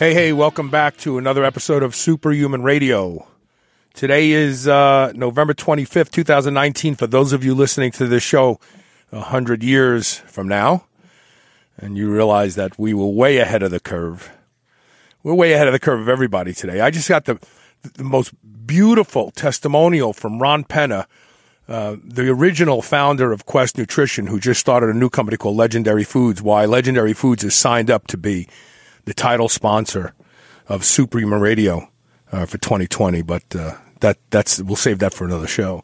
Hey, 0.00 0.14
hey, 0.14 0.32
welcome 0.32 0.70
back 0.70 0.96
to 1.00 1.18
another 1.18 1.44
episode 1.44 1.82
of 1.82 1.94
Superhuman 1.94 2.62
Radio. 2.62 3.26
Today 3.92 4.30
is 4.30 4.66
uh, 4.66 5.12
November 5.14 5.52
25th, 5.52 6.10
2019. 6.10 6.94
For 6.94 7.06
those 7.06 7.34
of 7.34 7.44
you 7.44 7.54
listening 7.54 7.90
to 7.90 8.06
this 8.06 8.22
show 8.22 8.58
100 9.10 9.62
years 9.62 10.20
from 10.20 10.48
now, 10.48 10.86
and 11.76 11.98
you 11.98 12.10
realize 12.10 12.54
that 12.54 12.78
we 12.78 12.94
were 12.94 13.08
way 13.08 13.36
ahead 13.36 13.62
of 13.62 13.72
the 13.72 13.78
curve. 13.78 14.30
We're 15.22 15.34
way 15.34 15.52
ahead 15.52 15.66
of 15.66 15.74
the 15.74 15.78
curve 15.78 16.00
of 16.00 16.08
everybody 16.08 16.54
today. 16.54 16.80
I 16.80 16.88
just 16.90 17.06
got 17.06 17.26
the, 17.26 17.38
the 17.82 18.02
most 18.02 18.32
beautiful 18.66 19.32
testimonial 19.32 20.14
from 20.14 20.38
Ron 20.38 20.64
Penna, 20.64 21.08
uh, 21.68 21.96
the 22.02 22.26
original 22.30 22.80
founder 22.80 23.32
of 23.32 23.44
Quest 23.44 23.76
Nutrition, 23.76 24.28
who 24.28 24.40
just 24.40 24.60
started 24.60 24.88
a 24.88 24.94
new 24.94 25.10
company 25.10 25.36
called 25.36 25.58
Legendary 25.58 26.04
Foods. 26.04 26.40
Why 26.40 26.64
Legendary 26.64 27.12
Foods 27.12 27.44
is 27.44 27.54
signed 27.54 27.90
up 27.90 28.06
to 28.06 28.16
be 28.16 28.48
the 29.10 29.14
title 29.14 29.48
sponsor 29.48 30.14
of 30.68 30.84
Superhuman 30.84 31.40
Radio 31.40 31.88
uh, 32.30 32.46
for 32.46 32.58
2020, 32.58 33.22
but 33.22 33.42
uh, 33.56 33.74
that 33.98 34.18
that's 34.30 34.62
we'll 34.62 34.76
save 34.76 35.00
that 35.00 35.12
for 35.12 35.24
another 35.24 35.48
show. 35.48 35.82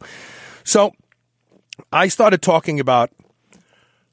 So 0.63 0.93
I 1.91 2.07
started 2.07 2.41
talking 2.41 2.79
about 2.79 3.11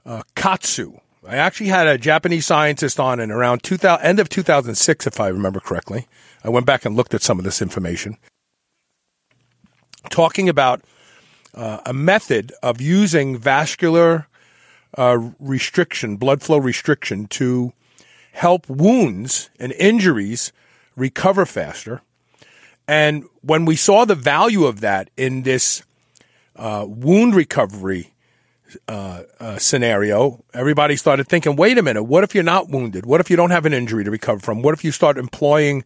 uh, 0.05 0.23
KAATSU. 0.35 0.99
I 1.29 1.37
actually 1.37 1.69
had 1.69 1.87
a 1.87 1.97
Japanese 1.97 2.45
scientist 2.45 2.99
on 2.99 3.21
in 3.21 3.31
around 3.31 3.63
2000, 3.63 4.05
end 4.05 4.19
of 4.19 4.29
2006, 4.29 5.07
if 5.07 5.21
I 5.21 5.29
remember 5.29 5.61
correctly. 5.61 6.09
I 6.43 6.49
went 6.49 6.67
back 6.67 6.85
and 6.85 6.97
looked 6.97 7.15
at 7.15 7.23
some 7.23 7.39
of 7.39 7.45
this 7.45 7.63
information, 7.63 8.17
talking 10.11 10.49
about 10.49 10.83
uh, 11.55 11.79
a 11.87 11.93
method 11.93 12.53
of 12.65 12.81
using 12.81 13.39
vascular 13.39 14.27
uh, 14.99 15.31
restriction, 15.39 16.17
blood 16.17 16.43
flow 16.43 16.59
restriction, 16.59 17.29
to 17.29 17.73
help 18.35 18.69
wounds 18.69 19.49
and 19.61 19.73
injuries 19.73 20.53
recover 20.97 21.47
faster. 21.47 22.03
And 22.87 23.25
when 23.43 23.65
we 23.65 23.77
saw 23.77 24.05
the 24.05 24.17
value 24.17 24.65
of 24.65 24.81
that 24.81 25.09
in 25.17 25.43
this 25.43 25.85
uh, 26.57 26.85
wound 26.87 27.37
recovery 27.37 28.13
uh, 28.89 29.23
uh, 29.39 29.59
scenario, 29.59 30.45
everybody 30.53 30.97
started 30.97 31.29
thinking, 31.29 31.55
wait 31.55 31.79
a 31.79 31.83
minute, 31.83 32.03
what 32.03 32.25
if 32.25 32.35
you're 32.35 32.43
not 32.43 32.69
wounded? 32.69 33.07
What 33.07 33.21
if 33.21 33.31
you 33.31 33.37
don't 33.37 33.53
have 33.53 33.67
an 33.67 33.73
injury 33.73 34.03
to 34.03 34.11
recover 34.11 34.41
from? 34.41 34.63
What 34.63 34.75
if 34.75 34.85
you 34.85 34.91
start 34.91 35.17
employing 35.17 35.85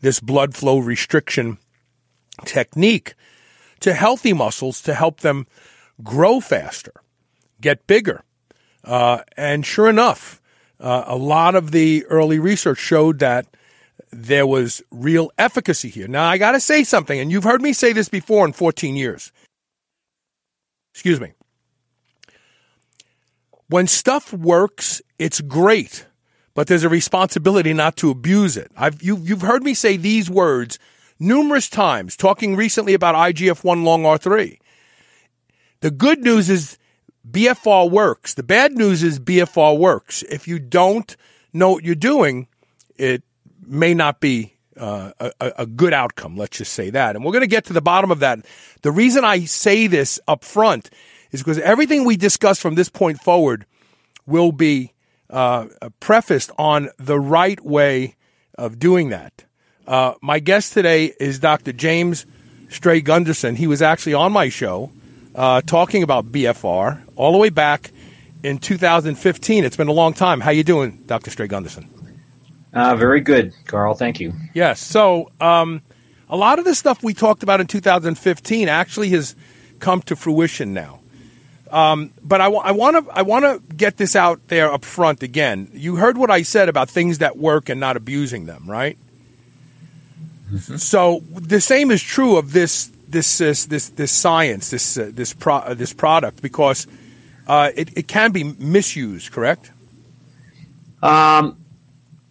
this 0.00 0.20
blood 0.20 0.54
flow 0.54 0.78
restriction 0.78 1.58
technique 2.44 3.14
to 3.80 3.92
healthy 3.92 4.32
muscles 4.32 4.80
to 4.82 4.94
help 4.94 5.20
them 5.20 5.48
grow 6.04 6.38
faster, 6.38 6.92
get 7.60 7.88
bigger? 7.88 8.22
Uh, 8.84 9.22
and 9.36 9.66
sure 9.66 9.90
enough, 9.90 10.40
uh, 10.80 11.04
a 11.06 11.16
lot 11.16 11.54
of 11.54 11.70
the 11.70 12.04
early 12.06 12.38
research 12.38 12.78
showed 12.78 13.18
that 13.18 13.46
there 14.10 14.46
was 14.46 14.82
real 14.90 15.30
efficacy 15.38 15.88
here. 15.88 16.08
Now, 16.08 16.28
I 16.28 16.38
got 16.38 16.52
to 16.52 16.60
say 16.60 16.84
something, 16.84 17.18
and 17.18 17.30
you've 17.30 17.44
heard 17.44 17.60
me 17.60 17.72
say 17.72 17.92
this 17.92 18.08
before 18.08 18.46
in 18.46 18.52
14 18.52 18.96
years. 18.96 19.32
Excuse 20.92 21.20
me. 21.20 21.32
When 23.68 23.86
stuff 23.86 24.32
works, 24.32 25.02
it's 25.18 25.40
great, 25.40 26.06
but 26.54 26.68
there's 26.68 26.84
a 26.84 26.88
responsibility 26.88 27.74
not 27.74 27.96
to 27.98 28.10
abuse 28.10 28.56
it. 28.56 28.70
I've, 28.76 29.02
you, 29.02 29.18
you've 29.18 29.42
heard 29.42 29.62
me 29.62 29.74
say 29.74 29.96
these 29.96 30.30
words 30.30 30.78
numerous 31.20 31.68
times, 31.68 32.16
talking 32.16 32.56
recently 32.56 32.94
about 32.94 33.14
IGF 33.14 33.62
1 33.62 33.84
long 33.84 34.04
R3. 34.04 34.58
The 35.80 35.90
good 35.90 36.20
news 36.20 36.48
is 36.48 36.77
BFR 37.30 37.90
works. 37.90 38.34
The 38.34 38.42
bad 38.42 38.72
news 38.72 39.02
is 39.02 39.18
BFR 39.18 39.78
works. 39.78 40.22
If 40.24 40.48
you 40.48 40.58
don't 40.58 41.16
know 41.52 41.72
what 41.72 41.84
you're 41.84 41.94
doing, 41.94 42.48
it 42.96 43.22
may 43.66 43.94
not 43.94 44.20
be 44.20 44.54
uh, 44.76 45.12
a, 45.18 45.32
a, 45.58 45.66
good 45.66 45.92
outcome. 45.92 46.36
Let's 46.36 46.58
just 46.58 46.72
say 46.72 46.90
that. 46.90 47.16
And 47.16 47.24
we're 47.24 47.32
going 47.32 47.42
to 47.42 47.48
get 47.48 47.64
to 47.66 47.72
the 47.72 47.80
bottom 47.80 48.10
of 48.10 48.20
that. 48.20 48.38
The 48.82 48.92
reason 48.92 49.24
I 49.24 49.40
say 49.40 49.88
this 49.88 50.20
up 50.28 50.44
front 50.44 50.90
is 51.32 51.40
because 51.40 51.58
everything 51.58 52.04
we 52.04 52.16
discuss 52.16 52.60
from 52.60 52.76
this 52.76 52.88
point 52.88 53.20
forward 53.20 53.66
will 54.26 54.52
be 54.52 54.92
uh, 55.30 55.66
prefaced 56.00 56.50
on 56.58 56.90
the 56.98 57.18
right 57.18 57.62
way 57.64 58.14
of 58.56 58.78
doing 58.78 59.08
that. 59.10 59.44
Uh, 59.86 60.14
my 60.22 60.38
guest 60.38 60.74
today 60.74 61.12
is 61.18 61.38
Dr. 61.38 61.72
James 61.72 62.26
Stray 62.68 63.00
Gunderson. 63.00 63.56
He 63.56 63.66
was 63.66 63.82
actually 63.82 64.14
on 64.14 64.32
my 64.32 64.48
show 64.48 64.92
uh, 65.34 65.60
talking 65.62 66.02
about 66.02 66.26
BFR 66.26 67.02
all 67.18 67.32
the 67.32 67.38
way 67.38 67.50
back 67.50 67.90
in 68.42 68.58
2015. 68.58 69.64
It's 69.64 69.76
been 69.76 69.88
a 69.88 69.92
long 69.92 70.14
time. 70.14 70.40
How 70.40 70.50
you 70.50 70.64
doing, 70.64 71.02
Dr. 71.06 71.30
Stray 71.30 71.48
Gunderson? 71.48 71.90
Uh, 72.72 72.96
very 72.96 73.20
good, 73.20 73.52
Carl. 73.66 73.94
Thank 73.94 74.20
you. 74.20 74.32
Yes. 74.54 74.80
So 74.80 75.30
um, 75.40 75.82
a 76.30 76.36
lot 76.36 76.58
of 76.58 76.64
the 76.64 76.74
stuff 76.74 77.02
we 77.02 77.12
talked 77.12 77.42
about 77.42 77.60
in 77.60 77.66
2015 77.66 78.68
actually 78.68 79.10
has 79.10 79.34
come 79.80 80.00
to 80.02 80.16
fruition 80.16 80.72
now. 80.72 81.00
Um, 81.70 82.12
but 82.22 82.40
I 82.40 82.48
want 82.48 83.06
to 83.06 83.12
I 83.12 83.20
want 83.22 83.44
to 83.44 83.74
get 83.74 83.98
this 83.98 84.16
out 84.16 84.48
there 84.48 84.72
up 84.72 84.86
front 84.86 85.22
again. 85.22 85.68
You 85.74 85.96
heard 85.96 86.16
what 86.16 86.30
I 86.30 86.40
said 86.40 86.70
about 86.70 86.88
things 86.88 87.18
that 87.18 87.36
work 87.36 87.68
and 87.68 87.78
not 87.78 87.94
abusing 87.94 88.46
them, 88.46 88.64
right? 88.66 88.96
Mm-hmm. 90.50 90.76
So 90.76 91.22
the 91.30 91.60
same 91.60 91.90
is 91.90 92.02
true 92.02 92.38
of 92.38 92.52
this 92.52 92.90
this 93.06 93.38
this 93.38 93.66
this, 93.66 93.88
this 93.90 94.12
science, 94.12 94.70
this 94.70 94.96
uh, 94.96 95.10
this 95.12 95.34
pro, 95.34 95.56
uh, 95.56 95.74
this 95.74 95.92
product, 95.92 96.40
because 96.40 96.86
uh, 97.48 97.70
it 97.74 97.96
it 97.96 98.08
can 98.08 98.30
be 98.30 98.44
misused. 98.44 99.32
Correct? 99.32 99.72
Um, 101.02 101.56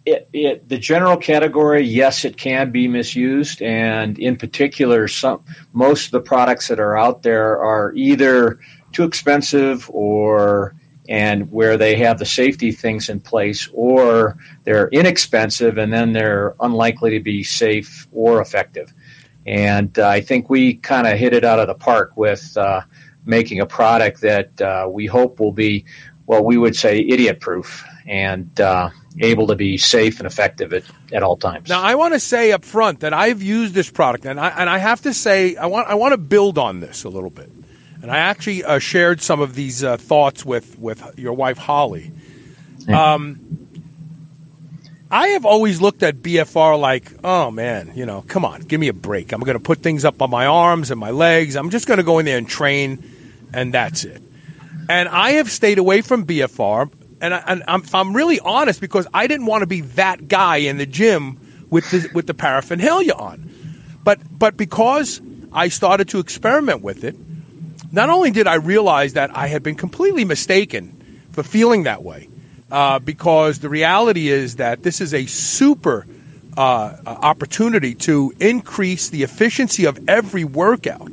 it, 0.06 0.28
it, 0.32 0.68
the 0.68 0.78
general 0.78 1.16
category, 1.16 1.82
yes, 1.82 2.24
it 2.24 2.36
can 2.36 2.70
be 2.70 2.88
misused, 2.88 3.60
and 3.60 4.18
in 4.18 4.36
particular, 4.36 5.08
some 5.08 5.42
most 5.72 6.06
of 6.06 6.10
the 6.12 6.20
products 6.20 6.68
that 6.68 6.80
are 6.80 6.96
out 6.96 7.22
there 7.22 7.58
are 7.58 7.92
either 7.94 8.58
too 8.92 9.04
expensive 9.04 9.90
or 9.90 10.74
and 11.08 11.50
where 11.50 11.78
they 11.78 11.96
have 11.96 12.18
the 12.18 12.26
safety 12.26 12.70
things 12.70 13.08
in 13.08 13.18
place, 13.18 13.68
or 13.72 14.36
they're 14.64 14.88
inexpensive 14.88 15.78
and 15.78 15.90
then 15.90 16.12
they're 16.12 16.54
unlikely 16.60 17.10
to 17.10 17.20
be 17.20 17.42
safe 17.42 18.06
or 18.12 18.42
effective. 18.42 18.92
And 19.46 19.98
uh, 19.98 20.06
I 20.06 20.20
think 20.20 20.50
we 20.50 20.74
kind 20.74 21.06
of 21.06 21.18
hit 21.18 21.32
it 21.32 21.44
out 21.44 21.58
of 21.58 21.66
the 21.66 21.74
park 21.74 22.14
with 22.16 22.54
uh, 22.58 22.82
making 23.28 23.60
a 23.60 23.66
product 23.66 24.22
that 24.22 24.60
uh, 24.60 24.88
we 24.90 25.06
hope 25.06 25.38
will 25.38 25.52
be, 25.52 25.84
well, 26.26 26.42
we 26.42 26.56
would 26.56 26.74
say 26.74 27.00
idiot 27.00 27.40
proof 27.40 27.84
and 28.06 28.60
uh, 28.60 28.90
able 29.20 29.46
to 29.48 29.54
be 29.54 29.76
safe 29.76 30.18
and 30.18 30.26
effective 30.26 30.72
at, 30.72 30.84
at 31.12 31.22
all 31.22 31.36
times. 31.36 31.68
Now, 31.68 31.82
I 31.82 31.94
want 31.94 32.14
to 32.14 32.20
say 32.20 32.52
up 32.52 32.64
front 32.64 33.00
that 33.00 33.12
I've 33.12 33.42
used 33.42 33.74
this 33.74 33.90
product, 33.90 34.24
and 34.24 34.40
I, 34.40 34.48
and 34.48 34.68
I 34.70 34.78
have 34.78 35.02
to 35.02 35.12
say, 35.12 35.56
I 35.56 35.66
want, 35.66 35.88
I 35.88 35.94
want 35.94 36.12
to 36.12 36.18
build 36.18 36.58
on 36.58 36.80
this 36.80 37.04
a 37.04 37.08
little 37.08 37.30
bit. 37.30 37.50
And 38.00 38.10
I 38.10 38.18
actually 38.18 38.64
uh, 38.64 38.78
shared 38.78 39.20
some 39.20 39.40
of 39.40 39.54
these 39.54 39.84
uh, 39.84 39.96
thoughts 39.96 40.44
with, 40.44 40.78
with 40.78 41.18
your 41.18 41.34
wife, 41.34 41.58
Holly. 41.58 42.12
Um, 42.88 43.68
I 45.10 45.28
have 45.28 45.46
always 45.46 45.80
looked 45.80 46.02
at 46.02 46.16
BFR 46.16 46.78
like, 46.78 47.12
oh 47.24 47.50
man, 47.50 47.92
you 47.94 48.04
know, 48.04 48.22
come 48.22 48.44
on, 48.44 48.60
give 48.62 48.78
me 48.78 48.88
a 48.88 48.92
break. 48.92 49.32
I'm 49.32 49.40
going 49.40 49.56
to 49.56 49.62
put 49.62 49.78
things 49.78 50.04
up 50.04 50.20
on 50.20 50.30
my 50.30 50.46
arms 50.46 50.90
and 50.90 51.00
my 51.00 51.10
legs. 51.10 51.56
I'm 51.56 51.70
just 51.70 51.86
going 51.86 51.96
to 51.96 52.04
go 52.04 52.18
in 52.18 52.26
there 52.26 52.36
and 52.36 52.48
train, 52.48 53.02
and 53.52 53.72
that's 53.74 54.04
it. 54.04 54.22
And 54.88 55.08
I 55.08 55.32
have 55.32 55.50
stayed 55.50 55.78
away 55.78 56.00
from 56.00 56.26
BFR, 56.26 56.90
and, 57.20 57.34
I, 57.34 57.42
and 57.46 57.64
I'm, 57.68 57.82
I'm 57.92 58.14
really 58.14 58.40
honest 58.40 58.80
because 58.80 59.06
I 59.12 59.26
didn't 59.26 59.46
want 59.46 59.62
to 59.62 59.66
be 59.66 59.82
that 59.82 60.28
guy 60.28 60.56
in 60.58 60.78
the 60.78 60.86
gym 60.86 61.38
with 61.70 61.90
the, 61.90 62.08
with 62.14 62.26
the 62.26 62.34
paraphernalia 62.34 63.12
on. 63.12 63.48
But 64.04 64.20
but 64.38 64.56
because 64.56 65.20
I 65.52 65.68
started 65.68 66.08
to 66.10 66.18
experiment 66.18 66.82
with 66.82 67.04
it, 67.04 67.14
not 67.92 68.08
only 68.08 68.30
did 68.30 68.46
I 68.46 68.54
realize 68.54 69.12
that 69.14 69.36
I 69.36 69.48
had 69.48 69.62
been 69.62 69.74
completely 69.74 70.24
mistaken 70.24 70.94
for 71.32 71.42
feeling 71.42 71.82
that 71.82 72.02
way 72.02 72.28
uh, 72.70 73.00
because 73.00 73.58
the 73.58 73.68
reality 73.68 74.28
is 74.28 74.56
that 74.56 74.82
this 74.82 75.00
is 75.00 75.12
a 75.12 75.26
super 75.26 76.06
uh, 76.56 76.96
opportunity 77.06 77.94
to 77.94 78.32
increase 78.40 79.10
the 79.10 79.22
efficiency 79.22 79.84
of 79.84 80.08
every 80.08 80.44
workout. 80.44 81.10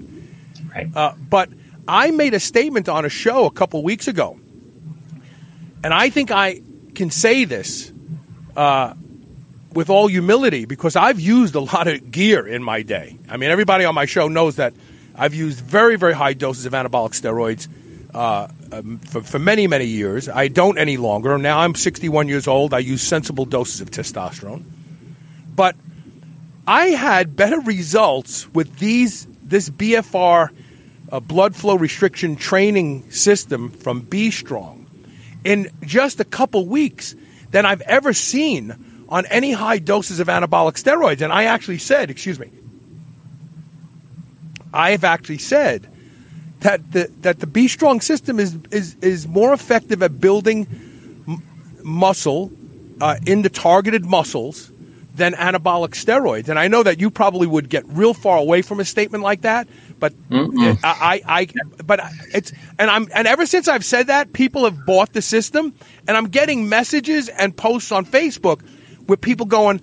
Right. 0.74 0.88
Uh, 0.96 1.14
but 1.30 1.50
I 1.88 2.12
made 2.12 2.34
a 2.34 2.40
statement 2.40 2.90
on 2.90 3.06
a 3.06 3.10
show 3.10 3.46
a 3.46 3.52
couple 3.52 3.84
weeks 3.84 4.08
ago, 4.08 4.40
and 5.84 5.94
I 5.94 6.10
think 6.10 6.32
I 6.32 6.62
can 6.96 7.12
say 7.12 7.46
this 7.46 7.92
uh, 8.56 8.94
with 9.74 9.90
all 9.90 10.08
humility, 10.08 10.66
because 10.66 10.96
I've 10.96 11.20
used 11.20 11.56
a 11.56 11.60
lot 11.60 11.88
of 11.88 12.12
gear 12.12 12.48
in 12.48 12.64
my 12.64 12.82
day. 12.82 13.18
I 13.30 13.38
mean, 13.38 13.52
everybody 13.52 13.86
on 13.86 13.94
my 13.94 14.06
show 14.06 14.28
knows 14.28 14.56
that 14.56 14.74
I've 15.16 15.34
used 15.34 15.60
very, 15.60 15.98
very 15.98 16.14
high 16.14 16.34
doses 16.34 16.66
of 16.66 16.74
anabolic 16.74 17.12
steroids 17.12 17.68
uh, 18.14 18.48
um, 18.72 19.00
for, 19.00 19.22
for 19.22 19.40
many, 19.40 19.68
many 19.68 19.86
years. 19.86 20.30
I 20.30 20.48
don't 20.48 20.78
any 20.78 20.98
longer. 20.98 21.38
Now 21.38 21.60
I'm 21.60 21.76
61 21.76 22.28
years 22.28 22.48
old. 22.48 22.74
I 22.74 22.80
use 22.80 23.02
sensible 23.02 23.46
doses 23.46 23.82
of 23.82 23.92
testosterone. 23.92 24.64
But 25.56 25.76
I 26.66 26.88
had 26.88 27.36
better 27.36 27.60
results 27.60 28.52
with 28.54 28.80
these 28.80 29.28
this 29.44 29.70
BFR 29.70 30.50
uh, 31.16 31.20
blood 31.22 31.56
flow 31.56 31.76
restriction 31.76 32.36
training 32.36 33.10
system 33.10 33.70
from 33.70 34.02
B 34.02 34.32
Strong 34.32 34.86
in 35.46 35.70
just 35.84 36.20
a 36.20 36.26
couple 36.26 36.66
weeks 36.66 37.16
than 37.52 37.66
I've 37.66 37.82
ever 37.82 38.12
seen 38.12 39.06
on 39.08 39.26
any 39.28 39.54
high 39.54 39.78
doses 39.78 40.20
of 40.20 40.28
anabolic 40.28 40.74
steroids. 40.74 41.22
And 41.22 41.32
I 41.32 41.46
actually 41.46 41.78
said, 41.78 42.10
excuse 42.10 42.38
me, 42.38 42.50
I 44.74 44.92
have 44.92 45.06
actually 45.06 45.38
said 45.38 45.88
that 46.60 46.92
the 46.92 47.10
that 47.22 47.40
the 47.40 47.48
B 47.48 47.70
Strong 47.70 48.02
system 48.02 48.38
is 48.38 48.58
is 48.72 48.96
is 48.96 49.26
more 49.26 49.54
effective 49.54 50.04
at 50.04 50.20
building 50.20 50.68
m- 51.28 51.42
muscle 51.82 52.52
uh, 53.00 53.16
in 53.26 53.42
the 53.42 53.50
targeted 53.50 54.06
muscles 54.06 54.70
than 55.16 55.32
anabolic 55.32 55.92
steroids. 55.92 56.50
And 56.50 56.60
I 56.60 56.68
know 56.68 56.84
that 56.84 57.00
you 57.00 57.10
probably 57.10 57.48
would 57.48 57.70
get 57.70 57.86
real 57.88 58.14
far 58.14 58.38
away 58.38 58.62
from 58.62 58.82
a 58.82 58.86
statement 58.86 59.24
like 59.24 59.42
that, 59.42 59.70
but 60.00 60.14
I, 60.32 60.78
I, 60.84 61.22
I, 61.28 61.48
but 61.86 62.02
it's 62.34 62.52
and 62.78 62.90
I'm 62.90 63.08
and 63.14 63.28
ever 63.28 63.46
since 63.46 63.68
I've 63.68 63.86
said 63.86 64.08
that, 64.08 64.34
people 64.34 64.66
have 64.66 64.86
bought 64.86 65.14
the 65.14 65.22
system, 65.22 65.74
and 66.08 66.18
I'm 66.18 66.28
getting 66.28 66.70
messages 66.70 67.30
and 67.30 67.56
posts 67.56 67.92
on 67.92 68.06
Facebook 68.06 68.62
with 69.08 69.22
people 69.22 69.46
going, 69.46 69.82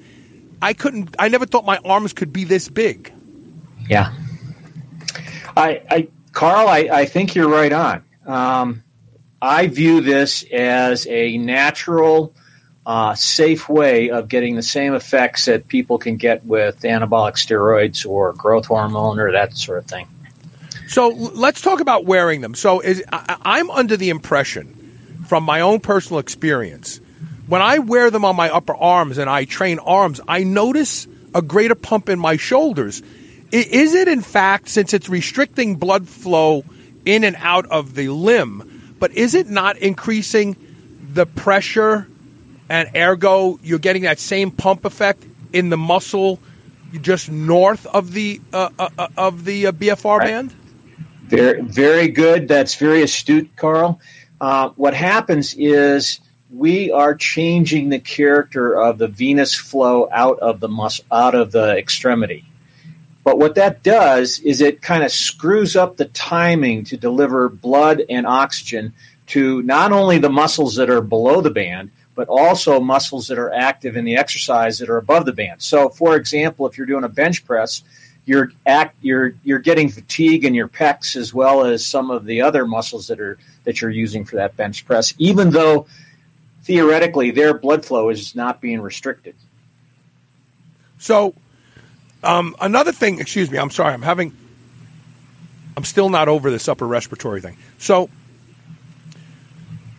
"I 0.61 0.75
couldn't, 0.75 1.15
I 1.19 1.29
never 1.29 1.47
thought 1.47 1.65
my 1.65 1.79
arms 1.85 2.13
could 2.13 2.33
be 2.33 2.45
this 2.45 2.69
big." 2.69 3.13
Yeah, 3.89 4.13
I, 5.57 5.83
I 5.91 6.09
Carl, 6.33 6.69
I, 6.69 6.89
I 6.93 7.05
think 7.07 7.35
you're 7.35 7.49
right 7.49 7.73
on. 7.73 8.05
Um, 8.27 8.83
I 9.41 9.67
view 9.67 10.01
this 10.01 10.45
as 10.53 11.07
a 11.09 11.37
natural, 11.39 12.35
uh, 12.85 13.15
safe 13.15 13.69
way 13.69 14.11
of 14.11 14.29
getting 14.29 14.57
the 14.57 14.63
same 14.63 14.95
effects 14.95 15.45
that 15.45 15.69
people 15.69 15.99
can 15.99 16.17
get 16.17 16.45
with 16.45 16.81
anabolic 16.83 17.35
steroids 17.35 18.09
or 18.09 18.33
growth 18.33 18.67
hormone 18.67 19.21
or 19.21 19.33
that 19.33 19.57
sort 19.57 19.79
of 19.79 19.87
thing. 19.87 20.09
So 20.89 21.09
let's 21.09 21.61
talk 21.61 21.81
about 21.81 22.05
wearing 22.05 22.41
them. 22.41 22.55
So 22.55 22.81
is, 22.81 23.03
I, 23.13 23.37
I'm 23.43 23.71
under 23.71 23.97
the 23.97 24.11
impression, 24.11 25.23
from 25.27 25.45
my 25.45 25.61
own 25.61 25.81
personal 25.81 26.19
experience, 26.19 27.01
when 27.47 27.63
I 27.63 27.79
wear 27.79 28.11
them 28.11 28.25
on 28.25 28.37
my 28.37 28.51
upper 28.51 28.75
arms 28.75 29.19
and 29.19 29.31
I 29.31 29.45
train 29.45 29.79
arms, 29.79 30.21
I 30.27 30.43
notice 30.43 31.07
a 31.35 31.41
greater 31.41 31.75
pump 31.75 32.09
in 32.09 32.19
my 32.19 32.37
shoulders 32.37 33.03
is 33.53 33.95
it, 33.95 34.09
in 34.09 34.23
fact, 34.23 34.69
since 34.69 34.95
it's 34.95 35.09
restricting 35.09 35.77
blood 35.77 36.09
flow 36.09 36.65
in 37.05 37.23
and 37.23 37.37
out 37.39 37.67
of 37.67 37.95
the 37.95 38.09
limb, 38.09 38.95
but 38.99 39.13
is 39.13 39.35
it 39.35 39.49
not 39.49 39.77
increasing 39.77 40.57
the 41.13 41.27
pressure 41.27 42.09
and 42.73 42.89
ergo 42.97 43.61
you're 43.63 43.79
getting 43.79 44.03
that 44.03 44.19
same 44.19 44.51
pump 44.51 44.87
effect 44.87 45.23
in 45.53 45.69
the 45.69 45.77
muscle 45.77 46.41
just 47.03 47.31
north 47.31 47.87
of 47.87 48.13
the 48.13 48.41
uh, 48.53 48.71
uh, 48.79 48.89
uh 48.99 49.09
of 49.17 49.45
the 49.45 49.67
uh, 49.67 49.73
BFR 49.73 50.19
right. 50.19 50.27
band? 50.27 50.53
Very, 51.25 51.63
very 51.63 52.09
good. 52.09 52.49
That's 52.49 52.75
very 52.75 53.03
astute, 53.03 53.55
Carl. 53.57 54.01
Uh, 54.41 54.71
what 54.71 54.95
happens 54.95 55.55
is 55.55 56.21
we 56.51 56.91
are 56.91 57.15
changing 57.15 57.89
the 57.89 57.99
character 57.99 58.79
of 58.79 58.99
the 58.99 59.09
venous 59.09 59.55
flow 59.55 60.09
out 60.11 60.39
of 60.41 60.61
the 60.61 60.69
mus- 60.69 61.01
out 61.11 61.35
of 61.35 61.53
the 61.53 61.77
extremity. 61.77 62.45
But 63.25 63.39
what 63.39 63.55
that 63.55 63.83
does 63.83 64.41
is 64.41 64.61
it 64.61 64.83
kind 64.83 65.05
of 65.05 65.13
screws 65.13 65.77
up 65.77 65.97
the 65.97 66.07
timing 66.07 66.85
to 66.85 66.97
deliver 66.97 67.49
blood 67.49 68.03
and 68.09 68.27
oxygen 68.27 68.93
to 69.29 69.63
not 69.63 69.93
only 69.93 70.19
the 70.19 70.31
muscles 70.31 70.77
that 70.77 70.91
are 70.91 71.01
below 71.01 71.41
the 71.41 71.51
band, 71.51 71.91
but 72.15 72.29
also 72.29 72.81
muscles 72.81 73.29
that 73.29 73.39
are 73.39 73.53
active 73.53 73.97
in 73.97 74.05
the 74.05 74.17
exercise 74.17 74.79
that 74.79 74.91
are 74.91 74.99
above 74.99 75.25
the 75.25 75.33
band. 75.33 75.63
So, 75.63 75.89
for 75.89 76.17
example, 76.17 76.67
if 76.67 76.77
you're 76.77 76.87
doing 76.87 77.05
a 77.05 77.09
bench 77.09 77.45
press, 77.45 77.83
you're 78.25 78.53
act, 78.67 78.97
you're 79.03 79.33
you're 79.43 79.59
getting 79.59 79.89
fatigue 79.89 80.45
in 80.45 80.55
your 80.55 80.69
pecs 80.69 81.17
as 81.17 81.35
well 81.35 81.65
as 81.65 81.85
some 81.85 82.11
of 82.11 82.25
the 82.25 82.43
other 82.43 82.67
muscles 82.67 83.09
that 83.09 83.21
are 83.21 83.39
that 83.65 83.81
you're 83.81 83.91
using 83.91 84.25
for 84.25 84.37
that 84.37 84.57
bench 84.57 84.87
press, 84.87 85.15
even 85.19 85.51
though 85.51 85.87
theoretically 86.63 87.31
their 87.31 87.55
blood 87.55 87.85
flow 87.85 88.09
is 88.09 88.35
not 88.35 88.61
being 88.61 88.81
restricted. 88.81 89.35
So, 90.99 91.35
um, 92.23 92.55
another 92.61 92.93
thing, 92.93 93.19
excuse 93.19 93.51
me, 93.51 93.59
I'm 93.59 93.71
sorry, 93.71 93.93
I'm 93.93 94.03
having, 94.03 94.33
I'm 95.77 95.85
still 95.85 96.09
not 96.09 96.29
over 96.29 96.51
this 96.51 96.69
upper 96.69 96.87
respiratory 96.87 97.41
thing. 97.41 97.57
So, 97.79 98.09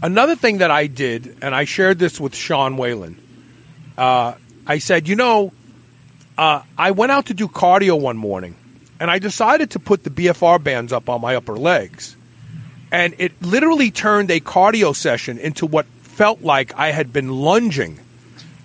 another 0.04 0.36
thing 0.36 0.60
that 0.60 0.70
I 0.70 0.86
did, 0.86 1.38
and 1.42 1.56
I 1.56 1.64
shared 1.66 1.98
this 1.98 2.20
with 2.20 2.36
Sean 2.36 2.78
Whalen, 2.78 3.18
uh, 3.98 4.34
I 4.68 4.78
said, 4.78 5.08
you 5.08 5.16
know, 5.16 5.52
uh, 6.38 6.62
I 6.78 6.92
went 6.92 7.12
out 7.12 7.28
to 7.28 7.34
do 7.34 7.48
cardio 7.48 8.00
one 8.00 8.18
morning, 8.18 8.56
and 9.00 9.10
I 9.10 9.18
decided 9.20 9.72
to 9.72 9.80
put 9.80 10.04
the 10.04 10.10
BFR 10.10 10.62
bands 10.62 10.94
up 10.94 11.10
on 11.10 11.22
my 11.22 11.36
upper 11.36 11.56
legs. 11.56 12.16
And 12.92 13.16
it 13.18 13.42
literally 13.42 13.90
turned 13.90 14.30
a 14.30 14.40
cardio 14.40 14.96
session 14.96 15.40
into 15.40 15.66
what 15.66 15.86
felt 15.86 16.42
like 16.42 16.78
I 16.78 16.92
had 16.92 17.12
been 17.12 17.30
lunging 17.30 18.00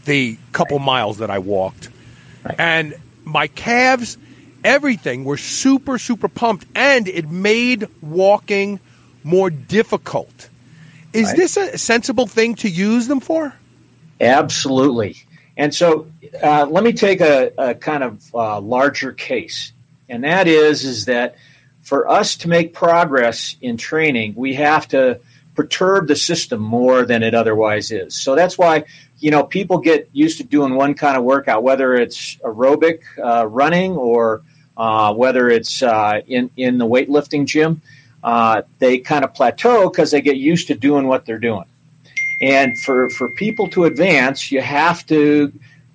the 0.05 0.37
couple 0.53 0.79
miles 0.79 1.19
that 1.19 1.31
I 1.31 1.39
walked. 1.39 1.89
Right. 2.45 2.55
And 2.59 2.95
my 3.25 3.47
calves, 3.47 4.19
everything 4.65 5.25
were 5.25 5.37
super, 5.37 5.99
super 5.99 6.29
pumped, 6.29 6.67
and 6.75 7.09
it 7.09 7.29
made 7.29 7.89
walking 8.03 8.81
more 9.25 9.51
difficult. 9.51 10.48
Is 11.19 11.29
right. 11.29 11.37
this 11.37 11.57
a 11.57 11.79
sensible 11.79 12.27
thing 12.27 12.55
to 12.57 12.69
use 12.69 13.09
them 13.09 13.21
for? 13.21 13.55
Absolutely. 14.21 15.17
And 15.57 15.75
so 15.75 16.07
uh, 16.43 16.67
let 16.67 16.85
me 16.85 16.93
take 16.93 17.21
a, 17.21 17.53
a 17.59 17.75
kind 17.75 18.03
of 18.05 18.35
uh, 18.35 18.61
larger 18.61 19.13
case, 19.13 19.73
and 20.09 20.25
that 20.25 20.47
is 20.47 20.85
is 20.85 21.07
that 21.07 21.37
for 21.83 22.09
us 22.09 22.37
to 22.39 22.49
make 22.49 22.75
progress 22.75 23.57
in 23.61 23.77
training, 23.77 24.35
we 24.37 24.55
have 24.55 24.87
to 24.89 25.21
perturb 25.55 26.07
the 26.07 26.15
system 26.15 26.61
more 26.61 27.05
than 27.05 27.23
it 27.23 27.35
otherwise 27.35 27.91
is. 27.91 28.15
So 28.15 28.37
that's 28.37 28.57
why 28.57 28.85
you 29.21 29.31
know, 29.31 29.43
people 29.43 29.79
get 29.79 30.09
used 30.13 30.39
to 30.39 30.45
doing 30.45 30.75
one 30.75 30.95
kind 30.95 31.17
of 31.17 31.25
workout, 31.25 31.63
whether 31.63 31.95
it's 31.95 32.37
aerobic 32.37 33.01
uh, 33.23 33.47
running 33.47 33.93
or 33.97 34.43
uh, 34.77 35.13
whether 35.15 35.49
it's 35.49 35.83
uh, 35.83 36.21
in 36.27 36.51
in 36.57 36.79
the 36.79 36.87
weightlifting 36.87 37.47
gym. 37.47 37.83
Uh, 38.23 38.63
they 38.79 38.99
kind 38.99 39.25
of 39.25 39.33
plateau 39.35 39.89
because 39.89 40.11
they 40.11 40.21
get 40.21 40.37
used 40.37 40.67
to 40.69 40.75
doing 40.75 41.07
what 41.07 41.25
they're 41.25 41.39
doing. 41.39 41.65
And 42.41 42.79
for 42.81 43.11
for 43.11 43.29
people 43.31 43.69
to 43.71 43.85
advance, 43.85 44.51
you 44.53 44.61
have 44.61 45.07
to 45.07 45.53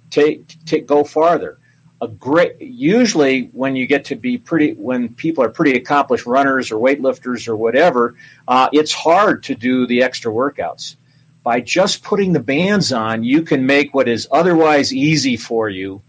take, 0.09 0.45
take 0.65 0.87
go 0.87 1.03
farther. 1.03 1.57
A 2.01 2.07
great 2.07 2.61
usually 2.61 3.49
when 3.53 3.75
you 3.75 3.87
get 3.87 4.05
to 4.05 4.15
be 4.15 4.37
pretty 4.37 4.73
when 4.73 5.09
people 5.15 5.43
are 5.43 5.49
pretty 5.49 5.77
accomplished 5.77 6.25
runners 6.25 6.71
or 6.71 6.77
weightlifters 6.77 7.47
or 7.47 7.55
whatever, 7.55 8.15
uh, 8.47 8.69
it's 8.73 8.91
hard 8.91 9.43
to 9.43 9.55
do 9.55 9.87
the 9.87 10.03
extra 10.03 10.31
workouts 10.31 10.95
by 11.43 11.59
just 11.59 12.03
putting 12.03 12.33
the 12.33 12.39
bands 12.39 12.93
on, 12.93 13.23
you 13.23 13.41
can 13.41 13.65
make 13.65 13.93
what 13.93 14.07
is 14.07 14.27
otherwise 14.31 14.93
easy 14.93 15.35
for 15.35 15.69
you 15.69 16.01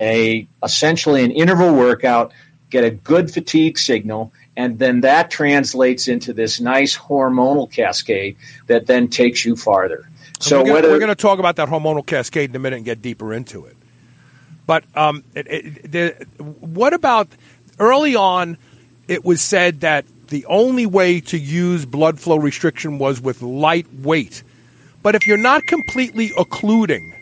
a 0.00 0.46
essentially 0.62 1.24
an 1.24 1.30
interval 1.30 1.74
workout, 1.74 2.32
get 2.70 2.84
a 2.84 2.90
good 2.90 3.30
fatigue 3.32 3.78
signal, 3.78 4.32
and 4.56 4.78
then 4.78 5.00
that 5.00 5.30
translates 5.30 6.08
into 6.08 6.32
this 6.32 6.60
nice 6.60 6.96
hormonal 6.96 7.70
cascade 7.70 8.36
that 8.66 8.86
then 8.86 9.08
takes 9.08 9.44
you 9.44 9.56
farther. 9.56 10.08
So, 10.40 10.62
we're 10.62 10.98
gonna, 10.98 11.14
to 11.14 11.14
talk 11.14 11.38
about 11.38 11.56
that 11.56 11.68
hormonal 11.68 12.04
cascade 12.04 12.50
in 12.50 12.56
a 12.56 12.58
minute 12.58 12.76
and 12.76 12.84
get 12.84 13.00
deeper 13.00 13.32
into 13.32 13.64
it. 13.64 13.76
But 14.66 14.84
um, 14.94 15.24
it, 15.34 15.46
it, 15.46 15.92
the, 15.92 16.42
what 16.60 16.92
about 16.92 17.28
early 17.78 18.14
on? 18.16 18.58
It 19.06 19.24
was 19.24 19.42
said 19.42 19.80
that 19.80 20.06
the 20.28 20.46
only 20.46 20.86
way 20.86 21.20
to 21.20 21.38
use 21.38 21.84
blood 21.84 22.18
flow 22.18 22.36
restriction 22.36 22.98
was 22.98 23.20
with 23.20 23.42
light 23.42 23.86
weight. 23.92 24.42
But 25.02 25.14
if 25.14 25.26
you're 25.26 25.36
not 25.36 25.62
completely 25.66 26.32
occluding 26.38 27.14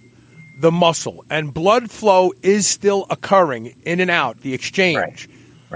the 0.60 0.70
muscle 0.70 1.24
and 1.28 1.52
blood 1.52 1.90
flow 1.90 2.32
is 2.42 2.68
still 2.68 3.06
occurring 3.10 3.74
in 3.84 3.98
and 3.98 4.10
out, 4.10 4.40
the 4.40 4.54
exchange, 4.54 4.96
right? 4.96 5.26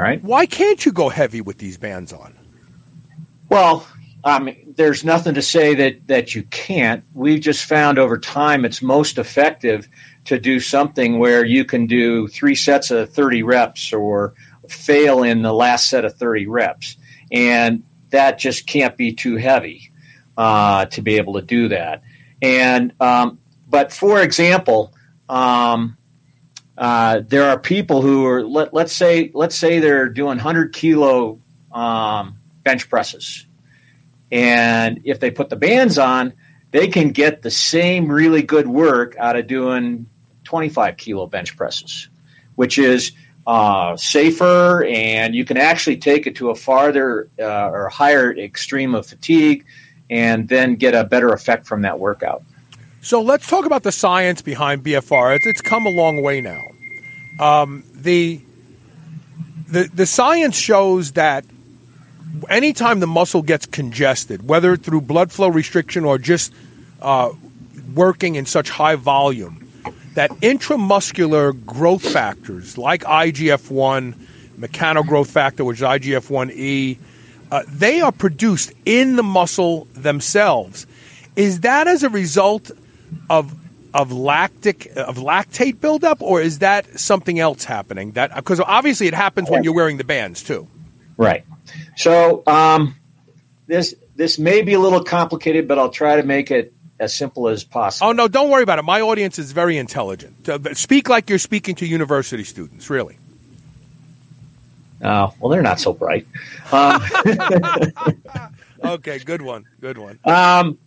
Right. 0.02 0.22
Why 0.22 0.46
can't 0.46 0.84
you 0.84 0.92
go 0.92 1.08
heavy 1.08 1.40
with 1.40 1.58
these 1.58 1.76
bands 1.76 2.12
on? 2.12 2.34
Well, 3.48 3.86
um, 4.24 4.50
there's 4.76 5.04
nothing 5.04 5.34
to 5.34 5.42
say 5.42 5.74
that, 5.74 6.06
that 6.08 6.34
you 6.34 6.42
can't. 6.44 7.04
We've 7.14 7.40
just 7.40 7.64
found 7.64 7.98
over 7.98 8.18
time 8.18 8.64
it's 8.64 8.82
most 8.82 9.18
effective 9.18 9.88
to 10.24 10.38
do 10.38 10.58
something 10.58 11.18
where 11.18 11.44
you 11.44 11.64
can 11.64 11.86
do 11.86 12.26
three 12.28 12.56
sets 12.56 12.90
of 12.90 13.10
30 13.12 13.42
reps 13.44 13.92
or 13.92 14.34
fail 14.68 15.22
in 15.22 15.42
the 15.42 15.52
last 15.52 15.88
set 15.88 16.04
of 16.04 16.16
30 16.16 16.48
reps 16.48 16.96
and 17.30 17.82
that 18.10 18.38
just 18.38 18.66
can't 18.66 18.96
be 18.96 19.12
too 19.12 19.36
heavy 19.36 19.90
uh, 20.36 20.86
to 20.86 21.02
be 21.02 21.16
able 21.16 21.34
to 21.34 21.42
do 21.42 21.68
that. 21.68 22.02
And 22.42 22.92
um, 23.00 23.38
but 23.68 23.92
for 23.92 24.22
example, 24.22 24.92
um, 25.28 25.95
uh, 26.78 27.20
there 27.26 27.44
are 27.44 27.58
people 27.58 28.02
who 28.02 28.26
are 28.26 28.42
let, 28.42 28.74
us 28.74 28.92
say 28.92 29.30
let's 29.34 29.56
say 29.56 29.80
they're 29.80 30.08
doing 30.08 30.36
100 30.36 30.72
kilo 30.72 31.38
um, 31.72 32.36
bench 32.64 32.88
presses. 32.88 33.46
And 34.32 35.02
if 35.04 35.20
they 35.20 35.30
put 35.30 35.50
the 35.50 35.56
bands 35.56 35.98
on 35.98 36.32
they 36.76 36.88
can 36.88 37.10
get 37.10 37.42
the 37.42 37.50
same 37.50 38.10
really 38.10 38.42
good 38.42 38.68
work 38.68 39.16
out 39.18 39.36
of 39.36 39.46
doing 39.46 40.06
25 40.44 40.96
kilo 40.96 41.26
bench 41.26 41.56
presses 41.56 42.08
which 42.54 42.78
is 42.78 43.12
uh, 43.46 43.96
safer 43.96 44.84
and 44.84 45.34
you 45.34 45.44
can 45.44 45.56
actually 45.56 45.96
take 45.96 46.26
it 46.26 46.36
to 46.36 46.50
a 46.50 46.54
farther 46.54 47.28
uh, 47.38 47.70
or 47.70 47.88
higher 47.88 48.36
extreme 48.36 48.94
of 48.94 49.06
fatigue 49.06 49.64
and 50.10 50.48
then 50.48 50.74
get 50.74 50.94
a 50.94 51.04
better 51.04 51.32
effect 51.32 51.66
from 51.66 51.82
that 51.82 51.98
workout 51.98 52.42
so 53.06 53.22
let's 53.22 53.46
talk 53.46 53.66
about 53.66 53.84
the 53.84 53.92
science 53.92 54.42
behind 54.42 54.82
BFR. 54.82 55.36
It's, 55.36 55.46
it's 55.46 55.60
come 55.60 55.86
a 55.86 55.90
long 55.90 56.22
way 56.22 56.40
now. 56.40 56.60
Um, 57.38 57.84
the, 57.94 58.40
the 59.68 59.84
the 59.94 60.06
science 60.06 60.58
shows 60.58 61.12
that 61.12 61.44
anytime 62.48 62.98
the 62.98 63.06
muscle 63.06 63.42
gets 63.42 63.64
congested, 63.64 64.48
whether 64.48 64.76
through 64.76 65.02
blood 65.02 65.30
flow 65.30 65.46
restriction 65.46 66.04
or 66.04 66.18
just 66.18 66.52
uh, 67.00 67.30
working 67.94 68.34
in 68.34 68.44
such 68.44 68.70
high 68.70 68.96
volume, 68.96 69.70
that 70.14 70.30
intramuscular 70.40 71.64
growth 71.64 72.02
factors 72.12 72.76
like 72.76 73.04
IGF 73.04 73.70
one, 73.70 74.14
mechano 74.58 75.06
growth 75.06 75.30
factor, 75.30 75.64
which 75.64 75.78
is 75.78 75.82
IGF 75.84 76.28
one 76.28 76.50
E, 76.52 76.98
uh, 77.52 77.62
they 77.68 78.00
are 78.00 78.10
produced 78.10 78.72
in 78.84 79.14
the 79.14 79.22
muscle 79.22 79.86
themselves. 79.92 80.88
Is 81.36 81.60
that 81.60 81.86
as 81.86 82.02
a 82.02 82.08
result 82.08 82.72
of 83.28 83.54
of 83.94 84.12
lactic 84.12 84.86
of 84.96 85.16
lactate 85.16 85.80
buildup, 85.80 86.20
or 86.20 86.40
is 86.40 86.58
that 86.58 86.98
something 86.98 87.40
else 87.40 87.64
happening? 87.64 88.12
That 88.12 88.34
because 88.34 88.60
obviously 88.60 89.06
it 89.06 89.14
happens 89.14 89.48
when 89.48 89.64
you're 89.64 89.74
wearing 89.74 89.96
the 89.96 90.04
bands 90.04 90.42
too. 90.42 90.68
Right. 91.16 91.44
So 91.96 92.42
um, 92.46 92.94
this 93.66 93.94
this 94.16 94.38
may 94.38 94.62
be 94.62 94.74
a 94.74 94.80
little 94.80 95.02
complicated, 95.02 95.66
but 95.66 95.78
I'll 95.78 95.90
try 95.90 96.16
to 96.16 96.22
make 96.22 96.50
it 96.50 96.72
as 96.98 97.14
simple 97.14 97.48
as 97.48 97.64
possible. 97.64 98.10
Oh 98.10 98.12
no, 98.12 98.28
don't 98.28 98.50
worry 98.50 98.62
about 98.62 98.78
it. 98.78 98.82
My 98.82 99.00
audience 99.00 99.38
is 99.38 99.52
very 99.52 99.76
intelligent. 99.76 100.48
Speak 100.76 101.08
like 101.08 101.28
you're 101.30 101.38
speaking 101.38 101.74
to 101.76 101.86
university 101.86 102.44
students. 102.44 102.90
Really. 102.90 103.18
Oh 105.02 105.34
well, 105.40 105.50
they're 105.50 105.62
not 105.62 105.80
so 105.80 105.92
bright. 105.92 106.26
Um, 106.72 107.00
okay, 108.84 109.20
good 109.20 109.40
one. 109.40 109.66
Good 109.80 109.98
one. 109.98 110.18
Um, 110.24 110.78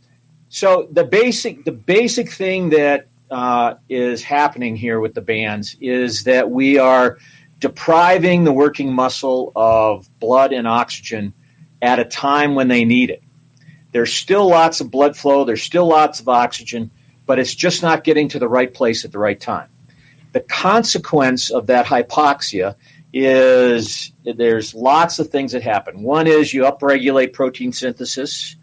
so 0.50 0.88
the 0.91 1.03
basic 1.03 1.63
the 1.63 1.72
basic 1.72 2.32
thing 2.32 2.70
that 2.70 3.08
uh, 3.32 3.75
is 3.88 4.24
happening 4.24 4.75
here 4.75 5.00
with 5.00 5.13
the 5.13 5.22
bands 5.22 5.75
is 5.79 6.24
that 6.24 6.50
we 6.50 6.79
are 6.79 7.20
depriving 7.60 8.44
the 8.44 8.53
working 8.53 8.91
muscle 8.91 9.51
of 9.56 10.08
blood 10.20 10.51
and 10.51 10.68
oxygen 10.68 11.34
at 11.82 12.00
a 12.00 12.06
time 12.06 12.56
when 12.56 12.68
they 12.68 12.86
need 12.86 13.10
it. 13.10 13.22
There's 13.91 14.13
still 14.13 14.48
lots 14.50 14.82
of 14.82 14.91
blood 14.91 15.15
flow, 15.15 15.46
there's 15.46 15.63
still 15.63 15.88
lots 15.88 16.20
of 16.20 16.29
oxygen, 16.29 16.89
but 17.25 17.39
it's 17.39 17.53
just 17.53 17.84
not 17.84 18.03
getting 18.03 18.29
to 18.29 18.39
the 18.39 18.48
right 18.48 18.74
place 18.74 19.06
at 19.06 19.12
the 19.12 19.20
right 19.20 19.39
time. 19.39 19.68
The 20.32 20.39
consequence 20.41 21.50
of 21.51 21.68
that 21.68 21.86
hypoxia 21.86 22.75
is 23.12 24.12
there's 24.24 24.75
lots 24.75 25.20
of 25.20 25.29
things 25.29 25.53
that 25.53 25.63
happen. 25.63 26.03
One 26.03 26.27
is 26.27 26.53
you 26.53 26.63
upregulate 26.63 27.34
protein 27.34 27.72
synthesis. 27.74 28.56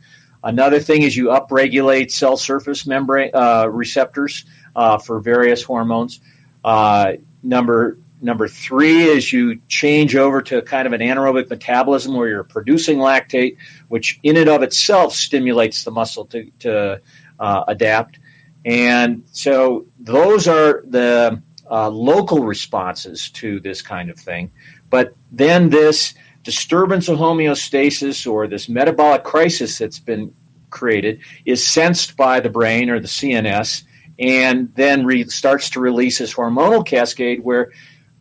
Another 0.46 0.78
thing 0.78 1.02
is 1.02 1.16
you 1.16 1.26
upregulate 1.26 2.12
cell 2.12 2.36
surface 2.36 2.86
membrane 2.86 3.32
uh, 3.34 3.66
receptors 3.68 4.44
uh, 4.76 4.96
for 4.96 5.18
various 5.18 5.60
hormones. 5.64 6.20
Uh, 6.64 7.14
number 7.42 7.98
number 8.22 8.46
three 8.46 9.02
is 9.02 9.32
you 9.32 9.60
change 9.66 10.14
over 10.14 10.40
to 10.40 10.62
kind 10.62 10.86
of 10.86 10.92
an 10.92 11.00
anaerobic 11.00 11.50
metabolism 11.50 12.14
where 12.14 12.28
you're 12.28 12.44
producing 12.44 12.98
lactate, 12.98 13.56
which 13.88 14.20
in 14.22 14.36
and 14.36 14.48
of 14.48 14.62
itself 14.62 15.14
stimulates 15.14 15.82
the 15.82 15.90
muscle 15.90 16.26
to, 16.26 16.48
to 16.60 17.00
uh, 17.40 17.64
adapt. 17.66 18.20
And 18.64 19.24
so 19.32 19.86
those 19.98 20.46
are 20.46 20.84
the 20.86 21.42
uh, 21.68 21.88
local 21.88 22.44
responses 22.44 23.30
to 23.30 23.58
this 23.58 23.82
kind 23.82 24.10
of 24.10 24.16
thing. 24.16 24.52
But 24.90 25.12
then 25.32 25.70
this 25.70 26.14
disturbance 26.46 27.08
of 27.08 27.18
homeostasis 27.18 28.24
or 28.24 28.46
this 28.46 28.68
metabolic 28.68 29.24
crisis 29.24 29.78
that's 29.78 29.98
been 29.98 30.32
created 30.70 31.18
is 31.44 31.66
sensed 31.66 32.16
by 32.16 32.38
the 32.38 32.48
brain 32.48 32.88
or 32.88 33.00
the 33.00 33.08
CNS 33.08 33.82
and 34.20 34.72
then 34.76 35.04
re- 35.04 35.24
starts 35.24 35.70
to 35.70 35.80
release 35.80 36.18
this 36.18 36.32
hormonal 36.32 36.86
cascade 36.86 37.42
where 37.42 37.72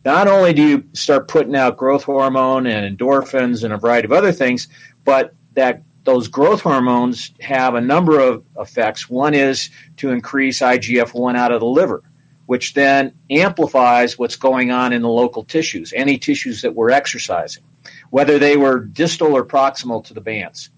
not 0.04 0.26
only 0.26 0.52
do 0.52 0.66
you 0.66 0.84
start 0.92 1.28
putting 1.28 1.54
out 1.54 1.76
growth 1.76 2.02
hormone 2.02 2.66
and 2.66 2.98
endorphins 2.98 3.62
and 3.62 3.72
a 3.72 3.76
variety 3.76 4.06
of 4.06 4.12
other 4.12 4.32
things, 4.32 4.66
but 5.04 5.32
that 5.54 5.82
those 6.02 6.26
growth 6.26 6.62
hormones 6.62 7.30
have 7.40 7.76
a 7.76 7.80
number 7.80 8.18
of 8.18 8.44
effects. 8.58 9.08
One 9.08 9.34
is 9.34 9.70
to 9.98 10.10
increase 10.10 10.58
IGF 10.58 11.14
1 11.14 11.36
out 11.36 11.52
of 11.52 11.60
the 11.60 11.66
liver, 11.66 12.02
which 12.46 12.74
then 12.74 13.12
amplifies 13.30 14.18
what's 14.18 14.36
going 14.36 14.72
on 14.72 14.92
in 14.92 15.02
the 15.02 15.08
local 15.08 15.44
tissues, 15.44 15.92
any 15.94 16.18
tissues 16.18 16.62
that 16.62 16.74
we're 16.74 16.90
exercising 16.90 17.62
whether 18.10 18.38
they 18.38 18.56
were 18.56 18.80
distal 18.80 19.36
or 19.36 19.44
proximal 19.44 20.04
to 20.04 20.14
the 20.14 20.20
bands. 20.20 20.70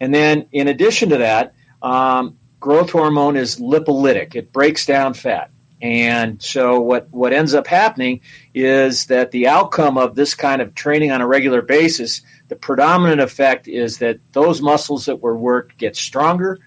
And 0.00 0.14
then, 0.14 0.46
in 0.52 0.68
addition 0.68 1.10
to 1.10 1.18
that, 1.18 1.54
um, 1.80 2.36
growth 2.58 2.90
hormone 2.90 3.36
is 3.36 3.60
lipolytic, 3.60 4.34
it 4.34 4.52
breaks 4.52 4.86
down 4.86 5.14
fat. 5.14 5.50
And 5.80 6.40
so, 6.40 6.80
what, 6.80 7.08
what 7.10 7.32
ends 7.32 7.54
up 7.54 7.66
happening 7.66 8.20
is 8.54 9.06
that 9.06 9.32
the 9.32 9.48
outcome 9.48 9.98
of 9.98 10.14
this 10.14 10.34
kind 10.34 10.62
of 10.62 10.74
training 10.74 11.10
on 11.10 11.20
a 11.20 11.26
regular 11.26 11.62
basis, 11.62 12.22
the 12.48 12.56
predominant 12.56 13.20
effect 13.20 13.68
is 13.68 13.98
that 13.98 14.18
those 14.32 14.60
muscles 14.60 15.06
that 15.06 15.20
were 15.20 15.36
worked 15.36 15.78
get 15.78 15.96
stronger 15.96 16.58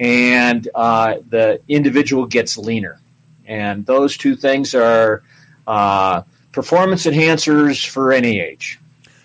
and 0.00 0.68
uh, 0.74 1.16
the 1.28 1.60
individual 1.68 2.26
gets 2.26 2.56
leaner. 2.56 2.98
And 3.46 3.84
those 3.86 4.16
two 4.16 4.34
things 4.34 4.74
are 4.74 5.22
uh, 5.66 6.22
performance 6.52 7.06
enhancers 7.06 7.86
for 7.86 8.12
any 8.12 8.40
age. 8.40 8.79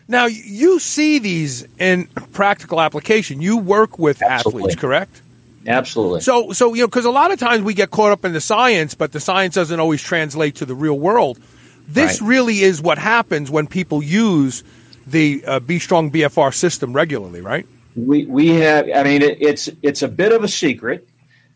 Now 0.07 0.25
you 0.25 0.79
see 0.79 1.19
these 1.19 1.65
in 1.79 2.07
practical 2.33 2.79
application. 2.79 3.41
You 3.41 3.57
work 3.57 3.97
with 3.97 4.21
Absolutely. 4.21 4.61
athletes, 4.61 4.79
correct? 4.79 5.21
Absolutely. 5.67 6.21
So, 6.21 6.51
so 6.51 6.73
you 6.73 6.81
know, 6.81 6.87
because 6.87 7.05
a 7.05 7.11
lot 7.11 7.31
of 7.31 7.39
times 7.39 7.63
we 7.63 7.73
get 7.73 7.89
caught 7.89 8.11
up 8.11 8.23
in 8.23 8.33
the 8.33 8.41
science, 8.41 8.93
but 8.93 9.11
the 9.11 9.19
science 9.19 9.55
doesn't 9.55 9.79
always 9.79 10.01
translate 10.01 10.55
to 10.55 10.65
the 10.65 10.75
real 10.75 10.99
world. 10.99 11.39
This 11.87 12.21
right. 12.21 12.27
really 12.27 12.59
is 12.61 12.81
what 12.81 12.97
happens 12.97 13.49
when 13.49 13.67
people 13.67 14.03
use 14.03 14.63
the 15.07 15.43
uh, 15.45 15.59
B 15.59 15.79
Strong 15.79 16.11
BFR 16.11 16.53
system 16.53 16.93
regularly, 16.93 17.41
right? 17.41 17.65
We 17.95 18.25
we 18.25 18.49
have. 18.49 18.89
I 18.93 19.03
mean, 19.03 19.21
it, 19.21 19.41
it's 19.41 19.69
it's 19.81 20.01
a 20.01 20.07
bit 20.07 20.31
of 20.31 20.43
a 20.43 20.47
secret, 20.47 21.07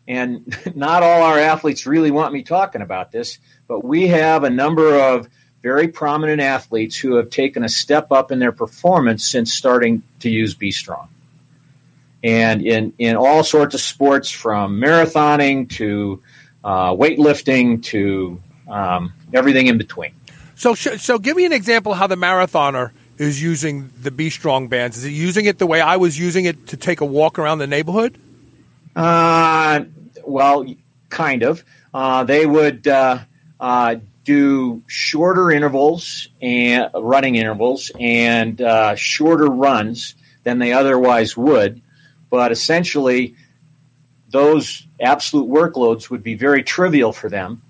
and 0.08 0.56
not 0.74 1.02
all 1.02 1.22
our 1.22 1.38
athletes 1.38 1.86
really 1.86 2.10
want 2.10 2.32
me 2.32 2.42
talking 2.42 2.82
about 2.82 3.12
this. 3.12 3.38
But 3.68 3.84
we 3.84 4.08
have 4.08 4.44
a 4.44 4.50
number 4.50 4.98
of 4.98 5.28
very 5.62 5.88
prominent 5.88 6.40
athletes 6.40 6.96
who 6.96 7.16
have 7.16 7.30
taken 7.30 7.64
a 7.64 7.68
step 7.68 8.12
up 8.12 8.32
in 8.32 8.38
their 8.38 8.52
performance 8.52 9.24
since 9.24 9.52
starting 9.52 10.02
to 10.20 10.30
use 10.30 10.54
B 10.54 10.70
Strong. 10.70 11.08
And 12.22 12.62
in, 12.62 12.92
in 12.98 13.16
all 13.16 13.42
sorts 13.44 13.74
of 13.74 13.80
sports, 13.80 14.30
from 14.30 14.80
marathoning 14.80 15.70
to 15.70 16.22
uh, 16.62 16.90
weightlifting 16.90 17.82
to 17.84 18.40
um, 18.68 19.12
everything 19.32 19.66
in 19.66 19.78
between. 19.78 20.12
So, 20.54 20.74
so 20.74 21.18
give 21.18 21.36
me 21.36 21.46
an 21.46 21.52
example 21.52 21.94
how 21.94 22.06
the 22.06 22.16
marathoner 22.16 22.90
is 23.16 23.42
using 23.42 23.90
the 24.00 24.10
B 24.10 24.30
Strong 24.30 24.68
bands. 24.68 24.98
Is 24.98 25.04
he 25.04 25.12
using 25.12 25.46
it 25.46 25.58
the 25.58 25.66
way 25.66 25.80
I 25.80 25.96
was 25.96 26.18
using 26.18 26.44
it 26.44 26.68
to 26.68 26.76
take 26.76 27.00
a 27.00 27.04
walk 27.04 27.38
around 27.38 27.58
the 27.58 27.66
neighborhood? 27.66 28.18
Uh, 28.94 29.84
well, 30.24 30.66
kind 31.08 31.42
of. 31.42 31.64
Uh, 31.92 32.24
they 32.24 32.46
would 32.46 32.86
uh, 32.86 33.18
uh 33.58 33.96
do 34.24 34.82
shorter 34.86 35.50
intervals 35.50 36.28
and 36.42 36.90
running 36.94 37.36
intervals 37.36 37.90
and 37.98 38.60
uh, 38.60 38.94
shorter 38.94 39.46
runs 39.46 40.14
than 40.44 40.58
they 40.58 40.72
otherwise 40.72 41.36
would. 41.36 41.80
But 42.28 42.52
essentially, 42.52 43.34
those 44.30 44.86
absolute 45.00 45.48
workloads 45.48 46.10
would 46.10 46.22
be 46.22 46.34
very 46.34 46.62
trivial 46.62 47.12
for 47.12 47.28
them. 47.28 47.62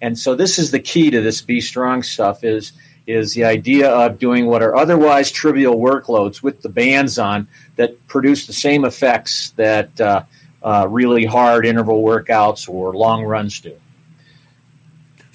And 0.00 0.18
so 0.18 0.34
this 0.34 0.58
is 0.58 0.70
the 0.70 0.80
key 0.80 1.10
to 1.10 1.20
this 1.20 1.42
B 1.42 1.60
Strong 1.60 2.02
stuff 2.02 2.44
is 2.44 2.72
is 3.06 3.32
the 3.32 3.44
idea 3.44 3.90
of 3.90 4.18
doing 4.18 4.44
what 4.46 4.62
are 4.62 4.76
otherwise 4.76 5.30
trivial 5.30 5.76
workloads 5.76 6.42
with 6.42 6.60
the 6.60 6.68
bands 6.68 7.18
on 7.18 7.48
that 7.76 8.06
produce 8.06 8.46
the 8.46 8.52
same 8.52 8.84
effects 8.84 9.50
that 9.56 9.98
uh, 9.98 10.22
uh, 10.62 10.86
really 10.90 11.24
hard 11.24 11.64
interval 11.64 12.02
workouts 12.02 12.68
or 12.68 12.92
long 12.92 13.24
runs 13.24 13.60
do. 13.60 13.74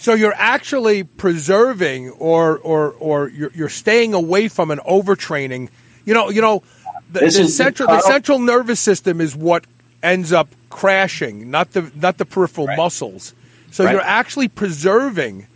So 0.04 0.14
you're 0.16 0.36
actually 0.36 1.06
preserving 1.06 2.10
or 2.10 2.58
or 2.58 2.92
or 3.00 3.30
you're, 3.30 3.52
you're 3.56 3.70
staying 3.70 4.14
away 4.14 4.50
from 4.50 4.70
an 4.70 4.80
overtraining. 4.80 5.70
You 6.04 6.14
know, 6.14 6.30
you 6.30 6.42
know, 6.42 6.62
the, 7.10 7.22
the 7.22 7.48
central 7.48 7.88
the 7.88 8.02
central 8.02 8.40
nervous 8.40 8.82
system 8.82 9.22
is 9.22 9.34
what 9.34 9.64
ends 10.04 10.34
up 10.34 10.50
crashing, 10.70 11.50
not 11.50 11.72
the 11.72 11.90
not 11.96 12.18
the 12.18 12.26
peripheral 12.26 12.68
right. 12.68 12.76
muscles. 12.76 13.34
So 13.72 13.86
Right. 13.86 13.94
you're 13.94 14.02
actually 14.02 14.50
preserving 14.50 15.48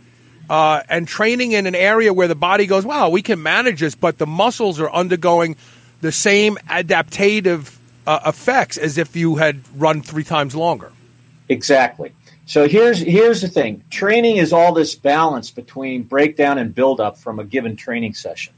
uh, 0.48 0.80
and 0.88 1.06
training 1.06 1.52
in 1.52 1.66
an 1.66 1.74
area 1.74 2.14
where 2.14 2.26
the 2.26 2.34
body 2.34 2.64
goes, 2.64 2.86
wow, 2.86 3.10
we 3.10 3.20
can 3.20 3.42
manage 3.42 3.80
this, 3.80 3.94
but 3.94 4.16
the 4.16 4.26
muscles 4.26 4.80
are 4.80 4.90
undergoing 4.90 5.56
the 6.00 6.10
same 6.10 6.56
adaptative 6.70 7.76
uh, 8.06 8.20
effects 8.24 8.78
as 8.78 8.96
if 8.96 9.14
you 9.14 9.36
had 9.36 9.60
run 9.76 10.00
three 10.00 10.24
times 10.24 10.56
longer. 10.56 10.90
Exactly. 11.50 12.12
So 12.48 12.66
here's 12.66 12.98
here's 12.98 13.42
the 13.42 13.48
thing. 13.48 13.84
Training 13.90 14.38
is 14.38 14.54
all 14.54 14.72
this 14.72 14.94
balance 14.94 15.50
between 15.50 16.04
breakdown 16.04 16.56
and 16.56 16.74
build 16.74 16.98
up 16.98 17.18
from 17.18 17.38
a 17.38 17.44
given 17.44 17.76
training 17.76 18.14
session. 18.14 18.54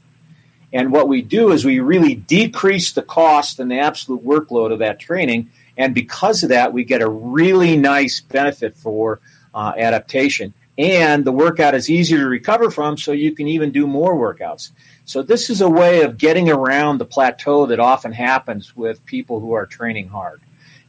And 0.71 0.93
what 0.93 1.09
we 1.09 1.21
do 1.21 1.51
is 1.51 1.65
we 1.65 1.81
really 1.81 2.15
decrease 2.15 2.93
the 2.93 3.01
cost 3.01 3.59
and 3.59 3.69
the 3.69 3.79
absolute 3.79 4.25
workload 4.25 4.71
of 4.71 4.79
that 4.79 5.01
training. 5.01 5.51
And 5.77 5.93
because 5.93 6.41
of 6.41 6.49
that, 6.49 6.71
we 6.71 6.85
get 6.85 7.01
a 7.01 7.09
really 7.09 7.75
nice 7.75 8.21
benefit 8.21 8.75
for 8.75 9.19
uh, 9.53 9.73
adaptation. 9.75 10.53
And 10.77 11.25
the 11.25 11.33
workout 11.33 11.75
is 11.75 11.89
easier 11.89 12.19
to 12.19 12.27
recover 12.27 12.71
from, 12.71 12.97
so 12.97 13.11
you 13.11 13.35
can 13.35 13.49
even 13.49 13.71
do 13.71 13.85
more 13.85 14.15
workouts. 14.15 14.69
So, 15.03 15.21
this 15.21 15.49
is 15.49 15.59
a 15.59 15.69
way 15.69 16.03
of 16.03 16.17
getting 16.17 16.49
around 16.49 16.99
the 16.99 17.05
plateau 17.05 17.65
that 17.65 17.81
often 17.81 18.13
happens 18.13 18.73
with 18.73 19.05
people 19.05 19.41
who 19.41 19.51
are 19.51 19.65
training 19.65 20.07
hard. 20.07 20.39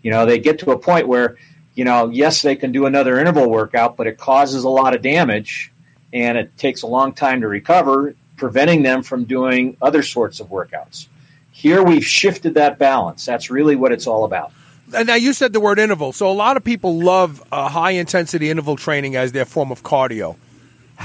You 0.02 0.12
know, 0.12 0.24
they 0.24 0.38
get 0.38 0.60
to 0.60 0.70
a 0.70 0.78
point 0.78 1.08
where, 1.08 1.36
you 1.74 1.84
know, 1.84 2.10
yes, 2.10 2.42
they 2.42 2.56
can 2.56 2.72
do 2.72 2.86
another 2.86 3.18
interval 3.18 3.48
workout, 3.48 3.96
but 3.96 4.06
it 4.06 4.18
causes 4.18 4.64
a 4.64 4.68
lot 4.68 4.94
of 4.94 5.02
damage 5.02 5.72
and 6.12 6.36
it 6.36 6.56
takes 6.58 6.82
a 6.82 6.86
long 6.86 7.12
time 7.12 7.40
to 7.40 7.48
recover, 7.48 8.14
preventing 8.36 8.82
them 8.82 9.02
from 9.02 9.24
doing 9.24 9.76
other 9.80 10.02
sorts 10.02 10.40
of 10.40 10.48
workouts. 10.48 11.06
Here 11.52 11.82
we've 11.82 12.04
shifted 12.04 12.54
that 12.54 12.78
balance. 12.78 13.24
That's 13.24 13.50
really 13.50 13.76
what 13.76 13.92
it's 13.92 14.06
all 14.06 14.24
about. 14.24 14.52
And 14.94 15.06
now 15.06 15.14
you 15.14 15.32
said 15.32 15.52
the 15.52 15.60
word 15.60 15.78
interval. 15.78 16.12
So 16.12 16.30
a 16.30 16.32
lot 16.32 16.56
of 16.56 16.64
people 16.64 16.98
love 16.98 17.42
uh, 17.50 17.68
high 17.68 17.92
intensity 17.92 18.50
interval 18.50 18.76
training 18.76 19.16
as 19.16 19.32
their 19.32 19.46
form 19.46 19.70
of 19.70 19.82
cardio. 19.82 20.36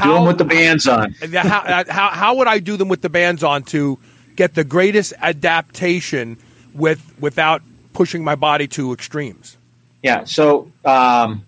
do 0.04 0.14
them 0.14 0.26
with 0.26 0.38
the 0.38 0.46
bands 0.46 0.88
on. 0.88 1.14
how, 1.14 1.60
uh, 1.60 1.84
how, 1.88 2.10
how 2.10 2.36
would 2.38 2.48
I 2.48 2.60
do 2.60 2.76
them 2.76 2.90
with 2.90 3.02
the 3.02 3.10
bands 3.10 3.44
on 3.44 3.64
to 3.64 3.98
get 4.36 4.56
the 4.56 4.64
greatest 4.64 5.14
adaptation 5.20 6.38
with 6.74 7.02
without 7.20 7.62
pushing 7.94 8.24
my 8.24 8.36
body 8.36 8.68
to 8.70 8.92
extremes? 8.92 9.57
Yeah. 10.04 10.24
So, 10.26 10.72
um, 10.86 11.44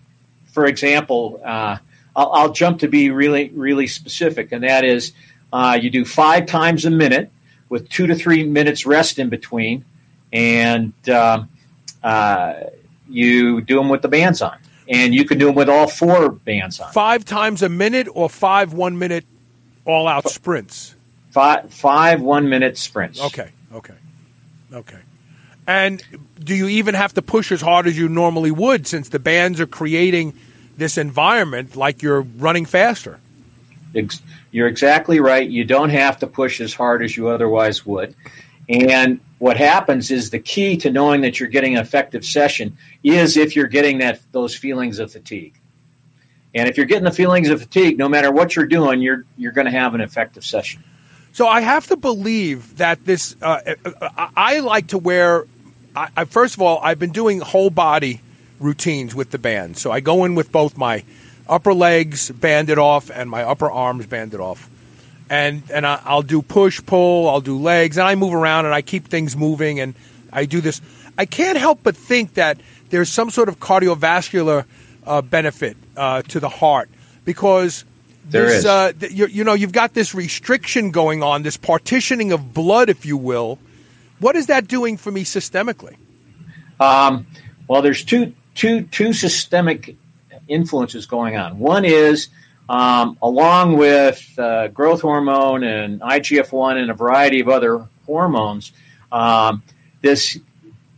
for 0.48 0.66
example, 0.66 1.42
uh, 1.44 1.78
I'll, 2.16 2.32
I'll, 2.32 2.52
jump 2.52 2.80
to 2.80 2.88
be 2.88 3.12
really, 3.12 3.50
really 3.50 3.88
specific, 3.88 4.52
and 4.52 4.64
that 4.64 4.84
is 4.84 5.14
uh, 5.54 5.78
you 5.82 5.90
do 5.90 6.06
five 6.06 6.46
times 6.46 6.86
a 6.86 6.90
minute 6.90 7.32
with 7.70 7.88
two 7.90 8.08
to 8.08 8.16
three 8.16 8.44
minutes 8.44 8.86
rest 8.86 9.20
in 9.20 9.30
between, 9.30 9.86
and 10.34 10.94
um, 11.10 11.50
uh, 12.04 12.54
you 13.08 13.62
do 13.62 13.76
them 13.76 13.90
with 13.90 14.02
the 14.02 14.08
bands 14.08 14.42
on. 14.42 14.58
And 14.88 15.14
you 15.14 15.24
can 15.24 15.38
do 15.38 15.46
them 15.46 15.56
with 15.56 15.70
all 15.70 15.88
four 15.88 16.32
bands 16.32 16.80
on. 16.80 16.92
Five 16.92 17.24
times 17.24 17.62
a 17.62 17.70
minute 17.70 18.08
or 18.12 18.28
five 18.28 18.74
one 18.74 18.98
minute 18.98 19.24
all 19.86 20.08
out 20.08 20.28
sprints? 20.30 20.96
Five, 21.32 21.72
five 21.72 22.22
one 22.22 22.50
minute 22.50 22.78
sprints. 22.78 23.22
Okay, 23.22 23.50
okay, 23.72 23.94
okay. 24.74 24.98
And 25.70 26.02
do 26.44 26.56
you 26.56 26.68
even 26.68 26.96
have 26.96 27.14
to 27.14 27.22
push 27.22 27.52
as 27.52 27.62
hard 27.62 27.86
as 27.86 27.96
you 27.96 28.10
normally 28.10 28.50
would 28.50 28.88
since 28.88 29.10
the 29.10 29.20
bands 29.20 29.60
are 29.60 29.68
creating 29.68 30.34
this 30.76 30.98
environment 30.98 31.76
like 31.76 32.02
you're 32.02 32.22
running 32.22 32.66
faster? 32.66 33.20
You're 34.50 34.68
exactly 34.68 35.20
right. 35.20 35.48
You 35.48 35.64
don't 35.64 35.92
have 35.92 36.18
to 36.20 36.28
push 36.28 36.60
as 36.60 36.74
hard 36.74 37.04
as 37.04 37.16
you 37.16 37.28
otherwise 37.28 37.86
would. 37.86 38.16
And 38.68 39.20
what 39.38 39.58
happens 39.58 40.10
is 40.10 40.32
the 40.32 40.40
key 40.40 40.76
to 40.78 40.90
knowing 40.90 41.22
that 41.22 41.40
you're 41.40 41.50
getting 41.50 41.76
an 41.76 41.82
effective 41.82 42.26
session 42.26 42.76
is 43.04 43.38
if 43.38 43.56
you're 43.56 43.68
getting 43.68 44.00
that 44.00 44.22
those 44.32 44.56
feelings 44.56 44.98
of 44.98 45.12
fatigue. 45.12 45.54
And 46.56 46.68
if 46.68 46.78
you're 46.78 46.88
getting 46.88 47.04
the 47.04 47.12
feelings 47.12 47.48
of 47.50 47.62
fatigue, 47.62 48.00
no 48.00 48.10
matter 48.10 48.32
what 48.32 48.56
you're 48.56 48.66
doing, 48.66 49.04
you're 49.04 49.24
you're 49.38 49.52
going 49.52 49.66
to 49.66 49.72
have 49.72 49.94
an 49.94 50.02
effective 50.02 50.44
session. 50.44 50.84
So 51.32 51.48
I 51.48 51.62
have 51.62 51.86
to 51.88 51.96
believe 51.96 52.78
that 52.78 53.06
this. 53.06 53.36
Uh, 53.40 53.76
I, 54.02 54.30
I 54.36 54.60
like 54.62 54.88
to 54.88 54.98
wear. 54.98 55.46
I, 55.96 56.10
I, 56.16 56.26
first 56.26 56.56
of 56.56 56.62
all, 56.62 56.80
I've 56.82 57.00
been 57.00 57.12
doing 57.12 57.40
whole 57.42 57.70
body 57.70 58.22
routines 58.60 59.16
with 59.16 59.32
the 59.32 59.38
band. 59.38 59.78
So 59.78 59.92
I 59.92 60.00
go 60.00 60.26
in 60.26 60.36
with 60.36 60.52
both 60.52 60.78
my 60.78 61.04
upper 61.48 61.74
legs 61.74 62.30
banded 62.32 62.78
off 62.78 63.10
and 63.10 63.30
my 63.30 63.44
upper 63.44 63.72
arms 63.72 64.06
banded 64.06 64.40
off, 64.40 64.70
and 65.30 65.64
and 65.74 65.86
I, 65.86 66.02
I'll 66.06 66.22
do 66.22 66.42
push 66.42 66.82
pull. 66.86 67.30
I'll 67.30 67.42
do 67.42 67.58
legs, 67.58 67.98
and 67.98 68.08
I 68.08 68.16
move 68.16 68.34
around 68.34 68.66
and 68.66 68.74
I 68.74 68.82
keep 68.82 69.08
things 69.08 69.36
moving, 69.36 69.80
and 69.80 69.96
I 70.32 70.46
do 70.46 70.62
this. 70.62 70.82
I 71.18 71.26
can't 71.26 71.58
help 71.58 71.80
but 71.84 71.96
think 71.96 72.36
that 72.36 72.60
there's 72.90 73.10
some 73.10 73.30
sort 73.30 73.50
of 73.50 73.60
cardiovascular 73.60 74.66
uh, 75.06 75.22
benefit 75.22 75.76
uh, 75.98 76.22
to 76.24 76.40
the 76.40 76.50
heart 76.50 76.90
because 77.26 77.84
There 78.30 78.48
is. 78.48 78.66
Uh, 78.66 78.94
th- 78.94 79.12
you, 79.12 79.28
you 79.28 79.44
know, 79.44 79.54
you've 79.54 79.72
got 79.72 79.94
this 79.94 80.14
restriction 80.14 80.92
going 80.92 81.24
on, 81.24 81.44
this 81.44 81.58
partitioning 81.58 82.32
of 82.32 82.54
blood, 82.54 82.90
if 82.90 83.06
you 83.06 83.18
will. 83.18 83.58
What 84.20 84.36
is 84.36 84.48
that 84.48 84.68
doing 84.68 84.98
for 84.98 85.12
me 85.12 85.24
systemically? 85.24 85.98
Um, 86.80 87.26
well, 87.68 87.82
there's 87.82 88.04
two 88.04 88.34
two 88.56 88.84
two 88.84 89.14
systemic 89.14 89.96
influences 90.48 91.06
going 91.06 91.38
on. 91.38 91.60
One 91.60 91.86
is 91.86 92.30
um, 92.68 93.18
along 93.22 93.78
with 93.78 94.38
uh, 94.38 94.68
growth 94.68 95.02
hormone 95.02 95.64
and 95.64 96.02
IGF 96.02 96.52
one 96.52 96.78
and 96.78 96.92
a 96.92 96.94
variety 96.94 97.40
of 97.40 97.50
other 97.50 97.88
hormones, 98.06 98.72
um, 99.12 99.64
this 100.02 100.38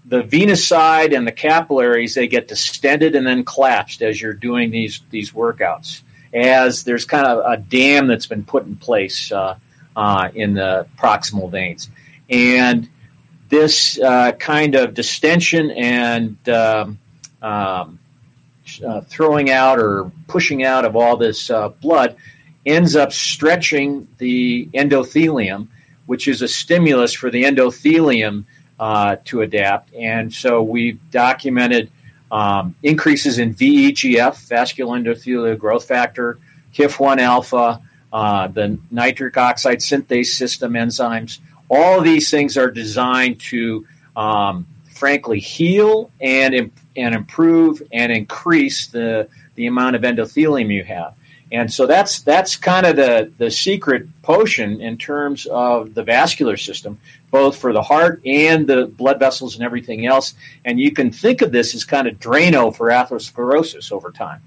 the 0.06 0.24
venous 0.24 0.68
side 0.68 1.14
and 1.14 1.26
the 1.26 1.32
capillaries 1.32 2.16
they 2.16 2.28
get 2.28 2.50
distended 2.50 3.16
and 3.16 3.26
then 3.26 3.46
collapsed 3.46 4.02
as 4.02 4.22
you're 4.22 4.34
doing 4.34 4.70
these 4.72 5.00
these 5.10 5.32
workouts. 5.32 6.02
As 6.34 6.84
there's 6.84 7.06
kind 7.06 7.26
of 7.26 7.44
a 7.46 7.58
dam 7.58 8.08
that's 8.08 8.26
been 8.26 8.44
put 8.44 8.66
in 8.66 8.76
place 8.76 9.32
uh, 9.32 9.58
uh, 9.96 10.30
in 10.34 10.54
the 10.54 10.88
proximal 10.98 11.50
veins, 11.50 11.90
and 12.30 12.90
this 13.52 14.00
uh, 14.00 14.32
kind 14.32 14.76
of 14.76 14.94
distension 14.94 15.72
and 15.72 16.38
um, 16.50 16.98
um, 17.42 18.00
uh, 18.84 19.02
throwing 19.02 19.52
out 19.52 19.78
or 19.78 20.10
pushing 20.28 20.64
out 20.64 20.86
of 20.86 20.96
all 20.96 21.18
this 21.18 21.50
uh, 21.50 21.68
blood 21.68 22.16
ends 22.66 22.96
up 22.96 23.12
stretching 23.12 24.08
the 24.20 24.70
endothelium, 24.74 25.68
which 26.06 26.30
is 26.30 26.42
a 26.42 26.48
stimulus 26.48 27.12
for 27.14 27.30
the 27.30 27.44
endothelium 27.44 28.46
uh, 28.80 29.18
to 29.26 29.42
adapt. 29.42 29.94
And 29.96 30.34
so 30.34 30.64
we've 30.64 31.00
documented 31.12 31.92
um, 32.32 32.74
increases 32.82 33.38
in 33.38 33.54
VEGF, 33.54 34.48
vascular 34.48 34.98
endothelial 34.98 35.58
growth 35.60 35.86
factor, 35.86 36.40
HIF1 36.74 37.18
alpha, 37.20 37.82
uh, 38.14 38.48
the 38.48 38.80
nitric 38.90 39.36
oxide 39.36 39.80
synthase 39.80 40.28
system 40.28 40.74
enzymes. 40.74 41.40
All 41.74 42.02
these 42.02 42.30
things 42.30 42.58
are 42.58 42.70
designed 42.70 43.40
to, 43.52 43.88
um, 44.18 44.68
frankly, 44.90 45.40
heal 45.40 46.12
and 46.20 46.70
and 46.98 47.16
improve 47.16 47.82
and 47.94 48.12
increase 48.12 48.88
the 48.88 49.30
the 49.56 49.68
amount 49.68 49.96
of 49.96 50.02
endothelium 50.02 50.70
you 50.70 50.84
have. 50.84 51.16
And 51.52 51.72
so 51.72 51.88
that's 51.88 52.22
that's 52.22 52.58
kind 52.58 52.86
of 52.86 52.98
the 52.98 53.32
the 53.38 53.50
secret 53.50 54.08
potion 54.22 54.82
in 54.82 54.98
terms 54.98 55.46
of 55.46 55.94
the 55.94 56.04
vascular 56.04 56.58
system, 56.58 57.00
both 57.30 57.58
for 57.58 57.72
the 57.72 57.82
heart 57.82 58.22
and 58.26 58.68
the 58.68 58.88
blood 58.88 59.20
vessels 59.20 59.56
and 59.56 59.64
everything 59.64 60.06
else. 60.06 60.34
And 60.66 60.80
you 60.80 60.92
can 60.92 61.12
think 61.12 61.42
of 61.42 61.52
this 61.54 61.74
as 61.74 61.86
kind 61.86 62.08
of 62.08 62.20
Drano 62.20 62.76
for 62.76 62.88
atherosclerosis 62.88 63.92
over 63.92 64.12
time. 64.12 64.42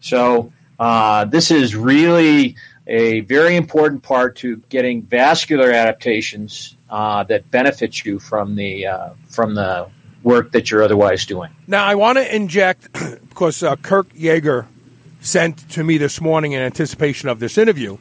So 0.00 0.52
uh, 0.78 1.24
this 1.26 1.50
is 1.50 1.74
really 1.74 2.56
a 2.86 3.20
very 3.20 3.56
important 3.56 4.02
part 4.02 4.36
to 4.36 4.56
getting 4.68 5.02
vascular 5.02 5.70
adaptations 5.70 6.76
uh, 6.90 7.24
that 7.24 7.50
benefit 7.50 8.04
you 8.04 8.18
from 8.18 8.56
the 8.56 8.86
uh, 8.86 9.10
from 9.28 9.54
the 9.54 9.88
work 10.22 10.52
that 10.52 10.70
you're 10.70 10.82
otherwise 10.82 11.26
doing. 11.26 11.50
Now, 11.66 11.84
I 11.84 11.94
want 11.94 12.18
to 12.18 12.34
inject 12.34 12.88
because 13.28 13.62
uh, 13.62 13.76
Kirk 13.76 14.08
Yeager 14.14 14.66
sent 15.20 15.70
to 15.70 15.84
me 15.84 15.98
this 15.98 16.20
morning 16.20 16.52
in 16.52 16.60
anticipation 16.60 17.28
of 17.28 17.40
this 17.40 17.56
interview 17.58 17.96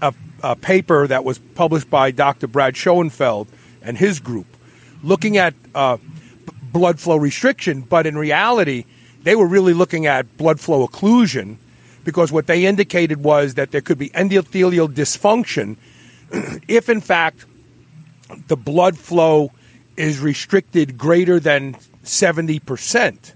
a, 0.00 0.14
a 0.42 0.56
paper 0.56 1.06
that 1.06 1.24
was 1.24 1.38
published 1.38 1.90
by 1.90 2.10
Dr. 2.10 2.46
Brad 2.46 2.76
Schoenfeld 2.76 3.48
and 3.82 3.98
his 3.98 4.20
group 4.20 4.46
looking 5.02 5.36
at 5.36 5.54
uh, 5.74 5.98
blood 6.72 6.98
flow 6.98 7.16
restriction, 7.16 7.82
but 7.82 8.06
in 8.06 8.16
reality, 8.16 8.84
they 9.22 9.34
were 9.34 9.46
really 9.46 9.74
looking 9.74 10.06
at 10.06 10.36
blood 10.36 10.60
flow 10.60 10.86
occlusion 10.86 11.56
because 12.06 12.32
what 12.32 12.46
they 12.46 12.64
indicated 12.64 13.22
was 13.22 13.54
that 13.54 13.72
there 13.72 13.82
could 13.82 13.98
be 13.98 14.08
endothelial 14.10 14.88
dysfunction 14.88 15.76
if, 16.68 16.88
in 16.88 17.02
fact, 17.02 17.44
the 18.48 18.56
blood 18.56 18.96
flow 18.96 19.50
is 19.96 20.20
restricted 20.20 20.96
greater 20.96 21.38
than 21.38 21.74
70%. 22.04 23.32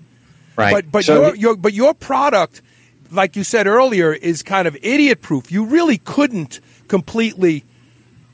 Right. 0.56 0.72
But 0.72 0.90
but 0.92 1.04
So- 1.04 1.20
your, 1.20 1.35
your 1.37 1.56
but 1.56 1.72
your 1.74 1.94
product, 1.94 2.62
like 3.11 3.35
you 3.37 3.44
said 3.44 3.66
earlier, 3.66 4.12
is 4.12 4.42
kind 4.42 4.68
of 4.68 4.76
idiot 4.83 5.20
proof. 5.20 5.50
You 5.50 5.64
really 5.64 5.98
couldn't 5.98 6.61
completely 6.88 7.64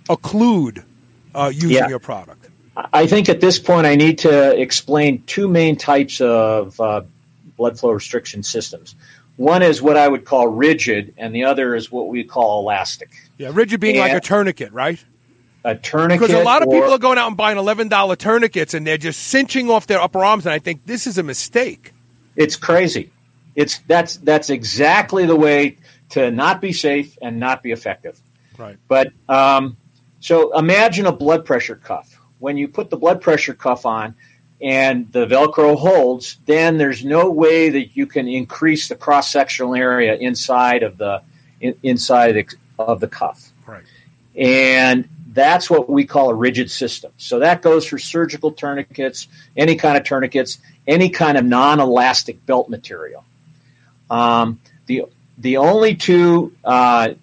occlude 0.09 0.85
uh, 1.35 1.51
using 1.55 1.71
Yeah. 1.71 1.89
your 1.89 1.99
product. 1.99 2.49
I 2.93 3.07
think 3.07 3.29
at 3.31 3.41
this 3.41 3.59
point 3.59 3.87
I 3.87 3.95
need 3.97 4.19
to 4.19 4.61
explain 4.61 5.23
two 5.27 5.49
main 5.49 5.77
types 5.77 6.21
of 6.21 6.79
uh, 6.81 7.03
blood 7.57 7.79
flow 7.79 7.93
restriction 7.93 8.43
systems. 8.43 8.95
One 9.37 9.63
is 9.63 9.83
what 9.83 9.97
I 9.97 10.09
would 10.09 10.25
call 10.25 10.49
rigid, 10.49 11.15
and 11.19 11.35
the 11.35 11.45
other 11.45 11.75
is 11.75 11.93
what 11.93 12.09
we 12.09 12.25
call 12.25 12.61
elastic. 12.61 13.11
Yeah, 13.39 13.51
rigid 13.53 13.81
being 13.81 13.97
and 13.97 14.13
like 14.13 14.17
a 14.17 14.21
tourniquet, 14.21 14.73
right? 14.73 15.03
A 15.65 15.75
tourniquet. 15.75 16.29
Because 16.29 16.41
a 16.41 16.45
lot 16.45 16.63
of 16.63 16.71
people 16.71 16.93
are 16.93 16.99
going 16.99 17.19
out 17.19 17.27
and 17.27 17.37
buying 17.37 17.59
eleven 17.59 17.89
dollar 17.89 18.17
tourniquets, 18.17 18.73
and 18.73 18.87
they're 18.87 18.97
just 18.97 19.21
cinching 19.21 19.71
off 19.71 19.87
their 19.87 20.01
upper 20.01 20.25
arms, 20.25 20.47
and 20.47 20.53
I 20.53 20.59
think 20.59 20.87
this 20.87 21.07
is 21.07 21.19
a 21.19 21.23
mistake. 21.23 21.93
It's 22.35 22.57
crazy. 22.57 23.11
It's 23.55 23.79
that's 23.81 24.17
that's 24.19 24.51
exactly 24.51 25.27
the 25.27 25.37
way 25.37 25.79
to 26.11 26.31
not 26.31 26.61
be 26.61 26.73
safe 26.73 27.19
and 27.21 27.41
not 27.41 27.63
be 27.63 27.73
effective. 27.73 28.19
Right. 28.57 28.77
But 28.89 29.13
um, 29.29 29.77
so 30.21 30.57
imagine 30.57 31.07
a 31.07 31.13
blood 31.13 31.45
pressure 31.45 31.77
cuff. 31.77 32.13
When 32.39 32.57
you 32.57 32.69
put 32.69 32.91
the 32.91 32.97
blood 32.97 33.21
pressure 33.21 33.55
cuff 33.55 33.87
on 33.87 34.15
and 34.61 35.11
the 35.13 35.27
Velcro 35.27 35.77
holds, 35.77 36.39
then 36.47 36.79
there's 36.79 37.05
no 37.05 37.31
way 37.31 37.69
that 37.71 37.97
you 37.97 38.07
can 38.07 38.27
increase 38.27 38.89
the 38.89 38.95
cross 38.95 39.31
sectional 39.31 39.75
area 39.75 40.15
inside 40.17 40.83
of 40.83 40.97
the 40.97 41.23
in, 41.61 41.75
inside 41.83 42.37
of 42.37 42.47
the, 42.47 42.57
of 42.79 43.01
the 43.01 43.09
cuff. 43.09 43.51
Right. 43.67 43.83
And 44.35 45.09
that's 45.33 45.69
what 45.69 45.89
we 45.89 46.07
call 46.07 46.31
a 46.31 46.35
rigid 46.35 46.71
system. 46.71 47.13
So 47.19 47.41
that 47.41 47.61
goes 47.61 47.87
for 47.87 47.99
surgical 47.99 48.53
tourniquets, 48.53 49.29
any 49.57 49.77
kind 49.77 49.99
of 49.99 50.05
tourniquets, 50.05 50.59
any 50.87 51.11
kind 51.11 51.37
of 51.37 51.45
non-elastic 51.45 52.45
belt 52.47 52.71
material. 52.71 53.25
Um, 54.11 54.61
the 54.87 55.05
the 55.39 55.59
only 55.59 55.95
two 55.95 56.55
uh, 56.65 57.15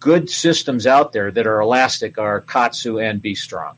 good 0.00 0.28
systems 0.28 0.86
out 0.86 1.12
there 1.12 1.30
that 1.30 1.46
are 1.46 1.60
elastic 1.60 2.18
are 2.18 2.40
KAATSU 2.40 3.00
and 3.08 3.22
B 3.22 3.36
Strong, 3.36 3.76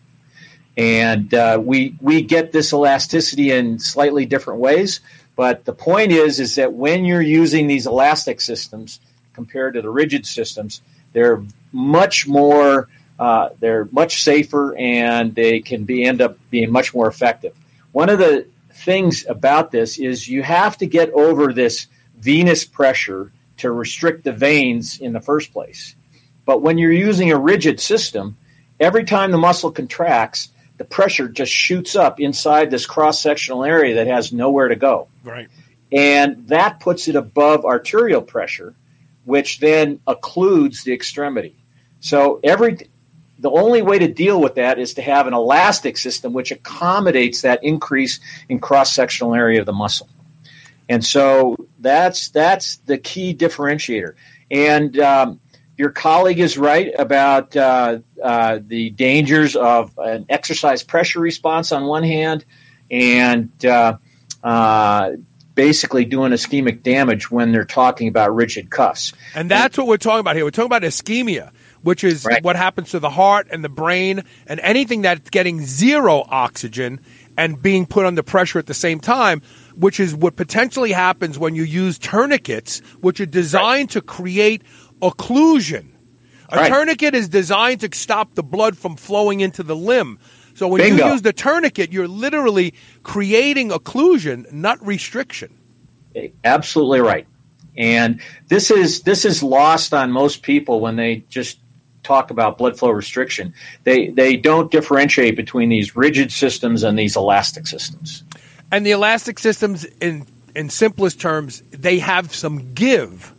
and 0.76 1.32
uh, 1.34 1.60
we 1.62 1.94
we 2.00 2.22
get 2.22 2.52
this 2.52 2.72
elasticity 2.72 3.50
in 3.50 3.78
slightly 3.78 4.26
different 4.26 4.60
ways. 4.60 5.00
But 5.36 5.64
the 5.64 5.72
point 5.72 6.12
is, 6.12 6.40
is 6.40 6.56
that 6.56 6.72
when 6.72 7.04
you're 7.04 7.22
using 7.22 7.66
these 7.66 7.86
elastic 7.86 8.40
systems 8.40 9.00
compared 9.32 9.74
to 9.74 9.82
the 9.82 9.90
rigid 9.90 10.26
systems, 10.26 10.82
they're 11.12 11.42
much 11.72 12.26
more 12.26 12.88
uh, 13.18 13.50
they're 13.60 13.88
much 13.92 14.22
safer 14.22 14.76
and 14.76 15.34
they 15.34 15.60
can 15.60 15.84
be 15.84 16.04
end 16.04 16.20
up 16.20 16.36
being 16.50 16.70
much 16.70 16.94
more 16.94 17.06
effective. 17.06 17.54
One 17.92 18.08
of 18.08 18.18
the 18.18 18.46
things 18.72 19.24
about 19.28 19.70
this 19.70 19.98
is 19.98 20.28
you 20.28 20.42
have 20.42 20.76
to 20.78 20.86
get 20.86 21.10
over 21.10 21.52
this 21.52 21.86
venous 22.18 22.64
pressure 22.64 23.30
to 23.58 23.70
restrict 23.70 24.24
the 24.24 24.32
veins 24.32 24.98
in 24.98 25.12
the 25.12 25.20
first 25.20 25.52
place. 25.52 25.94
But 26.44 26.62
when 26.62 26.78
you're 26.78 26.90
using 26.90 27.30
a 27.30 27.38
rigid 27.38 27.80
system, 27.80 28.36
every 28.80 29.04
time 29.04 29.30
the 29.30 29.38
muscle 29.38 29.70
contracts, 29.70 30.48
the 30.82 30.88
pressure 30.88 31.28
just 31.28 31.52
shoots 31.52 31.94
up 31.94 32.18
inside 32.18 32.68
this 32.68 32.86
cross 32.86 33.22
sectional 33.22 33.62
area 33.62 33.94
that 33.94 34.08
has 34.08 34.32
nowhere 34.32 34.66
to 34.66 34.74
go. 34.74 35.06
Right. 35.22 35.48
And 35.92 36.48
that 36.48 36.80
puts 36.80 37.06
it 37.06 37.14
above 37.14 37.64
arterial 37.64 38.20
pressure, 38.20 38.74
which 39.24 39.60
then 39.60 40.00
occludes 40.08 40.82
the 40.82 40.92
extremity. 40.92 41.54
So 42.00 42.40
every 42.42 42.88
the 43.38 43.50
only 43.50 43.82
way 43.82 44.00
to 44.00 44.08
deal 44.08 44.40
with 44.40 44.56
that 44.56 44.80
is 44.80 44.94
to 44.94 45.02
have 45.02 45.28
an 45.28 45.34
elastic 45.34 45.96
system 45.98 46.32
which 46.32 46.50
accommodates 46.50 47.42
that 47.42 47.62
increase 47.62 48.18
in 48.48 48.58
cross 48.58 48.92
sectional 48.92 49.36
area 49.36 49.60
of 49.60 49.66
the 49.66 49.72
muscle. 49.72 50.08
And 50.88 51.04
so 51.04 51.54
that's 51.78 52.30
that's 52.30 52.78
the 52.78 52.98
key 52.98 53.36
differentiator. 53.36 54.14
And 54.50 54.98
um, 54.98 55.40
your 55.82 55.90
colleague 55.90 56.38
is 56.38 56.56
right 56.56 56.92
about 56.96 57.56
uh, 57.56 57.98
uh, 58.22 58.60
the 58.64 58.90
dangers 58.90 59.56
of 59.56 59.90
an 59.98 60.24
exercise 60.28 60.84
pressure 60.84 61.18
response 61.18 61.72
on 61.72 61.86
one 61.86 62.04
hand, 62.04 62.44
and 62.88 63.50
uh, 63.66 63.96
uh 64.44 65.10
basically 65.56 66.04
doing 66.04 66.30
ischemic 66.30 66.84
damage 66.84 67.32
when 67.32 67.50
they're 67.50 67.64
talking 67.64 68.06
about 68.06 68.32
rigid 68.32 68.70
cuffs. 68.70 69.12
And 69.34 69.50
that's 69.50 69.76
what 69.76 69.88
we're 69.88 69.96
talking 69.96 70.20
about 70.20 70.36
here. 70.36 70.44
We're 70.44 70.52
talking 70.52 70.66
about 70.66 70.82
ischemia 70.82 71.50
which 71.82 72.04
is 72.04 72.24
right. 72.24 72.42
what 72.42 72.56
happens 72.56 72.90
to 72.90 73.00
the 73.00 73.10
heart 73.10 73.48
and 73.50 73.62
the 73.62 73.68
brain 73.68 74.22
and 74.46 74.60
anything 74.60 75.02
that's 75.02 75.30
getting 75.30 75.60
zero 75.60 76.24
oxygen 76.28 77.00
and 77.36 77.60
being 77.60 77.86
put 77.86 78.06
under 78.06 78.22
pressure 78.22 78.58
at 78.58 78.66
the 78.66 78.74
same 78.74 79.00
time, 79.00 79.42
which 79.74 79.98
is 79.98 80.14
what 80.14 80.36
potentially 80.36 80.92
happens 80.92 81.38
when 81.38 81.54
you 81.54 81.62
use 81.62 81.98
tourniquets, 81.98 82.80
which 83.00 83.20
are 83.20 83.26
designed 83.26 83.94
right. 83.94 84.02
to 84.02 84.02
create 84.02 84.62
occlusion. 85.02 85.86
A 86.48 86.56
right. 86.56 86.68
tourniquet 86.68 87.14
is 87.14 87.28
designed 87.28 87.80
to 87.80 87.88
stop 87.92 88.34
the 88.34 88.42
blood 88.42 88.76
from 88.76 88.96
flowing 88.96 89.40
into 89.40 89.62
the 89.62 89.76
limb. 89.76 90.18
So 90.54 90.68
when 90.68 90.80
Bingo. 90.80 91.06
you 91.06 91.12
use 91.12 91.22
the 91.22 91.32
tourniquet, 91.32 91.92
you're 91.92 92.08
literally 92.08 92.74
creating 93.02 93.70
occlusion, 93.70 94.50
not 94.52 94.84
restriction. 94.86 95.52
Absolutely 96.44 97.00
right. 97.00 97.26
And 97.76 98.20
this 98.48 98.70
is 98.70 99.02
this 99.02 99.24
is 99.24 99.42
lost 99.42 99.94
on 99.94 100.12
most 100.12 100.42
people 100.42 100.80
when 100.80 100.96
they 100.96 101.24
just 101.30 101.58
talk 102.02 102.30
about 102.30 102.58
blood 102.58 102.78
flow 102.78 102.90
restriction, 102.90 103.54
they 103.84 104.08
they 104.08 104.36
don't 104.36 104.70
differentiate 104.70 105.36
between 105.36 105.68
these 105.68 105.96
rigid 105.96 106.32
systems 106.32 106.82
and 106.82 106.98
these 106.98 107.16
elastic 107.16 107.66
systems. 107.66 108.24
And 108.70 108.84
the 108.84 108.90
elastic 108.90 109.38
systems, 109.38 109.84
in 109.84 110.26
in 110.54 110.68
simplest 110.68 111.20
terms, 111.20 111.62
they 111.70 111.98
have 111.98 112.34
some 112.34 112.74
give. 112.74 113.31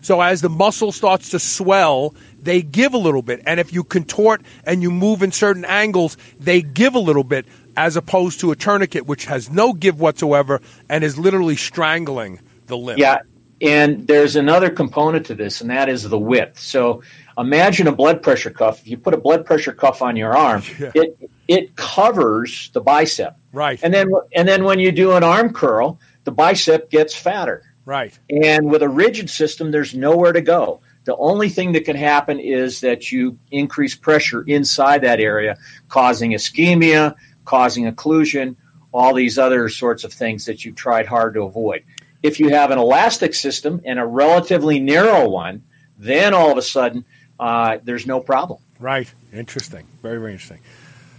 So 0.00 0.20
as 0.20 0.40
the 0.40 0.48
muscle 0.48 0.92
starts 0.92 1.30
to 1.30 1.38
swell, 1.38 2.14
they 2.42 2.62
give 2.62 2.94
a 2.94 2.98
little 2.98 3.22
bit, 3.22 3.42
and 3.46 3.60
if 3.60 3.72
you 3.72 3.84
contort 3.84 4.42
and 4.64 4.82
you 4.82 4.90
move 4.90 5.22
in 5.22 5.32
certain 5.32 5.64
angles, 5.64 6.16
they 6.38 6.62
give 6.62 6.94
a 6.94 6.98
little 6.98 7.24
bit, 7.24 7.46
as 7.76 7.96
opposed 7.96 8.40
to 8.40 8.50
a 8.50 8.56
tourniquet 8.56 9.06
which 9.06 9.26
has 9.26 9.50
no 9.50 9.72
give 9.72 10.00
whatsoever 10.00 10.60
and 10.88 11.04
is 11.04 11.18
literally 11.18 11.56
strangling 11.56 12.40
the 12.66 12.76
limb. 12.76 12.98
Yeah, 12.98 13.18
and 13.60 14.06
there's 14.06 14.36
another 14.36 14.70
component 14.70 15.26
to 15.26 15.34
this, 15.34 15.60
and 15.60 15.70
that 15.70 15.88
is 15.88 16.08
the 16.08 16.18
width. 16.18 16.58
So 16.58 17.02
imagine 17.36 17.86
a 17.86 17.92
blood 17.92 18.22
pressure 18.22 18.50
cuff. 18.50 18.80
If 18.80 18.88
you 18.88 18.96
put 18.96 19.14
a 19.14 19.18
blood 19.18 19.44
pressure 19.44 19.72
cuff 19.72 20.02
on 20.02 20.16
your 20.16 20.36
arm, 20.36 20.62
yeah. 20.78 20.92
it 20.94 21.30
it 21.46 21.76
covers 21.76 22.70
the 22.72 22.80
bicep. 22.80 23.36
Right. 23.52 23.78
And 23.82 23.92
then 23.92 24.12
and 24.34 24.48
then 24.48 24.64
when 24.64 24.78
you 24.78 24.92
do 24.92 25.12
an 25.12 25.24
arm 25.24 25.52
curl, 25.52 25.98
the 26.24 26.32
bicep 26.32 26.90
gets 26.90 27.14
fatter. 27.14 27.62
Right. 27.90 28.16
And 28.44 28.70
with 28.70 28.82
a 28.82 28.88
rigid 28.88 29.28
system, 29.28 29.72
there's 29.72 29.96
nowhere 29.96 30.32
to 30.32 30.40
go. 30.40 30.80
The 31.06 31.16
only 31.16 31.48
thing 31.48 31.72
that 31.72 31.84
can 31.84 31.96
happen 31.96 32.38
is 32.38 32.80
that 32.82 33.10
you 33.10 33.36
increase 33.50 33.96
pressure 33.96 34.42
inside 34.42 35.02
that 35.02 35.18
area, 35.18 35.58
causing 35.88 36.30
ischemia, 36.30 37.16
causing 37.44 37.92
occlusion, 37.92 38.54
all 38.92 39.12
these 39.12 39.38
other 39.38 39.68
sorts 39.68 40.04
of 40.04 40.12
things 40.12 40.44
that 40.44 40.64
you've 40.64 40.76
tried 40.76 41.06
hard 41.06 41.34
to 41.34 41.42
avoid. 41.42 41.82
If 42.22 42.38
you 42.38 42.50
have 42.50 42.70
an 42.70 42.78
elastic 42.78 43.34
system 43.34 43.80
and 43.84 43.98
a 43.98 44.06
relatively 44.06 44.78
narrow 44.78 45.28
one, 45.28 45.64
then 45.98 46.32
all 46.32 46.52
of 46.52 46.58
a 46.58 46.62
sudden 46.62 47.04
uh, 47.40 47.78
there's 47.82 48.06
no 48.06 48.20
problem. 48.20 48.60
Right. 48.78 49.12
Interesting. 49.32 49.88
Very, 50.00 50.20
very 50.20 50.34
interesting. 50.34 50.60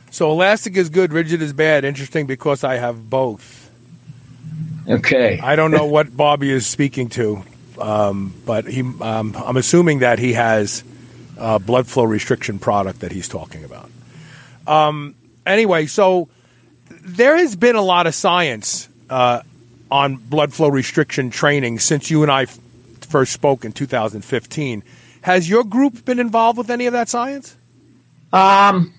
So 0.10 0.32
elastic 0.32 0.78
is 0.78 0.88
good, 0.88 1.12
rigid 1.12 1.42
is 1.42 1.52
bad. 1.52 1.84
Interesting 1.84 2.28
because 2.28 2.64
I 2.64 2.76
have 2.76 3.10
both. 3.10 3.61
Okay. 4.88 5.40
I 5.42 5.56
don't 5.56 5.72
know 5.72 5.86
what 5.86 6.16
Bobby 6.16 6.52
is 6.52 6.66
speaking 6.66 7.10
to, 7.10 7.44
um, 7.80 8.34
but 8.46 8.66
he, 8.66 8.82
um, 8.82 9.36
I'm 9.38 9.58
assuming 9.58 10.00
that 10.00 10.20
he 10.20 10.34
has 10.34 10.84
a 11.38 11.60
blood 11.60 11.88
flow 11.88 12.04
restriction 12.04 12.60
product 12.60 13.00
that 13.02 13.12
he's 13.12 13.28
talking 13.28 13.64
about. 13.64 13.90
Um, 14.68 15.16
anyway, 15.46 15.86
so 15.86 16.30
there 16.90 17.38
has 17.38 17.56
been 17.56 17.76
a 17.76 17.82
lot 17.82 18.08
of 18.08 18.16
science 18.16 18.90
uh, 19.10 19.42
on 19.90 20.16
blood 20.18 20.54
flow 20.54 20.70
restriction 20.70 21.30
training 21.30 21.80
since 21.80 22.12
you 22.12 22.24
and 22.24 22.32
I 22.32 22.44
f- 22.44 22.60
first 23.02 23.34
spoke 23.34 23.66
in 23.66 23.72
2015. 23.72 24.84
Has 25.22 25.50
your 25.50 25.64
group 25.64 26.06
been 26.06 26.20
involved 26.20 26.58
with 26.58 26.70
any 26.70 26.86
of 26.86 26.94
that 26.94 27.10
science? 27.10 27.56
Um, 28.34 28.94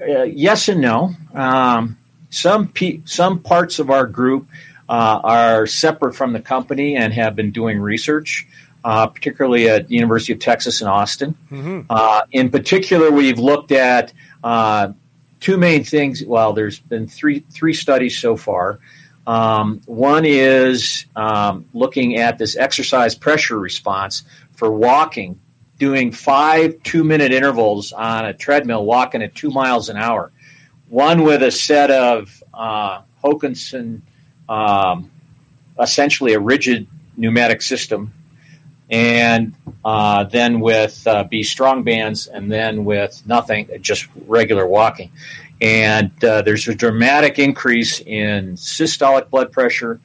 uh, 0.00 0.22
yes 0.22 0.68
and 0.68 0.80
no. 0.80 1.14
Um, 1.34 1.96
some 2.36 2.68
pe- 2.68 3.00
some 3.04 3.38
parts 3.38 3.78
of 3.78 3.90
our 3.90 4.06
group 4.06 4.46
uh, 4.88 5.20
are 5.24 5.66
separate 5.66 6.14
from 6.14 6.32
the 6.32 6.40
company 6.40 6.96
and 6.96 7.12
have 7.12 7.34
been 7.34 7.50
doing 7.50 7.80
research, 7.80 8.46
uh, 8.84 9.06
particularly 9.06 9.68
at 9.68 9.88
the 9.88 9.94
University 9.94 10.32
of 10.32 10.38
Texas 10.38 10.80
in 10.82 10.86
Austin. 10.86 11.34
Mm-hmm. 11.50 11.80
Uh, 11.88 12.22
in 12.30 12.50
particular, 12.50 13.10
we've 13.10 13.38
looked 13.38 13.72
at 13.72 14.12
uh, 14.44 14.92
two 15.40 15.56
main 15.56 15.82
things. 15.82 16.22
Well, 16.24 16.52
there's 16.52 16.78
been 16.78 17.08
three 17.08 17.40
three 17.40 17.74
studies 17.74 18.18
so 18.18 18.36
far. 18.36 18.78
Um, 19.26 19.80
one 19.86 20.24
is 20.24 21.06
um, 21.16 21.64
looking 21.74 22.16
at 22.16 22.38
this 22.38 22.56
exercise 22.56 23.16
pressure 23.16 23.58
response 23.58 24.22
for 24.52 24.70
walking, 24.70 25.40
doing 25.78 26.12
five 26.12 26.82
two 26.84 27.02
minute 27.02 27.32
intervals 27.32 27.92
on 27.92 28.26
a 28.26 28.34
treadmill, 28.34 28.84
walking 28.84 29.22
at 29.22 29.34
two 29.34 29.50
miles 29.50 29.88
an 29.88 29.96
hour. 29.96 30.30
One 30.88 31.24
with 31.24 31.42
a 31.42 31.50
set 31.50 31.90
of 31.90 32.42
uh, 32.54 33.02
Hokanson, 33.22 34.02
um, 34.48 35.10
essentially 35.80 36.34
a 36.34 36.40
rigid 36.40 36.86
pneumatic 37.16 37.62
system, 37.62 38.12
and 38.88 39.54
uh, 39.84 40.24
then 40.24 40.60
with 40.60 41.04
uh, 41.06 41.24
B 41.24 41.42
strong 41.42 41.82
bands, 41.82 42.28
and 42.28 42.50
then 42.50 42.84
with 42.84 43.20
nothing, 43.26 43.68
just 43.80 44.06
regular 44.26 44.66
walking. 44.66 45.10
And 45.60 46.12
uh, 46.22 46.42
there's 46.42 46.68
a 46.68 46.74
dramatic 46.74 47.38
increase 47.38 48.00
in 48.00 48.56
systolic 48.56 49.30
blood 49.30 49.52
pressure, 49.52 50.00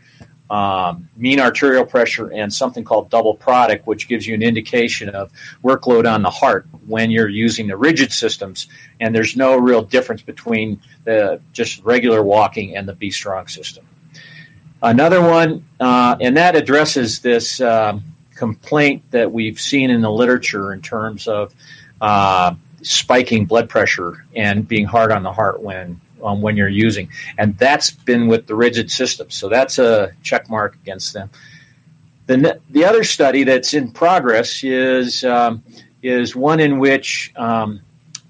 um, 0.52 1.08
mean 1.16 1.40
arterial 1.40 1.86
pressure 1.86 2.30
and 2.30 2.54
something 2.54 2.84
called 2.84 3.10
double 3.10 3.34
product, 3.34 3.88
which 3.88 4.10
gives 4.10 4.28
you 4.28 4.34
an 4.34 4.44
indication 4.44 5.08
of 5.08 5.32
workload 5.64 6.12
on 6.14 6.24
the 6.24 6.30
heart 6.30 6.66
when 6.86 7.10
you're 7.10 7.30
using 7.30 7.68
the 7.68 7.78
rigid 7.78 8.12
systems. 8.12 8.68
And 9.00 9.16
there's 9.16 9.38
no 9.38 9.56
real 9.56 9.82
difference 9.82 10.22
between 10.22 10.82
the 11.06 11.40
just 11.54 11.82
regular 11.86 12.22
walking 12.22 12.76
and 12.76 12.86
the 12.86 12.94
B 12.94 13.12
Strong 13.12 13.48
system. 13.48 13.86
Another 14.84 15.22
one, 15.22 15.64
uh, 15.80 16.18
and 16.20 16.36
that 16.36 16.58
addresses 16.58 17.22
this 17.22 17.62
um, 17.62 18.04
complaint 18.36 19.04
that 19.12 19.32
we've 19.32 19.60
seen 19.60 19.90
in 19.90 20.02
the 20.02 20.12
literature 20.12 20.74
in 20.74 20.82
terms 20.82 21.30
of 21.30 21.56
uh, 22.02 22.56
spiking 22.82 23.46
blood 23.46 23.70
pressure 23.70 24.26
and 24.36 24.68
being 24.68 24.86
hard 24.86 25.14
on 25.14 25.24
the 25.24 25.32
heart 25.32 25.62
when 25.62 26.01
um, 26.24 26.42
when 26.42 26.58
you're 26.58 26.70
using, 26.70 27.10
and 27.38 27.58
that's 27.58 27.92
been 27.92 28.28
with 28.28 28.48
the 28.48 28.56
rigid 28.56 28.92
system. 28.92 29.30
So 29.30 29.50
that's 29.50 29.80
a 29.80 30.14
check 30.24 30.50
mark 30.50 30.76
against 30.76 31.14
them. 31.14 31.30
The 32.28 32.60
the 32.70 32.86
other 32.86 33.04
study 33.04 33.44
that's 33.44 33.74
in 33.74 33.92
progress 33.92 34.64
is 34.64 35.24
um, 35.24 35.64
is 36.02 36.36
one 36.36 36.60
in 36.60 36.80
which 36.80 37.32
um, 37.36 37.82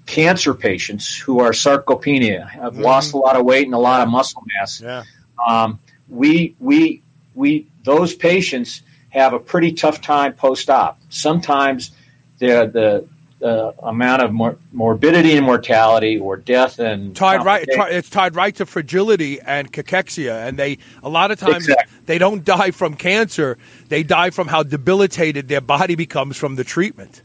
cancer 0.06 0.54
patients 0.54 1.16
who 1.16 1.40
are 1.40 1.52
sarcopenia 1.52 2.48
have 2.48 2.74
mm-hmm. 2.74 2.82
lost 2.82 3.14
a 3.14 3.16
lot 3.16 3.36
of 3.36 3.44
weight 3.44 3.66
and 3.66 3.74
a 3.74 3.78
lot 3.78 4.00
of 4.00 4.08
muscle 4.08 4.42
mass. 4.58 4.80
Yeah. 4.80 5.04
Um, 5.46 5.78
we 6.08 6.54
we 6.58 7.02
we 7.34 7.66
those 7.84 8.14
patients 8.14 8.82
have 9.10 9.32
a 9.32 9.38
pretty 9.38 9.72
tough 9.72 10.00
time 10.00 10.34
post 10.34 10.68
op. 10.70 10.98
Sometimes 11.10 11.90
the 12.38 12.66
the 12.66 13.08
uh, 13.42 13.72
amount 13.82 14.22
of 14.22 14.32
mor- 14.32 14.56
morbidity 14.72 15.36
and 15.36 15.44
mortality 15.44 16.18
or 16.18 16.36
death 16.36 16.78
and 16.78 17.16
tied 17.16 17.44
right 17.44 17.66
it's 17.68 18.08
tied 18.08 18.34
right 18.34 18.54
to 18.56 18.66
fragility 18.66 19.40
and 19.40 19.72
cachexia 19.72 20.46
and 20.46 20.58
they 20.58 20.78
a 21.02 21.08
lot 21.08 21.30
of 21.30 21.38
times 21.38 21.68
exactly. 21.68 21.98
they 22.06 22.18
don't 22.18 22.44
die 22.44 22.70
from 22.70 22.94
cancer 22.94 23.58
they 23.88 24.02
die 24.02 24.30
from 24.30 24.48
how 24.48 24.62
debilitated 24.62 25.48
their 25.48 25.60
body 25.60 25.94
becomes 25.94 26.36
from 26.36 26.56
the 26.56 26.64
treatment 26.64 27.22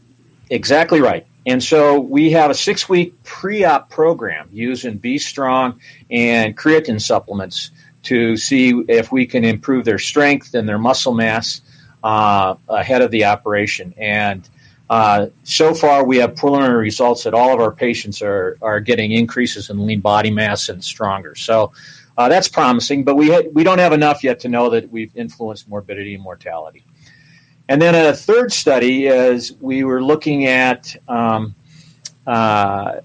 exactly 0.50 1.00
right 1.00 1.26
and 1.46 1.62
so 1.62 2.00
we 2.00 2.30
have 2.30 2.50
a 2.50 2.54
six 2.54 2.88
week 2.88 3.12
pre-op 3.24 3.88
program 3.90 4.48
using 4.52 4.96
b 4.96 5.18
strong 5.18 5.78
and 6.10 6.56
creatine 6.56 7.00
supplements 7.00 7.70
to 8.02 8.36
see 8.36 8.70
if 8.88 9.12
we 9.12 9.26
can 9.26 9.44
improve 9.44 9.84
their 9.84 9.98
strength 9.98 10.54
and 10.54 10.68
their 10.68 10.78
muscle 10.78 11.14
mass 11.14 11.60
uh, 12.02 12.54
ahead 12.68 13.02
of 13.02 13.10
the 13.10 13.24
operation 13.24 13.92
and 13.98 14.48
uh, 14.90 15.26
so 15.44 15.74
far, 15.74 16.04
we 16.04 16.16
have 16.18 16.34
preliminary 16.34 16.82
results 16.82 17.24
that 17.24 17.34
all 17.34 17.52
of 17.52 17.60
our 17.60 17.72
patients 17.72 18.22
are, 18.22 18.56
are 18.62 18.80
getting 18.80 19.12
increases 19.12 19.68
in 19.68 19.86
lean 19.86 20.00
body 20.00 20.30
mass 20.30 20.68
and 20.68 20.82
stronger. 20.82 21.34
So 21.34 21.72
uh, 22.16 22.28
that's 22.28 22.48
promising, 22.48 23.04
but 23.04 23.14
we, 23.14 23.30
ha- 23.30 23.48
we 23.52 23.64
don't 23.64 23.78
have 23.78 23.92
enough 23.92 24.24
yet 24.24 24.40
to 24.40 24.48
know 24.48 24.70
that 24.70 24.90
we've 24.90 25.14
influenced 25.14 25.68
morbidity 25.68 26.14
and 26.14 26.22
mortality. 26.22 26.84
And 27.68 27.82
then 27.82 27.94
a 27.94 28.14
third 28.14 28.50
study 28.50 29.06
is 29.06 29.52
we 29.60 29.84
were 29.84 30.02
looking 30.02 30.46
at 30.46 30.96
um, 31.06 31.54
uh, 32.26 33.00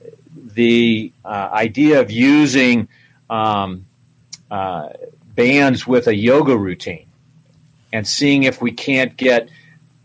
the 0.53 1.11
uh, 1.25 1.49
idea 1.51 1.99
of 1.99 2.11
using 2.11 2.87
um, 3.29 3.85
uh, 4.49 4.89
bands 5.35 5.85
with 5.85 6.07
a 6.07 6.15
yoga 6.15 6.57
routine 6.57 7.07
and 7.91 8.07
seeing 8.07 8.43
if 8.43 8.61
we 8.61 8.71
can't 8.71 9.17
get– 9.17 9.49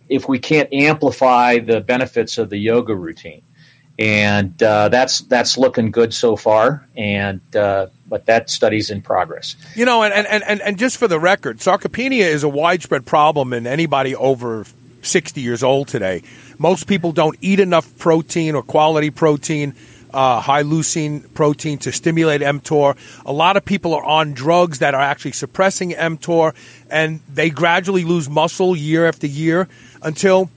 if 0.08 0.28
we 0.28 0.38
can't 0.38 0.72
amplify 0.72 1.58
the 1.58 1.80
benefits 1.80 2.38
of 2.38 2.50
the 2.50 2.58
yoga 2.58 2.94
routine. 2.94 3.42
And 3.98 4.62
uh, 4.62 4.88
that's 4.90 5.20
that's 5.22 5.58
looking 5.58 5.90
good 5.90 6.14
so 6.14 6.36
far, 6.36 6.86
and 6.96 7.40
uh, 7.56 7.88
but 8.08 8.26
that 8.26 8.48
study's 8.48 8.90
in 8.90 9.02
progress. 9.02 9.56
You 9.74 9.84
know, 9.84 10.04
and, 10.04 10.14
and, 10.14 10.44
and, 10.44 10.60
and 10.62 10.78
just 10.78 10.98
for 10.98 11.08
the 11.08 11.18
record, 11.18 11.58
sarcopenia 11.58 12.20
is 12.20 12.44
a 12.44 12.48
widespread 12.48 13.06
problem 13.06 13.52
in 13.52 13.66
anybody 13.66 14.14
over 14.14 14.66
60 15.02 15.40
years 15.40 15.62
old 15.62 15.88
today. 15.88 16.22
Most 16.58 16.86
people 16.86 17.12
don't 17.12 17.36
eat 17.40 17.60
enough 17.60 17.96
protein 17.98 18.54
or 18.54 18.62
quality 18.62 19.10
protein, 19.10 19.74
uh, 20.12 20.40
high 20.40 20.62
leucine 20.62 21.32
protein 21.34 21.78
to 21.78 21.92
stimulate 21.92 22.40
mTOR. 22.40 22.96
A 23.26 23.32
lot 23.32 23.56
of 23.56 23.64
people 23.64 23.94
are 23.94 24.04
on 24.04 24.32
drugs 24.32 24.78
that 24.78 24.94
are 24.94 25.00
actually 25.00 25.32
suppressing 25.32 25.90
mTOR, 25.90 26.54
and 26.90 27.20
they 27.28 27.50
gradually 27.50 28.04
lose 28.04 28.28
muscle 28.28 28.74
year 28.74 29.06
after 29.06 29.26
year 29.26 29.68
until 30.02 30.50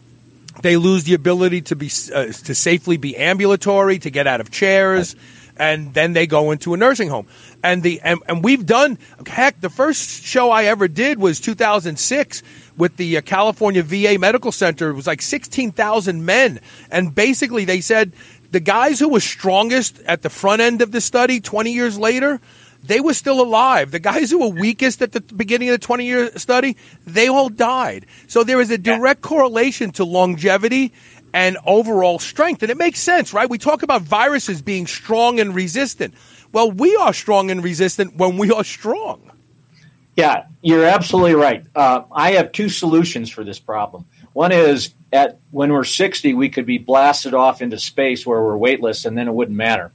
they 0.62 0.78
lose 0.78 1.04
the 1.06 1.14
ability 1.14 1.62
to 1.62 1.76
be 1.76 1.90
uh, 2.14 2.26
to 2.26 2.56
safely 2.56 2.98
be 2.98 3.16
ambulatory, 3.18 4.00
to 4.00 4.10
get 4.10 4.28
out 4.28 4.42
of 4.42 4.52
chairs, 4.52 5.16
and 5.58 5.94
then 5.94 6.14
they 6.14 6.28
go 6.28 6.52
into 6.52 6.74
a 6.74 6.78
nursing 6.78 7.10
home. 7.10 7.28
And 7.64 7.84
the 7.84 8.02
and, 8.02 8.20
and 8.28 8.44
we've 8.44 8.66
done 8.66 8.98
heck. 9.26 9.60
The 9.62 9.70
first 9.70 10.24
show 10.24 10.52
I 10.52 10.66
ever 10.66 10.88
did 10.88 11.20
was 11.20 11.40
2006 11.40 12.44
with 12.78 12.98
the 12.98 13.18
uh, 13.18 13.22
California 13.22 13.84
VA 13.84 14.18
Medical 14.20 14.52
Center. 14.52 14.90
It 14.90 14.94
was 14.94 15.08
like 15.08 15.22
16,000 15.22 16.26
men, 16.26 16.60
and 16.90 17.14
basically 17.14 17.66
they 17.66 17.82
said 17.82 18.12
the 18.52 18.60
guys 18.60 19.00
who 19.00 19.10
were 19.10 19.20
strongest 19.20 20.00
at 20.02 20.22
the 20.22 20.30
front 20.30 20.62
end 20.62 20.82
of 20.82 20.92
the 20.92 21.02
study 21.02 21.40
20 21.40 21.72
years 21.72 21.98
later 21.98 22.42
they 22.84 23.00
were 23.00 23.14
still 23.14 23.42
alive. 23.42 23.92
The 23.92 24.00
guys 24.00 24.32
who 24.32 24.40
were 24.40 24.50
weakest 24.50 25.02
at 25.02 25.12
the 25.12 25.22
beginning 25.22 25.70
of 25.70 25.80
the 25.80 25.86
20 25.86 26.06
year 26.06 26.32
study, 26.38 26.78
they 27.06 27.28
all 27.28 27.50
died. 27.50 28.06
So 28.28 28.44
there 28.44 28.60
is 28.60 28.72
a 28.72 28.78
direct 28.78 29.22
correlation 29.22 29.92
to 29.94 30.04
longevity 30.04 30.94
and 31.34 31.58
overall 31.66 32.20
strength. 32.20 32.62
And 32.64 32.72
it 32.72 32.78
makes 32.78 33.00
sense, 33.00 33.34
right? 33.34 33.50
We 33.50 33.58
talk 33.58 33.84
about 33.84 34.02
viruses 34.02 34.62
being 34.62 34.88
strong 34.88 35.40
and 35.40 35.56
resistant. 35.56 36.14
Well, 36.52 36.72
we 36.72 36.96
are 36.98 37.14
strong 37.14 37.52
and 37.52 37.64
resistant 37.64 38.18
when 38.18 38.38
we 38.38 38.52
are 38.52 38.64
strong. 38.64 39.32
Yeah, 40.18 40.46
you're 40.62 40.86
absolutely 40.86 41.36
right. 41.36 41.66
Uh, 41.74 42.04
I 42.12 42.32
have 42.32 42.52
two 42.52 42.68
solutions 42.68 43.30
for 43.30 43.44
this 43.44 43.60
problem. 43.60 44.06
One 44.34 44.52
is 44.52 44.92
at 45.14 45.40
when 45.52 45.72
we're 45.72 45.84
60, 45.84 46.34
we 46.34 46.50
could 46.50 46.66
be 46.66 46.78
blasted 46.78 47.34
off 47.34 47.62
into 47.62 47.80
space 47.80 48.26
where 48.26 48.42
we're 48.42 48.58
weightless, 48.58 49.06
and 49.06 49.18
then 49.18 49.28
it 49.28 49.34
wouldn't 49.34 49.58
matter. 49.58 49.92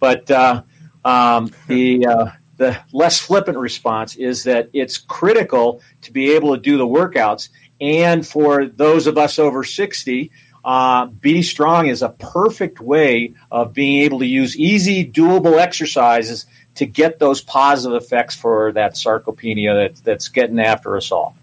But 0.00 0.30
uh, 0.30 0.62
um, 1.08 1.50
the 1.66 2.06
uh, 2.06 2.30
the 2.56 2.78
less 2.92 3.18
flippant 3.20 3.58
response 3.58 4.16
is 4.16 4.44
that 4.44 4.68
it's 4.72 4.98
critical 4.98 5.80
to 6.02 6.12
be 6.12 6.32
able 6.36 6.54
to 6.56 6.60
do 6.60 6.76
the 6.76 6.86
workouts, 6.86 7.48
and 7.80 8.26
for 8.26 8.66
those 8.66 9.06
of 9.06 9.16
us 9.16 9.38
over 9.38 9.64
sixty, 9.64 10.30
uh, 10.64 11.06
B 11.06 11.42
Strong 11.42 11.88
is 11.88 12.02
a 12.02 12.08
perfect 12.08 12.80
way 12.80 13.34
of 13.50 13.72
being 13.72 14.04
able 14.04 14.18
to 14.18 14.26
use 14.26 14.56
easy, 14.56 15.04
doable 15.04 15.58
exercises 15.58 16.46
to 16.74 16.86
get 16.86 17.18
those 17.18 17.40
positive 17.40 18.02
effects 18.02 18.36
for 18.36 18.72
that 18.72 18.94
sarcopenia 18.94 19.88
that, 19.88 20.04
that's 20.04 20.28
getting 20.28 20.60
after 20.60 20.96
us 20.96 21.10
all. 21.10 21.34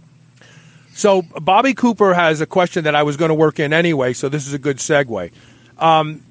So 0.94 1.22
Bobby 1.22 1.74
Cooper 1.74 2.14
has 2.14 2.40
a 2.40 2.46
question 2.46 2.86
that 2.86 2.96
I 2.96 3.04
was 3.04 3.18
going 3.18 3.30
to 3.30 3.36
work 3.36 3.60
in 3.60 3.74
anyway, 3.74 4.14
so 4.14 4.30
this 4.30 4.48
is 4.48 4.54
a 4.54 4.60
good 4.60 4.78
segue. 4.78 5.32
Um, 5.78 6.22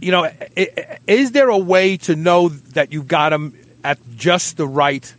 you 0.00 0.12
know, 0.12 0.30
is 1.06 1.32
there 1.32 1.48
a 1.48 1.58
way 1.58 1.96
to 1.98 2.14
know 2.14 2.48
that 2.48 2.92
you've 2.92 3.08
got 3.08 3.30
them 3.30 3.54
at 3.82 3.98
just 4.16 4.56
the 4.56 4.66
right 4.66 5.12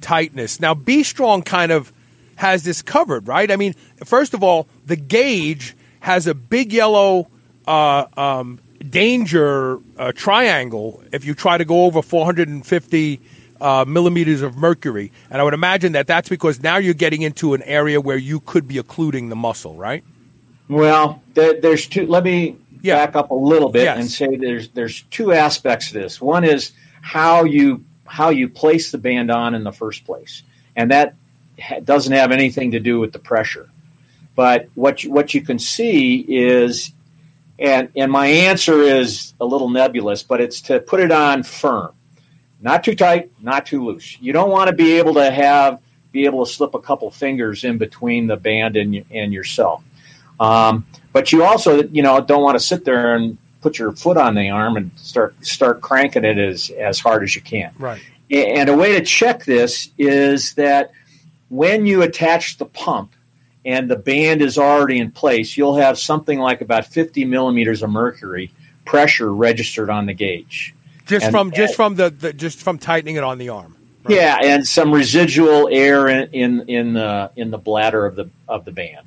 tightness? 0.00 0.60
Now, 0.60 0.74
B 0.74 1.02
Strong 1.02 1.42
kind 1.42 1.72
of 1.72 1.92
has 2.36 2.64
this 2.64 2.82
covered, 2.82 3.28
right? 3.28 3.50
I 3.50 3.56
mean, 3.56 3.74
first 4.04 4.34
of 4.34 4.42
all, 4.42 4.66
the 4.86 4.96
gauge 4.96 5.74
has 6.00 6.26
a 6.26 6.34
big 6.34 6.72
yellow 6.72 7.28
uh, 7.66 8.06
um, 8.16 8.58
danger 8.88 9.78
uh, 9.98 10.12
triangle 10.12 11.02
if 11.12 11.24
you 11.24 11.34
try 11.34 11.58
to 11.58 11.64
go 11.64 11.84
over 11.84 12.02
450 12.02 13.20
uh, 13.60 13.84
millimeters 13.86 14.42
of 14.42 14.56
mercury. 14.56 15.12
And 15.30 15.40
I 15.40 15.44
would 15.44 15.54
imagine 15.54 15.92
that 15.92 16.06
that's 16.06 16.28
because 16.28 16.62
now 16.62 16.76
you're 16.76 16.94
getting 16.94 17.22
into 17.22 17.54
an 17.54 17.62
area 17.62 18.00
where 18.00 18.16
you 18.16 18.40
could 18.40 18.68
be 18.68 18.78
occluding 18.78 19.28
the 19.28 19.36
muscle, 19.36 19.74
right? 19.74 20.04
Well, 20.68 21.22
there's 21.34 21.86
two. 21.86 22.06
Let 22.06 22.24
me 22.24 22.56
yeah. 22.82 23.04
back 23.04 23.16
up 23.16 23.30
a 23.30 23.34
little 23.34 23.68
bit 23.68 23.84
yes. 23.84 23.98
and 23.98 24.10
say 24.10 24.36
there's 24.36 24.68
there's 24.70 25.02
two 25.02 25.32
aspects 25.32 25.88
to 25.88 25.94
this. 25.94 26.20
One 26.20 26.44
is 26.44 26.72
how 27.00 27.44
you 27.44 27.84
how 28.04 28.30
you 28.30 28.48
place 28.48 28.90
the 28.90 28.98
band 28.98 29.30
on 29.30 29.54
in 29.54 29.64
the 29.64 29.72
first 29.72 30.04
place, 30.04 30.42
and 30.74 30.90
that 30.90 31.14
doesn't 31.84 32.12
have 32.12 32.32
anything 32.32 32.72
to 32.72 32.80
do 32.80 33.00
with 33.00 33.12
the 33.12 33.18
pressure. 33.18 33.68
But 34.34 34.68
what 34.74 35.02
you, 35.02 35.10
what 35.10 35.32
you 35.32 35.40
can 35.40 35.58
see 35.58 36.18
is, 36.20 36.92
and 37.58 37.88
and 37.96 38.12
my 38.12 38.26
answer 38.26 38.82
is 38.82 39.32
a 39.40 39.44
little 39.44 39.70
nebulous, 39.70 40.22
but 40.22 40.40
it's 40.40 40.60
to 40.62 40.78
put 40.80 41.00
it 41.00 41.10
on 41.10 41.42
firm, 41.42 41.92
not 42.60 42.84
too 42.84 42.94
tight, 42.94 43.30
not 43.40 43.66
too 43.66 43.84
loose. 43.84 44.20
You 44.20 44.32
don't 44.32 44.50
want 44.50 44.68
to 44.68 44.76
be 44.76 44.98
able 44.98 45.14
to 45.14 45.30
have 45.30 45.80
be 46.12 46.26
able 46.26 46.44
to 46.44 46.52
slip 46.52 46.74
a 46.74 46.80
couple 46.80 47.10
fingers 47.10 47.64
in 47.64 47.78
between 47.78 48.26
the 48.26 48.36
band 48.36 48.76
and 48.76 49.04
and 49.10 49.32
yourself. 49.32 49.82
Um, 50.38 50.86
but 51.12 51.32
you 51.32 51.44
also, 51.44 51.82
you 51.84 52.02
know, 52.02 52.20
don't 52.20 52.42
want 52.42 52.58
to 52.58 52.64
sit 52.64 52.84
there 52.84 53.14
and 53.14 53.38
put 53.62 53.78
your 53.78 53.92
foot 53.92 54.16
on 54.16 54.34
the 54.34 54.50
arm 54.50 54.76
and 54.76 54.90
start 54.96 55.34
start 55.44 55.80
cranking 55.80 56.24
it 56.24 56.38
as 56.38 56.70
as 56.70 57.00
hard 57.00 57.22
as 57.22 57.34
you 57.34 57.42
can. 57.42 57.72
Right. 57.78 58.00
And 58.30 58.68
a 58.68 58.76
way 58.76 58.98
to 58.98 59.04
check 59.04 59.44
this 59.44 59.90
is 59.98 60.54
that 60.54 60.92
when 61.48 61.86
you 61.86 62.02
attach 62.02 62.58
the 62.58 62.64
pump 62.64 63.12
and 63.64 63.90
the 63.90 63.96
band 63.96 64.42
is 64.42 64.58
already 64.58 64.98
in 64.98 65.10
place, 65.10 65.56
you'll 65.56 65.76
have 65.76 65.98
something 65.98 66.38
like 66.38 66.60
about 66.60 66.86
50 66.86 67.24
millimeters 67.24 67.82
of 67.82 67.90
mercury 67.90 68.50
pressure 68.84 69.32
registered 69.32 69.90
on 69.90 70.06
the 70.06 70.14
gauge. 70.14 70.74
Just 71.06 71.26
and, 71.26 71.32
from 71.32 71.50
just 71.52 71.74
from 71.74 71.94
the, 71.94 72.10
the, 72.10 72.32
just 72.32 72.60
from 72.60 72.78
tightening 72.78 73.16
it 73.16 73.24
on 73.24 73.38
the 73.38 73.48
arm. 73.48 73.76
Right. 74.04 74.16
Yeah, 74.16 74.38
and 74.42 74.66
some 74.66 74.92
residual 74.92 75.68
air 75.70 76.08
in, 76.08 76.28
in 76.32 76.68
in 76.68 76.92
the 76.94 77.30
in 77.36 77.50
the 77.50 77.58
bladder 77.58 78.06
of 78.06 78.16
the 78.16 78.28
of 78.48 78.64
the 78.64 78.72
band. 78.72 79.06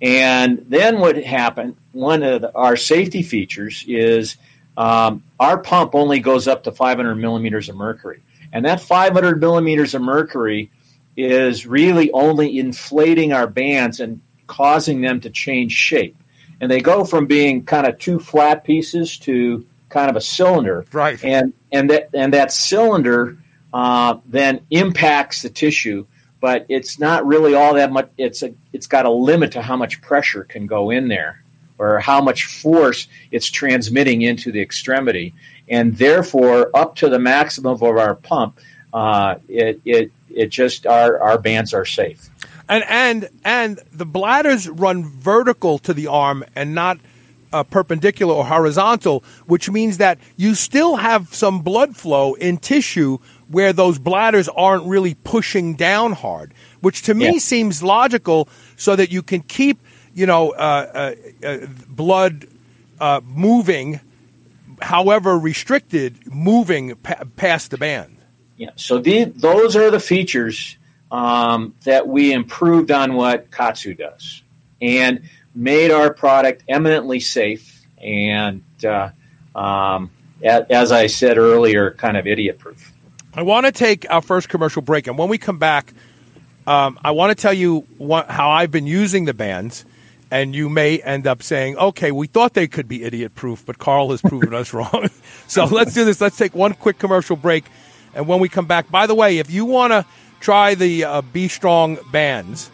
And 0.00 0.64
then 0.68 0.98
what 0.98 1.16
happened? 1.16 1.76
One 1.92 2.22
of 2.22 2.42
the, 2.42 2.54
our 2.54 2.76
safety 2.76 3.22
features 3.22 3.84
is 3.86 4.36
um, 4.76 5.22
our 5.38 5.58
pump 5.58 5.94
only 5.94 6.20
goes 6.20 6.48
up 6.48 6.64
to 6.64 6.72
500 6.72 7.16
millimeters 7.16 7.68
of 7.68 7.76
mercury, 7.76 8.20
and 8.52 8.64
that 8.64 8.80
500 8.80 9.40
millimeters 9.40 9.94
of 9.94 10.02
mercury 10.02 10.70
is 11.16 11.66
really 11.66 12.10
only 12.12 12.58
inflating 12.58 13.32
our 13.32 13.46
bands 13.46 14.00
and 14.00 14.20
causing 14.46 15.00
them 15.00 15.20
to 15.20 15.30
change 15.30 15.72
shape. 15.72 16.16
And 16.60 16.70
they 16.70 16.80
go 16.80 17.04
from 17.04 17.26
being 17.26 17.64
kind 17.64 17.86
of 17.86 17.98
two 17.98 18.18
flat 18.18 18.64
pieces 18.64 19.18
to 19.20 19.64
kind 19.90 20.08
of 20.08 20.16
a 20.16 20.20
cylinder. 20.20 20.86
Right. 20.92 21.22
And 21.22 21.52
and 21.70 21.90
that 21.90 22.10
and 22.14 22.32
that 22.32 22.52
cylinder 22.52 23.36
uh, 23.72 24.18
then 24.26 24.60
impacts 24.70 25.42
the 25.42 25.50
tissue, 25.50 26.06
but 26.40 26.66
it's 26.68 26.98
not 26.98 27.26
really 27.26 27.54
all 27.54 27.74
that 27.74 27.92
much. 27.92 28.08
It's 28.16 28.42
a 28.42 28.52
it's 28.72 28.86
got 28.86 29.04
a 29.06 29.10
limit 29.10 29.52
to 29.52 29.62
how 29.62 29.76
much 29.76 30.00
pressure 30.00 30.44
can 30.44 30.66
go 30.66 30.90
in 30.90 31.08
there, 31.08 31.42
or 31.78 31.98
how 32.00 32.20
much 32.20 32.46
force 32.46 33.08
it's 33.30 33.50
transmitting 33.50 34.22
into 34.22 34.50
the 34.52 34.60
extremity, 34.60 35.34
and 35.68 35.96
therefore 35.96 36.70
up 36.74 36.96
to 36.96 37.08
the 37.08 37.18
maximum 37.18 37.72
of 37.72 37.82
our 37.82 38.14
pump, 38.14 38.58
uh, 38.92 39.36
it 39.48 39.80
it 39.84 40.12
it 40.34 40.48
just 40.48 40.86
our 40.86 41.20
our 41.20 41.38
bands 41.38 41.74
are 41.74 41.84
safe. 41.84 42.28
And 42.68 42.84
and 42.88 43.28
and 43.44 43.80
the 43.92 44.06
bladders 44.06 44.68
run 44.68 45.04
vertical 45.04 45.78
to 45.80 45.92
the 45.92 46.06
arm 46.06 46.44
and 46.54 46.74
not 46.74 46.98
uh, 47.52 47.64
perpendicular 47.64 48.34
or 48.34 48.46
horizontal, 48.46 49.24
which 49.46 49.68
means 49.70 49.98
that 49.98 50.18
you 50.36 50.54
still 50.54 50.96
have 50.96 51.34
some 51.34 51.62
blood 51.62 51.96
flow 51.96 52.34
in 52.34 52.58
tissue 52.58 53.18
where 53.50 53.72
those 53.72 53.98
bladders 53.98 54.48
aren't 54.48 54.84
really 54.86 55.14
pushing 55.14 55.74
down 55.74 56.12
hard, 56.12 56.52
which 56.80 57.02
to 57.02 57.14
me 57.14 57.32
yeah. 57.32 57.38
seems 57.38 57.82
logical 57.82 58.48
so 58.76 58.94
that 58.94 59.10
you 59.10 59.22
can 59.22 59.40
keep, 59.42 59.78
you 60.14 60.24
know, 60.24 60.50
uh, 60.52 61.14
uh, 61.42 61.46
uh 61.46 61.66
blood 61.88 62.46
uh, 63.00 63.20
moving, 63.24 63.98
however 64.80 65.36
restricted, 65.36 66.32
moving 66.32 66.94
pa- 66.96 67.24
past 67.36 67.72
the 67.72 67.78
band. 67.78 68.16
Yeah, 68.56 68.70
so 68.76 68.98
the, 68.98 69.24
those 69.24 69.74
are 69.74 69.90
the 69.90 70.00
features 70.00 70.76
um, 71.10 71.74
that 71.84 72.06
we 72.06 72.32
improved 72.32 72.90
on 72.90 73.14
what 73.14 73.50
KAATSU 73.50 73.98
does 73.98 74.42
and 74.80 75.22
made 75.54 75.90
our 75.90 76.12
product 76.12 76.62
eminently 76.68 77.20
safe 77.20 77.84
and, 78.02 78.62
uh, 78.84 79.10
um, 79.56 80.10
as 80.42 80.92
I 80.92 81.06
said 81.06 81.36
earlier, 81.36 81.90
kind 81.90 82.16
of 82.16 82.26
idiot 82.26 82.58
proof. 82.58 82.89
I 83.32 83.42
want 83.42 83.66
to 83.66 83.72
take 83.72 84.10
our 84.10 84.22
first 84.22 84.48
commercial 84.48 84.82
break, 84.82 85.06
and 85.06 85.16
when 85.16 85.28
we 85.28 85.38
come 85.38 85.58
back, 85.58 85.92
um, 86.66 86.98
I 87.04 87.12
want 87.12 87.30
to 87.30 87.40
tell 87.40 87.52
you 87.52 87.86
what, 87.96 88.28
how 88.28 88.50
I've 88.50 88.72
been 88.72 88.88
using 88.88 89.24
the 89.24 89.34
bands, 89.34 89.84
and 90.32 90.54
you 90.54 90.68
may 90.68 90.98
end 90.98 91.28
up 91.28 91.42
saying, 91.42 91.76
"Okay, 91.76 92.10
we 92.10 92.26
thought 92.26 92.54
they 92.54 92.66
could 92.66 92.88
be 92.88 93.04
idiot 93.04 93.36
proof, 93.36 93.64
but 93.64 93.78
Carl 93.78 94.10
has 94.10 94.20
proven 94.20 94.52
us 94.52 94.72
wrong." 94.74 95.08
so 95.46 95.64
let's 95.64 95.94
do 95.94 96.04
this. 96.04 96.20
Let's 96.20 96.36
take 96.36 96.56
one 96.56 96.74
quick 96.74 96.98
commercial 96.98 97.36
break, 97.36 97.64
and 98.14 98.26
when 98.26 98.40
we 98.40 98.48
come 98.48 98.66
back, 98.66 98.90
by 98.90 99.06
the 99.06 99.14
way, 99.14 99.38
if 99.38 99.48
you 99.48 99.64
want 99.64 99.92
to 99.92 100.04
try 100.40 100.74
the 100.74 101.04
uh, 101.04 101.22
B 101.22 101.48
Strong 101.48 101.98
bands. 102.10 102.70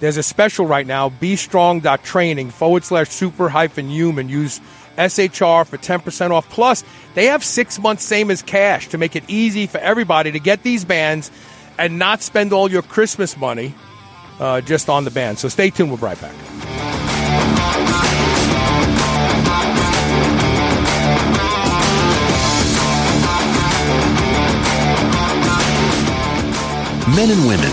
There's 0.00 0.16
a 0.16 0.22
special 0.22 0.64
right 0.64 0.86
now, 0.86 1.08
bestrong.training 1.08 2.50
forward 2.50 2.84
slash 2.84 3.08
super 3.08 3.48
hyphen 3.48 3.90
human. 3.90 4.28
Use 4.28 4.60
SHR 4.98 5.66
for 5.66 5.78
10% 5.78 6.30
off. 6.30 6.48
Plus, 6.50 6.84
they 7.14 7.26
have 7.26 7.42
six 7.42 7.78
months 7.78 8.04
same 8.04 8.30
as 8.30 8.42
cash 8.42 8.88
to 8.88 8.98
make 8.98 9.16
it 9.16 9.24
easy 9.28 9.66
for 9.66 9.78
everybody 9.78 10.32
to 10.32 10.38
get 10.38 10.62
these 10.62 10.84
bands 10.84 11.30
and 11.78 11.98
not 11.98 12.20
spend 12.20 12.52
all 12.52 12.70
your 12.70 12.82
Christmas 12.82 13.36
money 13.36 13.74
uh, 14.40 14.60
just 14.60 14.88
on 14.88 15.04
the 15.04 15.10
band. 15.10 15.38
So 15.38 15.48
stay 15.48 15.70
tuned. 15.70 15.90
We'll 15.90 15.98
be 15.98 16.04
right 16.04 16.20
back. 16.20 16.34
Men 27.16 27.30
and 27.30 27.48
women, 27.48 27.72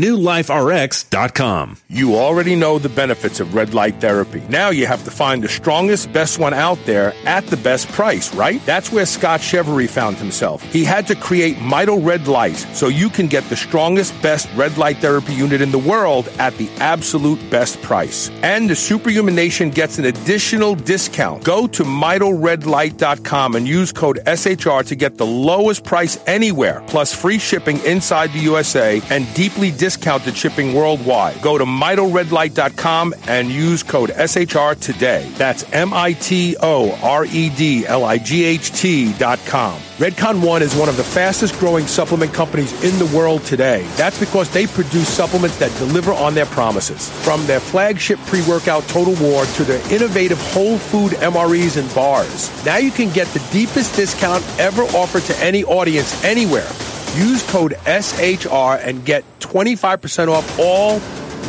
renewliferx.com. 0.01 1.77
You 1.87 2.15
already 2.15 2.55
know 2.55 2.79
the 2.79 2.89
benefits 2.89 3.39
of 3.39 3.53
red 3.53 3.73
light 3.73 4.01
therapy. 4.01 4.41
Now 4.49 4.69
you 4.69 4.87
have 4.87 5.03
to 5.03 5.11
find 5.11 5.43
the 5.43 5.47
strongest, 5.47 6.11
best 6.11 6.39
one 6.39 6.53
out 6.53 6.79
there 6.85 7.13
at 7.25 7.45
the 7.47 7.57
best 7.57 7.87
price, 7.89 8.33
right? 8.33 8.65
That's 8.65 8.91
where 8.91 9.05
Scott 9.05 9.41
Chevery 9.41 9.87
found 9.87 10.17
himself. 10.17 10.63
He 10.73 10.83
had 10.83 11.05
to 11.07 11.15
create 11.15 11.57
Mito 11.57 12.03
Red 12.03 12.27
Light 12.27 12.57
so 12.73 12.87
you 12.87 13.09
can 13.09 13.27
get 13.27 13.43
the 13.45 13.55
strongest, 13.55 14.19
best 14.21 14.49
red 14.55 14.77
light 14.77 14.97
therapy 14.97 15.33
unit 15.33 15.61
in 15.61 15.71
the 15.71 15.79
world 15.79 16.29
at 16.39 16.55
the 16.57 16.69
absolute 16.79 17.39
best 17.49 17.81
price. 17.81 18.29
And 18.41 18.69
the 18.69 18.75
Superhuman 18.75 19.35
Nation 19.35 19.69
gets 19.69 19.99
an 19.99 20.05
additional 20.05 20.75
discount. 20.75 21.43
Go 21.43 21.67
to 21.67 21.83
MitoRedLight.com 21.83 23.55
and 23.55 23.67
use 23.67 23.91
code 23.91 24.19
SHR 24.25 24.85
to 24.87 24.95
get 24.95 25.17
the 25.17 25.25
lowest 25.25 25.83
price 25.83 26.17
anywhere, 26.25 26.83
plus 26.87 27.13
free 27.13 27.37
shipping 27.37 27.77
inside 27.85 28.31
the 28.33 28.39
USA 28.39 29.01
and 29.09 29.31
deeply 29.33 29.71
discounted 29.71 29.90
shipping 30.35 30.73
worldwide. 30.73 31.41
Go 31.41 31.57
to 31.57 31.65
mitoredlight.com 31.65 33.15
and 33.27 33.49
use 33.49 33.83
code 33.83 34.09
SHR 34.11 34.79
today. 34.79 35.29
That's 35.35 35.63
M 35.71 35.93
I 35.93 36.13
T 36.13 36.55
O 36.61 36.97
R 37.03 37.25
E 37.25 37.49
D 37.49 37.85
L 37.85 38.03
I 38.03 38.17
G 38.17 38.43
H 38.43 38.71
T.com. 38.71 39.79
Redcon 39.97 40.45
One 40.45 40.63
is 40.63 40.75
one 40.75 40.89
of 40.89 40.97
the 40.97 41.03
fastest 41.03 41.59
growing 41.59 41.85
supplement 41.85 42.33
companies 42.33 42.71
in 42.83 42.97
the 42.97 43.15
world 43.15 43.43
today. 43.43 43.85
That's 43.95 44.19
because 44.19 44.49
they 44.49 44.65
produce 44.65 45.07
supplements 45.07 45.57
that 45.59 45.75
deliver 45.77 46.11
on 46.11 46.33
their 46.33 46.47
promises. 46.47 47.09
From 47.23 47.45
their 47.45 47.59
flagship 47.59 48.19
pre 48.25 48.41
workout 48.47 48.83
Total 48.87 49.13
War 49.23 49.45
to 49.45 49.63
their 49.63 49.81
innovative 49.93 50.39
whole 50.53 50.77
food 50.77 51.11
MREs 51.13 51.77
and 51.77 51.93
bars. 51.93 52.49
Now 52.65 52.77
you 52.77 52.91
can 52.91 53.11
get 53.13 53.27
the 53.27 53.45
deepest 53.51 53.95
discount 53.95 54.43
ever 54.59 54.83
offered 54.83 55.23
to 55.23 55.37
any 55.37 55.63
audience 55.63 56.23
anywhere. 56.23 56.69
Use 57.15 57.43
code 57.51 57.73
SHR 57.85 58.79
and 58.81 59.03
get 59.05 59.23
25% 59.39 60.29
off 60.29 60.59
all 60.59 60.99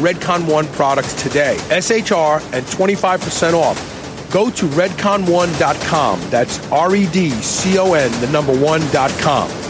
Redcon 0.03 0.51
One 0.51 0.67
products 0.69 1.15
today. 1.23 1.57
SHR 1.71 2.41
and 2.53 2.65
25% 2.67 3.55
off. 3.55 3.79
Go 4.33 4.51
to 4.51 4.67
redcon1.com. 4.67 6.21
That's 6.31 6.73
R 6.73 6.97
E 6.97 7.07
D 7.11 7.31
C 7.31 7.79
O 7.79 7.93
N, 7.93 8.11
the 8.21 8.29
number 8.29 8.59
one.com. 8.59 9.62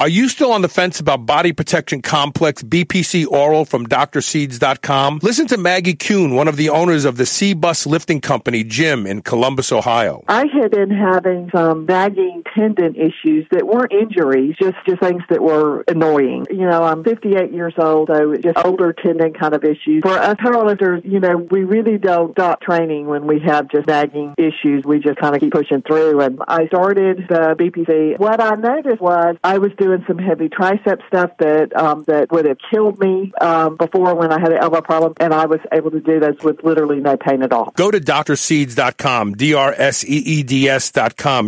Are 0.00 0.08
you 0.08 0.30
still 0.30 0.50
on 0.50 0.62
the 0.62 0.68
fence 0.70 0.98
about 0.98 1.26
body 1.26 1.52
protection 1.52 2.00
complex 2.00 2.62
BPC 2.62 3.26
oral 3.26 3.66
from 3.66 3.86
drseeds.com? 3.86 5.20
Listen 5.22 5.46
to 5.48 5.58
Maggie 5.58 5.92
Kuhn, 5.92 6.34
one 6.34 6.48
of 6.48 6.56
the 6.56 6.70
owners 6.70 7.04
of 7.04 7.18
the 7.18 7.26
C 7.26 7.52
Bus 7.52 7.84
Lifting 7.84 8.22
Company 8.22 8.64
gym 8.64 9.06
in 9.06 9.20
Columbus, 9.20 9.70
Ohio. 9.70 10.24
I 10.26 10.46
had 10.46 10.70
been 10.70 10.88
having 10.88 11.50
some 11.54 11.84
nagging 11.84 12.44
tendon 12.56 12.94
issues 12.96 13.46
that 13.50 13.66
weren't 13.66 13.92
injuries, 13.92 14.56
just, 14.58 14.78
just 14.88 15.02
things 15.02 15.22
that 15.28 15.42
were 15.42 15.84
annoying. 15.86 16.46
You 16.48 16.66
know, 16.66 16.82
I'm 16.82 17.04
58 17.04 17.52
years 17.52 17.74
old, 17.76 18.08
so 18.10 18.34
just 18.36 18.56
older 18.64 18.94
tendon 18.94 19.34
kind 19.34 19.52
of 19.52 19.62
issues. 19.64 20.00
For 20.00 20.16
us 20.16 20.36
powerlifters, 20.36 21.04
you 21.04 21.20
know, 21.20 21.36
we 21.36 21.64
really 21.64 21.98
don't 21.98 22.32
stop 22.32 22.62
training 22.62 23.06
when 23.06 23.26
we 23.26 23.38
have 23.40 23.70
just 23.70 23.86
nagging 23.86 24.34
issues. 24.38 24.82
We 24.82 25.00
just 25.00 25.18
kind 25.18 25.34
of 25.34 25.42
keep 25.42 25.52
pushing 25.52 25.82
through. 25.82 26.22
And 26.22 26.40
I 26.48 26.68
started 26.68 27.26
the 27.28 27.54
BPC. 27.58 28.18
What 28.18 28.40
I 28.40 28.54
noticed 28.54 29.02
was 29.02 29.36
I 29.44 29.58
was 29.58 29.72
doing 29.76 29.89
doing 29.90 30.04
some 30.06 30.18
heavy 30.18 30.48
tricep 30.48 31.04
stuff 31.08 31.30
that 31.38 31.74
um, 31.76 32.04
that 32.06 32.30
would 32.30 32.44
have 32.44 32.58
killed 32.70 33.00
me 33.00 33.32
um, 33.40 33.76
before 33.76 34.14
when 34.14 34.32
I 34.32 34.38
had 34.38 34.52
an 34.52 34.58
elbow 34.58 34.80
problem, 34.82 35.14
and 35.18 35.34
I 35.34 35.46
was 35.46 35.58
able 35.72 35.90
to 35.90 35.98
do 36.00 36.20
those 36.20 36.38
with 36.42 36.62
literally 36.62 37.00
no 37.00 37.16
pain 37.16 37.42
at 37.42 37.52
all. 37.52 37.72
Go 37.76 37.90
to 37.90 37.98
drseeds.com, 37.98 39.34
D-R-S-E-E-D-S.com. 39.34 39.90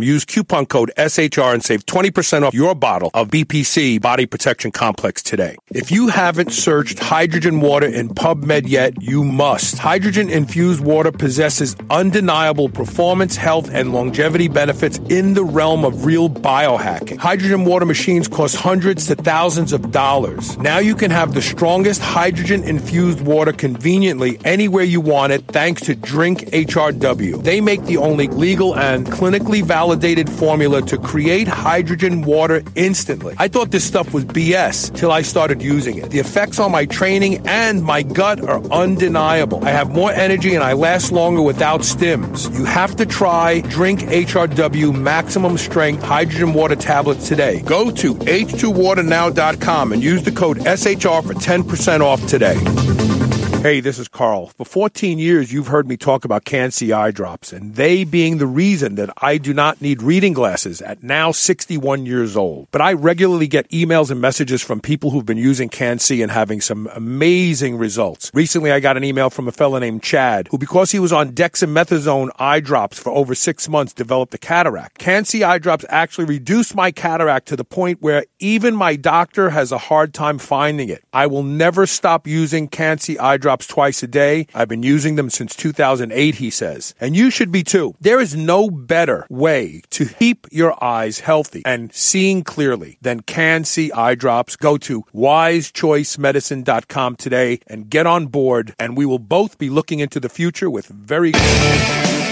Use 0.03 0.25
coupon 0.25 0.65
code 0.65 0.91
SHR 0.97 1.53
and 1.53 1.63
save 1.63 1.85
20% 1.85 2.43
off 2.43 2.53
your 2.53 2.75
bottle 2.75 3.09
of 3.13 3.29
BPC 3.29 4.01
Body 4.01 4.25
Protection 4.25 4.71
Complex 4.71 5.23
today. 5.23 5.55
If 5.69 5.91
you 5.91 6.09
haven't 6.09 6.51
searched 6.51 6.99
hydrogen 6.99 7.61
water 7.61 7.87
in 7.87 8.09
PubMed 8.09 8.67
yet, 8.67 9.01
you 9.01 9.23
must. 9.23 9.77
Hydrogen 9.77 10.29
infused 10.29 10.81
water 10.81 11.13
possesses 11.13 11.77
undeniable 11.89 12.67
performance, 12.69 13.37
health, 13.37 13.69
and 13.71 13.93
longevity 13.93 14.49
benefits 14.49 14.97
in 15.09 15.33
the 15.33 15.43
realm 15.45 15.85
of 15.85 16.05
real 16.05 16.29
biohacking. 16.29 17.17
Hydrogen 17.17 17.65
water 17.65 17.85
machines 17.85 18.27
cost 18.33 18.55
hundreds 18.55 19.07
to 19.07 19.15
thousands 19.15 19.71
of 19.71 19.91
dollars. 19.91 20.57
Now 20.57 20.79
you 20.79 20.95
can 20.95 21.11
have 21.11 21.33
the 21.33 21.41
strongest 21.41 22.01
hydrogen 22.01 22.63
infused 22.63 23.21
water 23.21 23.53
conveniently 23.53 24.39
anywhere 24.43 24.83
you 24.83 24.99
want 24.99 25.31
it 25.33 25.45
thanks 25.47 25.83
to 25.83 25.95
Drink 25.95 26.39
HRW. 26.51 27.43
They 27.43 27.61
make 27.61 27.83
the 27.83 27.97
only 27.97 28.27
legal 28.27 28.75
and 28.75 29.05
clinically 29.05 29.61
validated 29.63 30.29
formula 30.29 30.81
to 30.81 30.97
create 30.97 31.47
hydrogen 31.47 32.23
water 32.23 32.63
instantly. 32.75 33.35
I 33.37 33.47
thought 33.47 33.71
this 33.71 33.85
stuff 33.85 34.13
was 34.13 34.25
BS 34.25 34.95
till 34.95 35.11
I 35.11 35.21
started 35.21 35.61
using 35.61 35.97
it. 35.99 36.09
The 36.09 36.19
effects 36.19 36.59
on 36.59 36.71
my 36.71 36.85
training 36.85 37.47
and 37.47 37.83
my 37.83 38.01
gut 38.01 38.41
are 38.41 38.63
undeniable. 38.71 39.63
I 39.63 39.69
have 39.69 39.91
more 39.91 40.11
energy 40.11 40.55
and 40.55 40.63
I 40.63 40.73
last 40.73 41.11
longer 41.11 41.41
without 41.41 41.81
stims. 41.81 42.51
You 42.57 42.65
have 42.65 42.95
to 42.95 43.05
try 43.05 43.61
Drink 43.61 44.01
HRW 44.01 44.99
Maximum 44.99 45.57
Strength 45.57 46.03
Hydrogen 46.03 46.53
Water 46.53 46.75
Tablets 46.75 47.27
today. 47.27 47.61
Go 47.61 47.91
to 47.91 48.12
h2waternow.com 48.19 49.93
and 49.93 50.03
use 50.03 50.23
the 50.23 50.31
code 50.31 50.57
SHR 50.57 51.23
for 51.25 51.33
10% 51.33 52.01
off 52.01 52.25
today. 52.27 53.22
Hey, 53.63 53.79
this 53.79 53.97
is 53.97 54.09
Carl. 54.09 54.47
For 54.47 54.65
14 54.65 55.19
years, 55.19 55.53
you've 55.53 55.67
heard 55.67 55.87
me 55.87 55.95
talk 55.95 56.25
about 56.25 56.43
Can-C 56.43 56.91
eye 56.91 57.11
drops, 57.11 57.53
and 57.53 57.75
they 57.75 58.03
being 58.03 58.37
the 58.37 58.45
reason 58.45 58.95
that 58.95 59.09
I 59.21 59.37
do 59.37 59.53
not 59.53 59.81
need 59.81 60.03
reading 60.03 60.33
glasses 60.33 60.81
at 60.81 61.01
now 61.01 61.31
61 61.31 62.05
years 62.05 62.35
old. 62.35 62.67
But 62.71 62.81
I 62.81 62.91
regularly 62.91 63.47
get 63.47 63.69
emails 63.69 64.11
and 64.11 64.19
messages 64.19 64.61
from 64.61 64.81
people 64.81 65.11
who've 65.11 65.25
been 65.25 65.37
using 65.37 65.69
Can-C 65.69 66.21
and 66.21 66.29
having 66.29 66.59
some 66.59 66.89
amazing 66.93 67.77
results. 67.77 68.29
Recently, 68.33 68.69
I 68.69 68.81
got 68.81 68.97
an 68.97 69.05
email 69.05 69.29
from 69.29 69.47
a 69.47 69.53
fellow 69.53 69.79
named 69.79 70.03
Chad, 70.03 70.49
who 70.51 70.57
because 70.57 70.91
he 70.91 70.99
was 70.99 71.13
on 71.13 71.31
dexamethasone 71.31 72.31
eye 72.37 72.59
drops 72.59 72.99
for 72.99 73.11
over 73.11 73.33
six 73.33 73.69
months, 73.69 73.93
developed 73.93 74.33
a 74.33 74.37
cataract. 74.37 74.97
Can-C 74.97 75.41
eye 75.41 75.59
drops 75.59 75.85
actually 75.87 76.25
reduced 76.25 76.75
my 76.75 76.91
cataract 76.91 77.47
to 77.47 77.55
the 77.55 77.63
point 77.63 78.01
where 78.01 78.25
even 78.39 78.75
my 78.75 78.97
doctor 78.97 79.51
has 79.51 79.71
a 79.71 79.77
hard 79.77 80.13
time 80.13 80.37
finding 80.37 80.89
it. 80.89 81.05
I 81.13 81.27
will 81.27 81.43
never 81.43 81.85
stop 81.85 82.27
using 82.27 82.67
Can-C 82.67 83.17
eye 83.19 83.37
drops 83.37 83.52
drops 83.53 83.67
twice 83.67 84.01
a 84.01 84.07
day. 84.07 84.47
I've 84.55 84.67
been 84.67 84.81
using 84.81 85.15
them 85.15 85.29
since 85.29 85.55
2008, 85.55 86.33
he 86.35 86.49
says. 86.49 86.95
And 86.99 87.15
you 87.15 87.29
should 87.29 87.51
be 87.51 87.63
too. 87.63 87.93
There 88.01 88.19
is 88.19 88.35
no 88.35 88.71
better 88.71 89.27
way 89.29 89.83
to 89.91 90.05
keep 90.05 90.47
your 90.51 90.83
eyes 90.83 91.19
healthy 91.19 91.61
and 91.63 91.93
seeing 91.93 92.43
clearly 92.43 92.97
than 93.01 93.19
Can-C 93.19 93.91
eye 93.91 94.15
drops. 94.15 94.55
Go 94.55 94.79
to 94.79 95.03
wisechoicemedicine.com 95.13 97.15
today 97.17 97.59
and 97.67 97.91
get 97.91 98.07
on 98.07 98.25
board, 98.25 98.73
and 98.79 98.97
we 98.97 99.05
will 99.05 99.19
both 99.19 99.59
be 99.59 99.69
looking 99.69 99.99
into 99.99 100.19
the 100.19 100.29
future 100.29 100.71
with 100.71 100.87
very. 100.87 101.33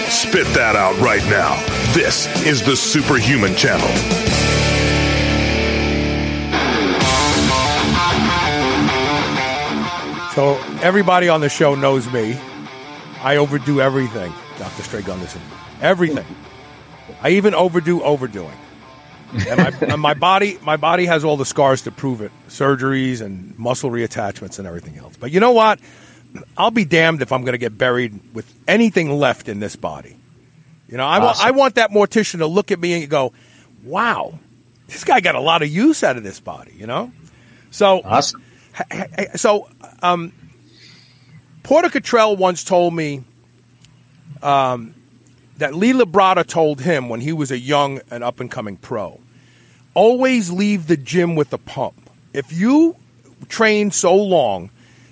Spit 0.09 0.47
that 0.55 0.75
out 0.75 0.99
right 0.99 1.23
now. 1.29 1.55
This 1.93 2.25
is 2.47 2.65
the 2.65 2.75
Superhuman 2.75 3.55
Channel. 3.55 4.30
So 10.33 10.55
everybody 10.81 11.27
on 11.27 11.41
the 11.41 11.49
show 11.49 11.75
knows 11.75 12.11
me. 12.13 12.39
I 13.21 13.35
overdo 13.35 13.81
everything, 13.81 14.31
Dr. 14.57 14.81
Stray 14.83 15.01
Gunderson. 15.01 15.41
Everything. 15.81 16.25
I 17.21 17.31
even 17.31 17.53
overdo 17.53 18.01
overdoing. 18.01 18.57
And 19.33 19.57
my, 19.57 19.73
and 19.93 20.01
my 20.01 20.13
body, 20.13 20.57
my 20.61 20.77
body 20.77 21.05
has 21.05 21.25
all 21.25 21.35
the 21.35 21.45
scars 21.45 21.81
to 21.81 21.91
prove 21.91 22.21
it: 22.21 22.31
surgeries 22.47 23.21
and 23.21 23.57
muscle 23.59 23.91
reattachments 23.91 24.57
and 24.57 24.65
everything 24.65 24.97
else. 24.97 25.17
But 25.17 25.31
you 25.31 25.41
know 25.41 25.51
what? 25.51 25.79
I'll 26.55 26.71
be 26.71 26.85
damned 26.85 27.21
if 27.21 27.33
I'm 27.33 27.41
going 27.41 27.51
to 27.51 27.57
get 27.57 27.77
buried 27.77 28.17
with 28.33 28.51
anything 28.69 29.11
left 29.11 29.49
in 29.49 29.59
this 29.59 29.75
body. 29.75 30.15
You 30.87 30.95
know, 30.95 31.05
I, 31.05 31.19
awesome. 31.19 31.45
I 31.45 31.51
want 31.51 31.75
that 31.75 31.91
mortician 31.91 32.39
to 32.39 32.47
look 32.47 32.71
at 32.71 32.79
me 32.79 33.01
and 33.01 33.09
go, 33.09 33.33
"Wow, 33.83 34.39
this 34.87 35.03
guy 35.03 35.19
got 35.19 35.35
a 35.35 35.41
lot 35.41 35.61
of 35.61 35.67
use 35.67 36.03
out 36.05 36.15
of 36.15 36.23
this 36.23 36.39
body." 36.39 36.73
You 36.77 36.87
know, 36.87 37.11
so 37.69 38.01
awesome. 38.05 38.41
So, 39.35 39.69
um, 40.01 40.31
Porter 41.63 41.89
Cottrell 41.89 42.35
once 42.35 42.63
told 42.63 42.93
me 42.93 43.23
um, 44.41 44.93
that 45.57 45.75
Lee 45.75 45.93
Labrada 45.93 46.45
told 46.45 46.81
him 46.81 47.09
when 47.09 47.21
he 47.21 47.33
was 47.33 47.51
a 47.51 47.57
young 47.59 48.01
and 48.09 48.23
up 48.23 48.39
and 48.39 48.49
coming 48.49 48.77
pro 48.77 49.19
always 49.93 50.51
leave 50.51 50.87
the 50.87 50.97
gym 50.97 51.35
with 51.35 51.51
a 51.53 51.57
pump. 51.57 52.09
If 52.33 52.53
you 52.53 52.95
train 53.49 53.91
so 53.91 54.15
long 54.15 54.69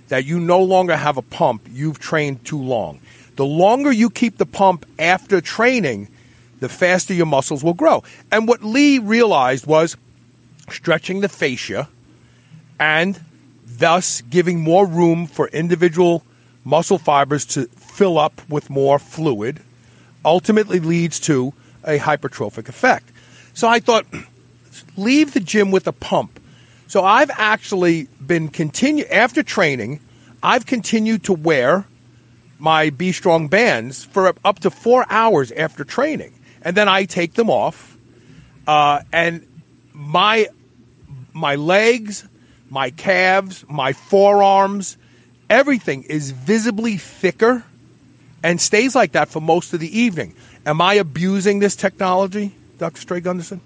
that 0.07 0.25
you 0.25 0.39
no 0.39 0.61
longer 0.61 0.95
have 0.95 1.17
a 1.17 1.21
pump, 1.21 1.67
you've 1.71 1.99
trained 1.99 2.45
too 2.45 2.61
long. 2.61 2.99
The 3.35 3.45
longer 3.45 3.91
you 3.91 4.09
keep 4.09 4.37
the 4.37 4.45
pump 4.45 4.85
after 4.97 5.41
training, 5.41 6.07
the 6.59 6.69
faster 6.69 7.13
your 7.13 7.25
muscles 7.25 7.63
will 7.63 7.73
grow. 7.73 8.03
And 8.31 8.47
what 8.47 8.63
Lee 8.63 8.99
realized 8.99 9.65
was 9.65 9.95
stretching 10.69 11.21
the 11.21 11.29
fascia 11.29 11.87
and 12.79 13.19
thus 13.77 14.21
giving 14.21 14.59
more 14.59 14.85
room 14.85 15.27
for 15.27 15.47
individual 15.49 16.23
muscle 16.63 16.97
fibers 16.97 17.45
to 17.45 17.65
fill 17.67 18.17
up 18.17 18.41
with 18.49 18.69
more 18.69 18.99
fluid, 18.99 19.61
ultimately 20.23 20.79
leads 20.79 21.19
to 21.19 21.53
a 21.83 21.97
hypertrophic 21.97 22.67
effect. 22.67 23.09
So 23.53 23.67
I 23.67 23.79
thought, 23.79 24.05
leave 24.97 25.33
the 25.33 25.39
gym 25.39 25.71
with 25.71 25.87
a 25.87 25.91
pump. 25.93 26.39
So 26.87 27.03
I've 27.03 27.31
actually 27.33 28.07
been 28.25 28.49
continue 28.49 29.05
after 29.05 29.43
training, 29.43 29.99
I've 30.41 30.65
continued 30.65 31.23
to 31.25 31.33
wear 31.33 31.85
my 32.57 32.89
B 32.89 33.11
Strong 33.11 33.47
bands 33.47 34.05
for 34.05 34.33
up 34.43 34.59
to 34.59 34.69
four 34.69 35.05
hours 35.09 35.51
after 35.51 35.83
training, 35.83 36.33
and 36.61 36.75
then 36.75 36.87
I 36.87 37.05
take 37.05 37.33
them 37.33 37.49
off, 37.49 37.97
uh, 38.67 39.01
and 39.13 39.45
my 39.93 40.47
my 41.33 41.55
legs, 41.55 42.27
my 42.69 42.91
calves, 42.91 43.65
my 43.67 43.93
forearms, 43.93 44.97
everything 45.49 46.03
is 46.03 46.31
visibly 46.31 46.97
thicker 46.97 47.63
and 48.43 48.61
stays 48.61 48.95
like 48.95 49.13
that 49.13 49.29
for 49.29 49.41
most 49.41 49.73
of 49.73 49.79
the 49.79 49.99
evening. 49.99 50.35
Am 50.65 50.81
I 50.81 50.95
abusing 50.95 51.59
this 51.59 51.75
technology, 51.75 52.53
Dr. 52.77 53.01
Stray 53.01 53.19
Gunderson? 53.21 53.61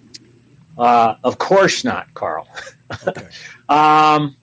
Uh, 0.78 1.16
of 1.24 1.38
course 1.38 1.84
not, 1.84 2.14
Carl. 2.14 2.48
Okay. 3.08 3.28
um, 3.70 4.36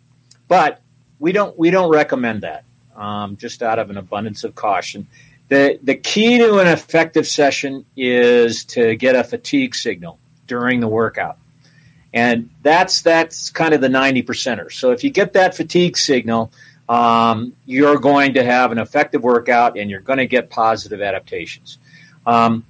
but 0.49 0.81
we 1.21 1.31
don't 1.31 1.57
we 1.57 1.71
don't 1.71 1.89
recommend 1.89 2.43
that. 2.43 2.65
Um, 2.97 3.37
just 3.37 3.63
out 3.63 3.79
of 3.79 3.91
an 3.91 3.97
abundance 3.97 4.43
of 4.43 4.57
caution. 4.57 5.07
The 5.49 5.79
the 5.85 5.95
key 5.95 6.39
to 6.39 6.59
an 6.59 6.67
effective 6.67 7.29
session 7.29 7.85
is 7.97 8.65
to 8.67 8.97
get 8.97 9.15
a 9.15 9.23
fatigue 9.23 9.77
signal 9.77 10.19
during 10.49 10.81
the 10.81 10.89
workout. 10.89 11.39
And 12.13 12.51
that's 12.63 13.03
that's 13.03 13.51
kind 13.51 13.73
of 13.73 13.81
the 13.81 13.89
90 13.89 14.23
percenter. 14.25 14.73
So 14.73 14.91
if 14.91 15.05
you 15.05 15.11
get 15.11 15.35
that 15.35 15.57
fatigue 15.57 15.97
signal, 15.97 16.53
um, 16.89 17.53
you're 17.67 17.99
going 17.99 18.35
to 18.35 18.45
have 18.45 18.73
an 18.73 18.79
effective 18.79 19.23
workout 19.23 19.79
and 19.79 19.89
you're 19.89 20.01
going 20.01 20.19
to 20.19 20.27
get 20.27 20.51
positive 20.51 21.01
adaptations. 21.01 21.79
Um, 22.27 22.65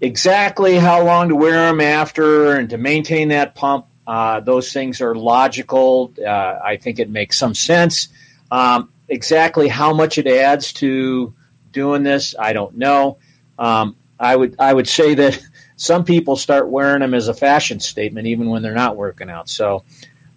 exactly 0.00 0.76
how 0.76 1.04
long 1.04 1.28
to 1.28 1.36
wear 1.36 1.68
them 1.68 1.80
after 1.80 2.54
and 2.54 2.70
to 2.70 2.78
maintain 2.78 3.28
that 3.28 3.54
pump, 3.56 3.86
uh, 4.06 4.40
those 4.40 4.72
things 4.72 5.00
are 5.00 5.14
logical. 5.14 6.12
Uh, 6.24 6.58
I 6.62 6.76
think 6.76 7.00
it 7.00 7.10
makes 7.10 7.36
some 7.36 7.54
sense. 7.54 8.08
Um, 8.50 8.90
exactly 9.08 9.68
how 9.68 9.92
much 9.92 10.18
it 10.18 10.26
adds 10.26 10.72
to 10.74 11.34
doing 11.72 12.02
this, 12.02 12.34
I 12.38 12.52
don't 12.52 12.76
know. 12.76 13.18
Um, 13.58 13.96
I 14.20 14.36
would 14.36 14.56
I 14.58 14.72
would 14.72 14.88
say 14.88 15.14
that 15.14 15.40
some 15.82 16.04
people 16.04 16.36
start 16.36 16.68
wearing 16.68 17.00
them 17.00 17.12
as 17.12 17.26
a 17.26 17.34
fashion 17.34 17.80
statement 17.80 18.28
even 18.28 18.48
when 18.48 18.62
they're 18.62 18.72
not 18.72 18.96
working 18.96 19.28
out. 19.28 19.48
So, 19.48 19.82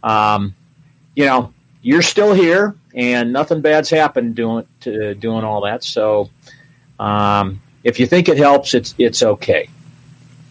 um, 0.02 0.56
you 1.16 1.26
know, 1.26 1.54
you're 1.84 2.02
still 2.02 2.34
here, 2.34 2.74
and 2.96 3.32
nothing 3.32 3.62
bad's 3.62 3.92
happened 3.92 4.34
doing 4.34 4.66
to 4.82 5.14
doing 5.14 5.44
all 5.44 5.62
that. 5.62 5.84
So, 5.84 6.32
um, 7.00 7.62
if 7.84 8.00
you 8.00 8.08
think 8.08 8.28
it 8.28 8.40
helps, 8.40 8.74
it's 8.74 8.96
it's 8.98 9.22
okay. 9.22 9.70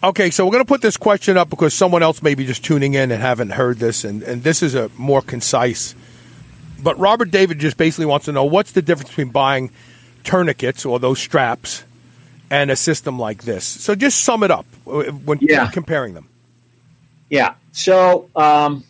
Okay, 0.01 0.29
so 0.29 0.45
we're 0.45 0.53
going 0.53 0.63
to 0.63 0.67
put 0.67 0.81
this 0.81 0.95
question 0.95 1.35
up 1.35 1.49
because 1.49 1.73
someone 1.73 2.01
else 2.01 2.23
may 2.23 2.33
be 2.33 2.45
just 2.45 2.63
tuning 2.63 2.93
in 2.93 3.11
and 3.11 3.21
haven't 3.21 3.49
heard 3.49 3.79
this, 3.79 4.05
and, 4.05 4.23
and 4.23 4.43
this 4.43 4.63
is 4.63 4.75
a 4.75 4.89
more 4.97 5.21
concise. 5.21 5.93
But 6.81 6.97
Robert 6.97 7.31
David 7.31 7.59
just 7.59 7.75
basically 7.75 8.05
wants 8.05 8.27
to 8.27 8.31
know 8.31 8.45
what's 8.45 8.71
the 8.71 8.81
difference 8.81 9.09
between 9.09 9.31
buying 9.31 9.71
tourniquets 10.23 10.85
or 10.85 10.99
those 10.99 11.19
straps 11.19 11.83
and 12.49 12.71
a 12.71 12.75
system 12.75 13.17
like 13.19 13.43
this. 13.43 13.63
So 13.63 13.95
just 13.95 14.23
sum 14.23 14.43
it 14.43 14.51
up 14.51 14.65
when 14.85 15.39
yeah. 15.41 15.69
comparing 15.71 16.13
them. 16.13 16.27
Yeah. 17.29 17.55
So 17.71 18.29
um, 18.35 18.83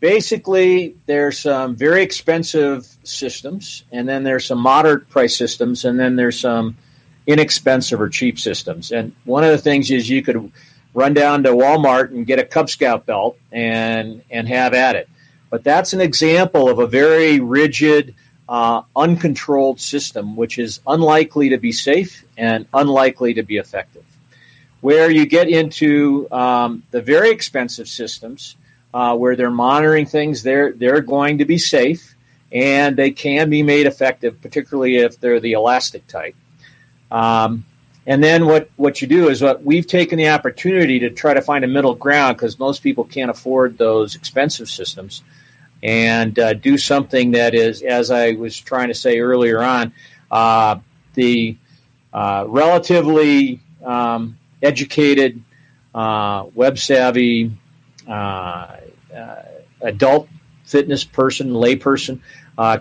basically, 0.00 0.94
there's 1.06 1.40
some 1.40 1.76
very 1.76 2.02
expensive 2.02 2.86
systems, 3.04 3.84
and 3.92 4.08
then 4.08 4.22
there's 4.22 4.46
some 4.46 4.58
moderate 4.58 5.08
price 5.10 5.36
systems, 5.36 5.84
and 5.84 5.98
then 5.98 6.16
there's 6.16 6.40
some 6.40 6.76
inexpensive 7.26 8.00
or 8.00 8.08
cheap 8.08 8.38
systems. 8.38 8.92
And 8.92 9.12
one 9.24 9.44
of 9.44 9.50
the 9.50 9.58
things 9.58 9.90
is 9.90 10.08
you 10.08 10.22
could 10.22 10.52
run 10.94 11.14
down 11.14 11.42
to 11.44 11.50
Walmart 11.50 12.10
and 12.10 12.26
get 12.26 12.38
a 12.38 12.44
Cub 12.44 12.68
Scout 12.68 13.06
belt 13.06 13.38
and 13.50 14.22
and 14.30 14.48
have 14.48 14.74
at 14.74 14.96
it. 14.96 15.08
But 15.50 15.64
that's 15.64 15.92
an 15.92 16.00
example 16.00 16.68
of 16.68 16.78
a 16.78 16.86
very 16.86 17.38
rigid 17.40 18.14
uh, 18.52 18.82
uncontrolled 18.94 19.80
system, 19.80 20.36
which 20.36 20.58
is 20.58 20.80
unlikely 20.86 21.48
to 21.48 21.56
be 21.56 21.72
safe 21.72 22.22
and 22.36 22.66
unlikely 22.74 23.32
to 23.32 23.42
be 23.42 23.56
effective. 23.56 24.04
where 24.82 25.10
you 25.10 25.24
get 25.24 25.48
into 25.48 26.28
um, 26.30 26.82
the 26.90 27.00
very 27.00 27.30
expensive 27.30 27.88
systems 27.88 28.56
uh, 28.92 29.16
where 29.16 29.36
they're 29.36 29.50
monitoring 29.68 30.04
things. 30.04 30.42
They're 30.42 30.72
they're 30.72 31.00
going 31.00 31.38
to 31.38 31.46
be 31.46 31.56
safe 31.56 32.14
and 32.50 32.94
they 32.96 33.10
can 33.12 33.48
be 33.48 33.62
made 33.62 33.86
effective, 33.86 34.42
particularly 34.42 34.96
if 34.96 35.18
they're 35.18 35.40
the 35.40 35.52
elastic 35.52 36.06
type. 36.06 36.34
Um, 37.10 37.64
and 38.06 38.22
then 38.22 38.46
what, 38.46 38.68
what 38.76 39.00
you 39.00 39.08
do 39.08 39.28
is 39.30 39.40
what 39.40 39.62
we've 39.64 39.86
taken 39.86 40.18
the 40.18 40.28
opportunity 40.28 40.98
to 41.00 41.10
try 41.10 41.32
to 41.32 41.40
find 41.40 41.64
a 41.64 41.68
middle 41.68 41.94
ground 41.94 42.36
because 42.36 42.58
most 42.58 42.82
people 42.82 43.04
can't 43.04 43.30
afford 43.30 43.78
those 43.78 44.16
expensive 44.16 44.68
systems 44.68 45.22
and 45.82 46.38
uh, 46.38 46.54
do 46.54 46.78
something 46.78 47.32
that 47.32 47.54
is, 47.54 47.82
as 47.82 48.10
I 48.10 48.32
was 48.32 48.58
trying 48.58 48.88
to 48.88 48.94
say 48.94 49.18
earlier 49.18 49.62
on, 49.62 49.92
uh, 50.30 50.78
the 51.14 51.56
uh, 52.12 52.44
relatively 52.48 53.60
um, 53.84 54.36
educated, 54.62 55.42
uh, 55.94 56.46
web 56.54 56.78
savvy, 56.78 57.50
uh, 58.08 58.76
uh, 59.14 59.42
adult 59.80 60.28
fitness 60.64 61.04
person, 61.04 61.50
layperson 61.50 62.20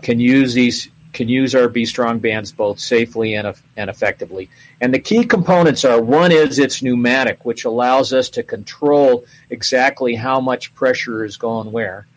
can 0.02 0.20
use 0.20 0.54
these 0.54 0.90
can 1.14 1.28
use 1.28 1.54
our 1.56 1.68
B 1.68 1.86
Strong 1.86 2.20
bands 2.20 2.52
both 2.52 2.80
safely 2.80 3.34
and, 3.36 3.54
and 3.76 3.90
effectively. 3.90 4.50
And 4.80 4.94
the 4.94 5.00
key 5.00 5.26
components 5.26 5.84
are 5.84 6.02
one 6.02 6.32
is 6.32 6.58
it's 6.58 6.82
pneumatic, 6.82 7.44
which 7.46 7.66
allows 7.66 8.14
us 8.14 8.30
to 8.30 8.44
control 8.44 9.26
exactly 9.50 10.16
how 10.16 10.40
much 10.40 10.74
pressure 10.74 11.26
is 11.26 11.38
going 11.38 11.72
where. 11.72 12.08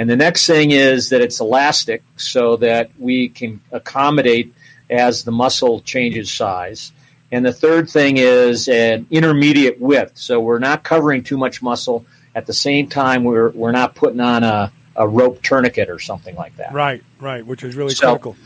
And 0.00 0.08
the 0.08 0.16
next 0.16 0.46
thing 0.46 0.70
is 0.70 1.10
that 1.10 1.20
it's 1.20 1.40
elastic 1.40 2.02
so 2.16 2.56
that 2.56 2.90
we 2.98 3.28
can 3.28 3.60
accommodate 3.70 4.50
as 4.88 5.24
the 5.24 5.30
muscle 5.30 5.82
changes 5.82 6.30
size. 6.30 6.90
And 7.30 7.44
the 7.44 7.52
third 7.52 7.90
thing 7.90 8.16
is 8.16 8.66
an 8.66 9.06
intermediate 9.10 9.78
width. 9.78 10.16
So 10.16 10.40
we're 10.40 10.58
not 10.58 10.84
covering 10.84 11.22
too 11.22 11.36
much 11.36 11.60
muscle. 11.60 12.06
At 12.34 12.46
the 12.46 12.54
same 12.54 12.88
time, 12.88 13.24
we're, 13.24 13.50
we're 13.50 13.72
not 13.72 13.94
putting 13.94 14.20
on 14.20 14.42
a, 14.42 14.72
a 14.96 15.06
rope 15.06 15.42
tourniquet 15.42 15.90
or 15.90 15.98
something 15.98 16.34
like 16.34 16.56
that. 16.56 16.72
Right, 16.72 17.04
right, 17.20 17.44
which 17.44 17.62
is 17.62 17.76
really 17.76 17.90
so, 17.90 18.06
critical. 18.06 18.36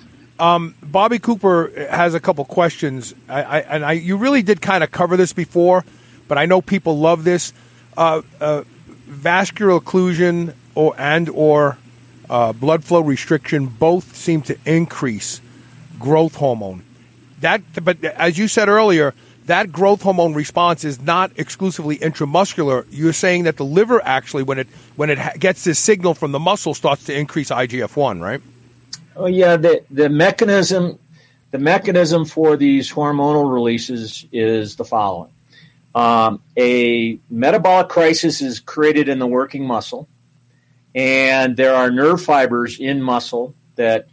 Um, 0.41 0.75
Bobby 0.83 1.21
Cooper 1.21 1.71
has 1.89 2.15
a 2.15 2.21
couple 2.21 2.45
questions, 2.47 3.15
I, 3.29 3.43
I, 3.45 3.59
and 3.61 3.85
I, 3.85 3.93
you 3.93 4.17
really 4.17 4.43
did 4.43 4.61
kind 4.61 4.83
of 4.83 4.91
cover 4.91 5.17
this 5.17 5.33
before, 5.33 5.85
but 6.27 6.37
I 6.37 6.47
know 6.47 6.61
people 6.61 6.99
love 6.99 7.23
this. 7.23 7.53
Uh, 7.97 8.23
uh, 8.41 8.65
vascular 9.07 9.79
occlusion 9.79 10.53
or 10.75 10.95
and 10.99 11.29
or 11.29 11.79
uh, 12.29 12.53
blood 12.53 12.85
flow 12.85 13.01
restriction 13.01 13.67
both 13.67 14.17
seem 14.17 14.43
to 14.43 14.57
increase 14.65 15.41
growth 15.99 16.37
hormone. 16.37 16.83
That, 17.41 17.63
but 17.83 18.03
as 18.05 18.39
you 18.39 18.49
said 18.49 18.69
earlier, 18.69 19.15
that 19.47 19.71
growth 19.71 20.03
hormone 20.03 20.35
response 20.35 20.85
is 20.85 21.01
not 21.01 21.33
exclusively 21.37 21.99
intramuscular. 21.99 22.87
You're 22.91 23.13
saying 23.13 23.45
that 23.45 23.57
the 23.57 23.65
liver 23.65 24.01
actually, 24.05 24.43
when 24.43 24.59
it 24.59 24.69
when 24.97 25.11
it 25.11 25.19
gets 25.39 25.65
this 25.65 25.79
signal 25.79 26.15
from 26.15 26.33
the 26.33 26.39
muscle, 26.39 26.75
starts 26.75 27.05
to 27.05 27.19
increase 27.19 27.51
IGF 27.51 27.97
one, 27.97 28.21
right? 28.21 28.41
Oh 29.17 29.27
yeah, 29.27 29.57
the 29.57 29.85
the 29.91 30.09
mechanism 30.09 30.99
the 31.51 31.59
mechanism 31.59 32.25
for 32.25 32.57
these 32.57 32.91
hormonal 32.91 33.53
releases 33.53 34.27
is 34.33 34.77
the 34.77 34.85
following: 34.85 35.31
um, 35.95 36.41
a 36.57 37.19
metabolic 37.31 37.89
crisis 37.89 38.41
is 38.41 38.61
created 38.61 39.09
in 39.09 39.19
the 39.19 39.27
working 39.27 39.67
muscle, 39.67 40.09
and 40.95 41.57
there 41.57 41.75
are 41.75 41.91
nerve 41.91 42.23
fibers 42.23 42.79
in 42.79 43.03
muscle 43.03 43.55
that 43.77 44.07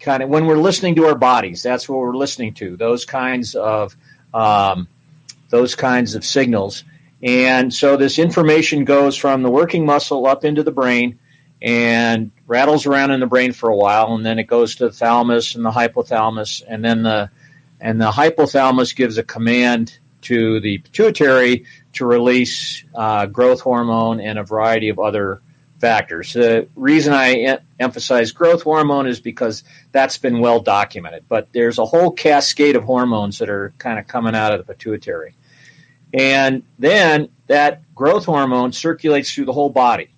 kind 0.00 0.22
of 0.22 0.28
when 0.28 0.46
we're 0.46 0.58
listening 0.58 0.94
to 0.96 1.06
our 1.06 1.14
bodies, 1.14 1.62
that's 1.62 1.88
what 1.88 1.98
we're 1.98 2.16
listening 2.16 2.54
to. 2.54 2.76
Those 2.76 3.04
kinds 3.04 3.54
of 3.54 3.96
um, 4.32 4.88
those 5.50 5.74
kinds 5.74 6.14
of 6.14 6.24
signals. 6.24 6.84
And 7.22 7.74
so 7.74 7.96
this 7.96 8.18
information 8.18 8.84
goes 8.84 9.16
from 9.16 9.42
the 9.42 9.50
working 9.50 9.84
muscle 9.84 10.26
up 10.26 10.44
into 10.44 10.62
the 10.62 10.70
brain 10.70 11.18
and 11.60 12.30
rattles 12.46 12.86
around 12.86 13.10
in 13.10 13.18
the 13.18 13.26
brain 13.26 13.52
for 13.52 13.68
a 13.68 13.76
while, 13.76 14.14
and 14.14 14.24
then 14.24 14.38
it 14.38 14.44
goes 14.44 14.76
to 14.76 14.84
the 14.84 14.92
thalamus 14.92 15.56
and 15.56 15.64
the 15.64 15.72
hypothalamus, 15.72 16.62
and 16.66 16.84
then 16.84 17.02
the 17.02 17.30
and 17.80 18.00
the 18.00 18.10
hypothalamus 18.10 18.94
gives 18.94 19.18
a 19.18 19.22
command 19.24 19.98
to 20.22 20.60
the 20.60 20.78
pituitary 20.78 21.64
to 21.94 22.06
release 22.06 22.84
uh, 22.94 23.26
growth 23.26 23.60
hormone 23.60 24.20
and 24.20 24.38
a 24.38 24.44
variety 24.44 24.88
of 24.88 24.98
other 24.98 25.40
factors. 25.78 26.32
The 26.32 26.68
reason 26.76 27.12
I 27.12 27.34
em- 27.34 27.58
emphasize 27.78 28.32
growth 28.32 28.62
hormone 28.62 29.06
is 29.06 29.20
because 29.20 29.62
that's 29.92 30.18
been 30.18 30.40
well 30.40 30.60
documented, 30.60 31.24
but 31.28 31.52
there's 31.52 31.78
a 31.78 31.84
whole 31.84 32.10
cascade 32.10 32.76
of 32.76 32.84
hormones 32.84 33.38
that 33.38 33.48
are 33.48 33.72
kind 33.78 33.98
of 33.98 34.06
coming 34.06 34.34
out 34.34 34.52
of 34.52 34.66
the 34.66 34.74
pituitary. 34.74 35.34
And 36.12 36.62
then 36.78 37.28
that 37.46 37.82
growth 37.94 38.24
hormone 38.24 38.72
circulates 38.72 39.32
through 39.32 39.46
the 39.46 39.52
whole 39.52 39.70
body. 39.70 40.08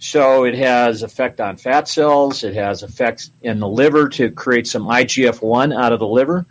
So 0.00 0.44
it 0.44 0.54
has 0.54 1.02
effect 1.02 1.40
on 1.40 1.56
fat 1.56 1.88
cells, 1.88 2.44
it 2.44 2.54
has 2.54 2.82
effects 2.82 3.30
in 3.42 3.58
the 3.58 3.68
liver 3.68 4.08
to 4.10 4.30
create 4.30 4.66
some 4.68 4.84
IGF-1 4.84 5.76
out 5.76 5.92
of 5.92 5.98
the 5.98 6.06
liver, 6.06 6.46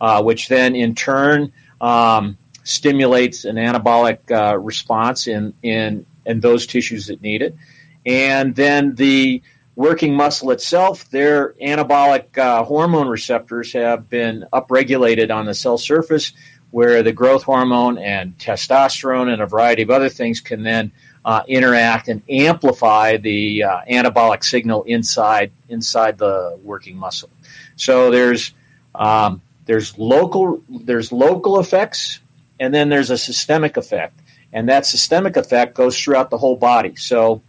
uh, 0.00 0.22
which 0.22 0.48
then 0.48 0.74
in 0.74 0.94
turn 0.94 1.52
um, 1.80 2.36
stimulates 2.64 3.44
an 3.46 3.56
anabolic 3.56 4.18
uh, 4.30 4.58
response 4.58 5.26
in, 5.26 5.54
in, 5.62 6.04
in 6.26 6.40
those 6.40 6.66
tissues 6.66 7.06
that 7.06 7.22
need 7.22 7.40
it 7.40 7.54
and 8.04 8.54
then 8.54 8.94
the 8.94 9.42
working 9.76 10.14
muscle 10.14 10.50
itself, 10.50 11.08
their 11.10 11.54
anabolic 11.54 12.36
uh, 12.36 12.64
hormone 12.64 13.08
receptors 13.08 13.72
have 13.72 14.08
been 14.10 14.44
upregulated 14.52 15.34
on 15.34 15.46
the 15.46 15.54
cell 15.54 15.78
surface, 15.78 16.32
where 16.70 17.02
the 17.02 17.12
growth 17.12 17.42
hormone 17.42 17.98
and 17.98 18.36
testosterone 18.38 19.32
and 19.32 19.42
a 19.42 19.46
variety 19.46 19.82
of 19.82 19.90
other 19.90 20.08
things 20.08 20.40
can 20.40 20.62
then 20.62 20.90
uh, 21.24 21.42
interact 21.46 22.08
and 22.08 22.22
amplify 22.28 23.16
the 23.16 23.62
uh, 23.62 23.80
anabolic 23.90 24.42
signal 24.42 24.82
inside 24.84 25.50
inside 25.68 26.18
the 26.18 26.58
working 26.64 26.96
muscle. 26.96 27.30
So 27.76 28.10
there's 28.10 28.52
um, 28.94 29.40
there's 29.66 29.96
local 29.98 30.62
there's 30.68 31.12
local 31.12 31.60
effects, 31.60 32.18
and 32.58 32.74
then 32.74 32.88
there's 32.88 33.10
a 33.10 33.18
systemic 33.18 33.76
effect, 33.76 34.18
and 34.52 34.68
that 34.68 34.84
systemic 34.84 35.36
effect 35.36 35.74
goes 35.74 35.98
throughout 35.98 36.30
the 36.30 36.38
whole 36.38 36.56
body. 36.56 36.96
So 36.96 37.42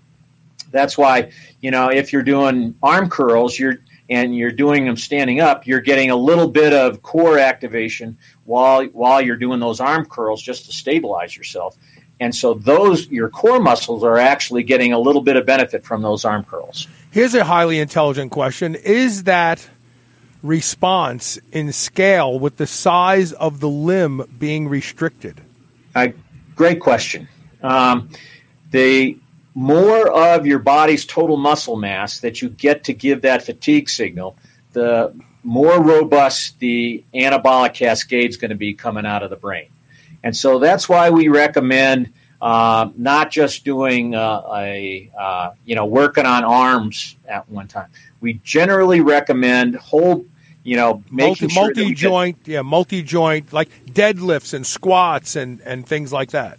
that's 0.73 0.97
why, 0.97 1.31
you 1.61 1.71
know, 1.71 1.89
if 1.89 2.11
you're 2.11 2.23
doing 2.23 2.75
arm 2.83 3.09
curls, 3.09 3.57
you're 3.57 3.77
and 4.09 4.35
you're 4.35 4.51
doing 4.51 4.85
them 4.85 4.97
standing 4.97 5.39
up, 5.39 5.65
you're 5.65 5.79
getting 5.79 6.11
a 6.11 6.15
little 6.15 6.49
bit 6.49 6.73
of 6.73 7.01
core 7.01 7.39
activation 7.39 8.17
while 8.43 8.83
while 8.87 9.21
you're 9.21 9.37
doing 9.37 9.61
those 9.61 9.79
arm 9.79 10.05
curls 10.05 10.41
just 10.41 10.65
to 10.65 10.73
stabilize 10.73 11.37
yourself. 11.37 11.77
And 12.19 12.35
so 12.35 12.53
those 12.53 13.07
your 13.09 13.29
core 13.29 13.59
muscles 13.59 14.03
are 14.03 14.17
actually 14.17 14.63
getting 14.63 14.91
a 14.91 14.99
little 14.99 15.21
bit 15.21 15.37
of 15.37 15.45
benefit 15.45 15.85
from 15.85 16.01
those 16.01 16.25
arm 16.25 16.43
curls. 16.43 16.87
Here's 17.11 17.35
a 17.35 17.43
highly 17.43 17.79
intelligent 17.79 18.31
question. 18.31 18.75
Is 18.75 19.23
that 19.23 19.67
response 20.41 21.39
in 21.51 21.71
scale 21.71 22.37
with 22.37 22.57
the 22.57 22.67
size 22.67 23.31
of 23.31 23.61
the 23.61 23.69
limb 23.69 24.25
being 24.37 24.67
restricted? 24.67 25.39
Uh, 25.95 26.09
great 26.55 26.79
question. 26.79 27.27
Um, 27.61 28.09
the 28.71 29.17
more 29.55 30.11
of 30.11 30.45
your 30.45 30.59
body's 30.59 31.05
total 31.05 31.37
muscle 31.37 31.75
mass 31.75 32.19
that 32.19 32.41
you 32.41 32.49
get 32.49 32.85
to 32.85 32.93
give 32.93 33.21
that 33.21 33.43
fatigue 33.43 33.89
signal, 33.89 34.35
the 34.73 35.13
more 35.43 35.81
robust 35.81 36.59
the 36.59 37.03
anabolic 37.13 37.73
cascade 37.73 38.29
is 38.29 38.37
going 38.37 38.49
to 38.49 38.57
be 38.57 38.73
coming 38.73 39.05
out 39.05 39.23
of 39.23 39.29
the 39.29 39.35
brain. 39.35 39.67
And 40.23 40.35
so 40.35 40.59
that's 40.59 40.87
why 40.87 41.09
we 41.09 41.27
recommend 41.27 42.13
uh, 42.41 42.89
not 42.97 43.31
just 43.31 43.63
doing 43.63 44.15
uh, 44.15 44.41
a, 44.53 45.11
uh, 45.17 45.51
you 45.65 45.75
know, 45.75 45.85
working 45.85 46.25
on 46.25 46.43
arms 46.43 47.15
at 47.27 47.47
one 47.49 47.67
time. 47.67 47.87
We 48.21 48.39
generally 48.43 49.01
recommend 49.01 49.75
whole, 49.75 50.25
you 50.63 50.77
know, 50.77 51.03
making 51.11 51.49
multi, 51.53 51.83
multi 51.83 51.93
joint, 51.93 52.37
yeah, 52.45 52.61
multi 52.61 53.03
joint, 53.03 53.51
like 53.53 53.69
deadlifts 53.85 54.53
and 54.53 54.65
squats 54.65 55.35
and, 55.35 55.61
and 55.61 55.85
things 55.85 56.11
like 56.11 56.31
that. 56.31 56.57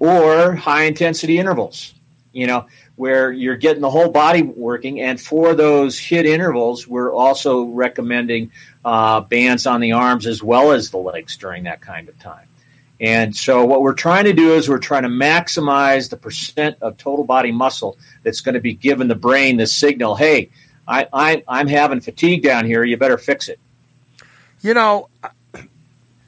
Or 0.00 0.54
high 0.54 0.84
intensity 0.84 1.38
intervals 1.38 1.94
you 2.32 2.46
know, 2.46 2.66
where 2.96 3.32
you're 3.32 3.56
getting 3.56 3.80
the 3.80 3.90
whole 3.90 4.10
body 4.10 4.42
working. 4.42 5.00
And 5.00 5.20
for 5.20 5.54
those 5.54 5.98
HIIT 5.98 6.26
intervals, 6.26 6.86
we're 6.86 7.12
also 7.12 7.64
recommending 7.64 8.52
uh, 8.84 9.20
bands 9.20 9.66
on 9.66 9.80
the 9.80 9.92
arms 9.92 10.26
as 10.26 10.42
well 10.42 10.72
as 10.72 10.90
the 10.90 10.98
legs 10.98 11.36
during 11.36 11.64
that 11.64 11.80
kind 11.80 12.08
of 12.08 12.18
time. 12.18 12.46
And 13.00 13.34
so, 13.34 13.64
what 13.64 13.80
we're 13.80 13.94
trying 13.94 14.24
to 14.24 14.34
do 14.34 14.52
is 14.52 14.68
we're 14.68 14.78
trying 14.78 15.04
to 15.04 15.08
maximize 15.08 16.10
the 16.10 16.18
percent 16.18 16.76
of 16.82 16.98
total 16.98 17.24
body 17.24 17.50
muscle 17.50 17.96
that's 18.22 18.42
going 18.42 18.56
to 18.56 18.60
be 18.60 18.74
giving 18.74 19.08
the 19.08 19.14
brain 19.14 19.56
the 19.56 19.66
signal 19.66 20.14
hey, 20.16 20.50
I, 20.86 21.06
I, 21.12 21.44
I'm 21.48 21.66
having 21.66 22.00
fatigue 22.00 22.42
down 22.42 22.66
here, 22.66 22.84
you 22.84 22.98
better 22.98 23.16
fix 23.16 23.48
it. 23.48 23.58
You 24.60 24.74
know, 24.74 25.08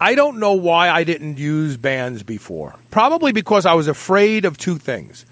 I 0.00 0.14
don't 0.14 0.38
know 0.38 0.54
why 0.54 0.88
I 0.88 1.04
didn't 1.04 1.38
use 1.38 1.76
bands 1.76 2.22
before. 2.22 2.76
Probably 2.90 3.32
because 3.32 3.66
I 3.66 3.74
was 3.74 3.86
afraid 3.86 4.44
of 4.44 4.56
two 4.56 4.78
things. 4.78 5.26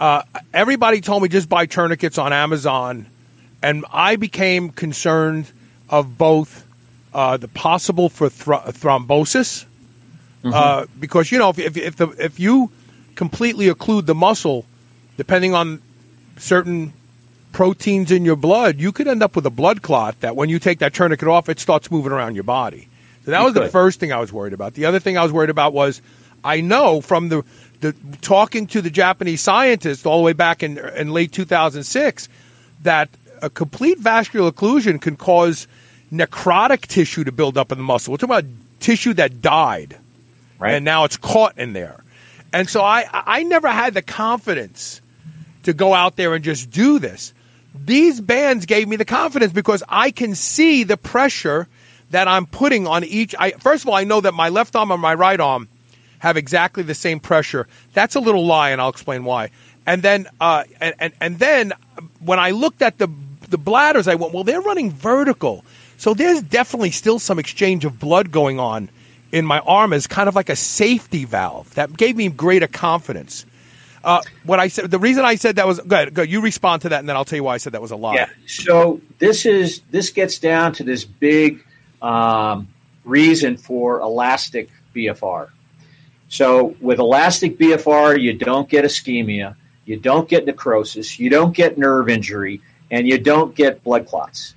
Uh, 0.00 0.22
everybody 0.54 1.02
told 1.02 1.22
me 1.22 1.28
just 1.28 1.46
buy 1.46 1.66
tourniquets 1.66 2.16
on 2.16 2.32
Amazon, 2.32 3.04
and 3.62 3.84
I 3.92 4.16
became 4.16 4.70
concerned 4.70 5.52
of 5.90 6.16
both 6.16 6.66
uh, 7.12 7.36
the 7.36 7.48
possible 7.48 8.08
for 8.08 8.30
thr- 8.30 8.54
thrombosis 8.54 9.66
mm-hmm. 10.42 10.52
uh, 10.54 10.86
because 10.98 11.30
you 11.30 11.38
know 11.38 11.50
if, 11.50 11.58
if, 11.58 11.76
if 11.76 11.96
the 11.96 12.08
if 12.18 12.40
you 12.40 12.70
completely 13.14 13.66
occlude 13.66 14.06
the 14.06 14.14
muscle, 14.14 14.64
depending 15.18 15.54
on 15.54 15.82
certain 16.38 16.94
proteins 17.52 18.10
in 18.10 18.24
your 18.24 18.36
blood, 18.36 18.80
you 18.80 18.92
could 18.92 19.06
end 19.06 19.22
up 19.22 19.36
with 19.36 19.44
a 19.44 19.50
blood 19.50 19.82
clot 19.82 20.18
that 20.20 20.34
when 20.34 20.48
you 20.48 20.58
take 20.58 20.78
that 20.78 20.94
tourniquet 20.94 21.28
off, 21.28 21.50
it 21.50 21.60
starts 21.60 21.90
moving 21.90 22.12
around 22.12 22.36
your 22.36 22.44
body. 22.44 22.88
So 23.26 23.32
that 23.32 23.40
you 23.40 23.44
was 23.44 23.52
could. 23.52 23.64
the 23.64 23.68
first 23.68 24.00
thing 24.00 24.14
I 24.14 24.18
was 24.18 24.32
worried 24.32 24.54
about. 24.54 24.72
The 24.72 24.86
other 24.86 24.98
thing 24.98 25.18
I 25.18 25.22
was 25.22 25.32
worried 25.32 25.50
about 25.50 25.74
was 25.74 26.00
I 26.42 26.62
know 26.62 27.00
from 27.00 27.28
the, 27.28 27.44
the 27.80 27.94
talking 28.20 28.66
to 28.68 28.82
the 28.82 28.90
Japanese 28.90 29.40
scientists 29.40 30.04
all 30.06 30.18
the 30.18 30.24
way 30.24 30.32
back 30.32 30.62
in, 30.62 30.78
in 30.78 31.10
late 31.10 31.32
2006 31.32 32.28
that 32.82 33.08
a 33.42 33.50
complete 33.50 33.98
vascular 33.98 34.50
occlusion 34.50 35.00
can 35.00 35.16
cause 35.16 35.66
necrotic 36.12 36.86
tissue 36.86 37.24
to 37.24 37.32
build 37.32 37.56
up 37.56 37.72
in 37.72 37.78
the 37.78 37.84
muscle. 37.84 38.12
We're 38.12 38.18
talking 38.18 38.36
about 38.36 38.50
tissue 38.80 39.14
that 39.14 39.40
died, 39.40 39.96
right. 40.58 40.74
and 40.74 40.84
now 40.84 41.04
it's 41.04 41.16
caught 41.16 41.58
in 41.58 41.72
there. 41.72 42.02
And 42.52 42.68
so 42.68 42.82
I, 42.82 43.06
I 43.12 43.42
never 43.44 43.68
had 43.68 43.94
the 43.94 44.02
confidence 44.02 45.00
to 45.62 45.72
go 45.72 45.94
out 45.94 46.16
there 46.16 46.34
and 46.34 46.44
just 46.44 46.70
do 46.70 46.98
this. 46.98 47.32
These 47.74 48.20
bands 48.20 48.66
gave 48.66 48.88
me 48.88 48.96
the 48.96 49.04
confidence 49.04 49.52
because 49.52 49.82
I 49.88 50.10
can 50.10 50.34
see 50.34 50.84
the 50.84 50.96
pressure 50.96 51.68
that 52.10 52.26
I'm 52.26 52.46
putting 52.46 52.86
on 52.86 53.04
each. 53.04 53.34
I, 53.38 53.52
first 53.52 53.84
of 53.84 53.88
all, 53.88 53.94
I 53.94 54.04
know 54.04 54.20
that 54.20 54.34
my 54.34 54.48
left 54.48 54.74
arm 54.74 54.90
and 54.90 55.00
my 55.00 55.14
right 55.14 55.38
arm 55.38 55.68
have 56.20 56.36
exactly 56.36 56.82
the 56.82 56.94
same 56.94 57.20
pressure. 57.20 57.66
That's 57.92 58.14
a 58.14 58.20
little 58.20 58.46
lie, 58.46 58.70
and 58.70 58.80
I'll 58.80 58.88
explain 58.88 59.24
why. 59.24 59.50
And 59.86 60.02
then, 60.02 60.28
uh, 60.40 60.64
and, 60.80 60.94
and, 60.98 61.12
and 61.20 61.38
then 61.38 61.72
when 62.24 62.38
I 62.38 62.52
looked 62.52 62.80
at 62.80 62.98
the 62.98 63.08
the 63.48 63.58
bladders, 63.58 64.06
I 64.06 64.14
went, 64.14 64.32
well, 64.32 64.44
they're 64.44 64.60
running 64.60 64.92
vertical, 64.92 65.64
so 65.96 66.14
there's 66.14 66.40
definitely 66.40 66.92
still 66.92 67.18
some 67.18 67.40
exchange 67.40 67.84
of 67.84 67.98
blood 67.98 68.30
going 68.30 68.60
on 68.60 68.88
in 69.32 69.44
my 69.44 69.58
arm 69.60 69.92
as 69.92 70.06
kind 70.06 70.28
of 70.28 70.36
like 70.36 70.48
a 70.48 70.56
safety 70.56 71.24
valve. 71.24 71.74
That 71.74 71.96
gave 71.96 72.16
me 72.16 72.28
greater 72.28 72.68
confidence. 72.68 73.44
Uh, 74.02 74.22
what 74.44 74.58
I 74.58 74.68
said, 74.68 74.90
the 74.90 74.98
reason 74.98 75.24
I 75.24 75.34
said 75.34 75.56
that 75.56 75.66
was 75.66 75.80
good. 75.80 76.16
You 76.30 76.40
respond 76.40 76.82
to 76.82 76.90
that, 76.90 77.00
and 77.00 77.08
then 77.08 77.16
I'll 77.16 77.24
tell 77.24 77.36
you 77.36 77.44
why 77.44 77.54
I 77.54 77.58
said 77.58 77.72
that 77.72 77.82
was 77.82 77.90
a 77.90 77.96
lie. 77.96 78.14
Yeah. 78.14 78.28
So 78.46 79.00
this 79.18 79.44
is 79.44 79.80
this 79.90 80.10
gets 80.10 80.38
down 80.38 80.72
to 80.74 80.84
this 80.84 81.04
big 81.04 81.64
um, 82.00 82.68
reason 83.04 83.56
for 83.56 84.00
elastic 84.00 84.70
BFR. 84.94 85.48
So 86.30 86.76
with 86.80 87.00
elastic 87.00 87.58
BFR, 87.58 88.18
you 88.18 88.32
don't 88.32 88.68
get 88.68 88.84
ischemia, 88.84 89.56
you 89.84 89.96
don't 89.96 90.28
get 90.28 90.46
necrosis, 90.46 91.18
you 91.18 91.28
don't 91.28 91.52
get 91.52 91.76
nerve 91.76 92.08
injury, 92.08 92.62
and 92.88 93.06
you 93.06 93.18
don't 93.18 93.52
get 93.54 93.82
blood 93.82 94.06
clots. 94.06 94.54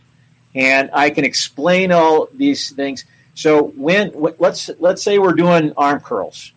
And 0.54 0.92
I 0.94 1.10
can 1.10 1.26
explain 1.26 1.92
all 1.92 2.30
these 2.32 2.70
things. 2.70 3.06
So 3.34 3.64
when 3.76 4.12
let's 4.38 4.70
let's 4.80 5.02
say 5.02 5.18
we're 5.18 5.34
doing 5.34 5.74
arm 5.76 6.00
curls, 6.00 6.52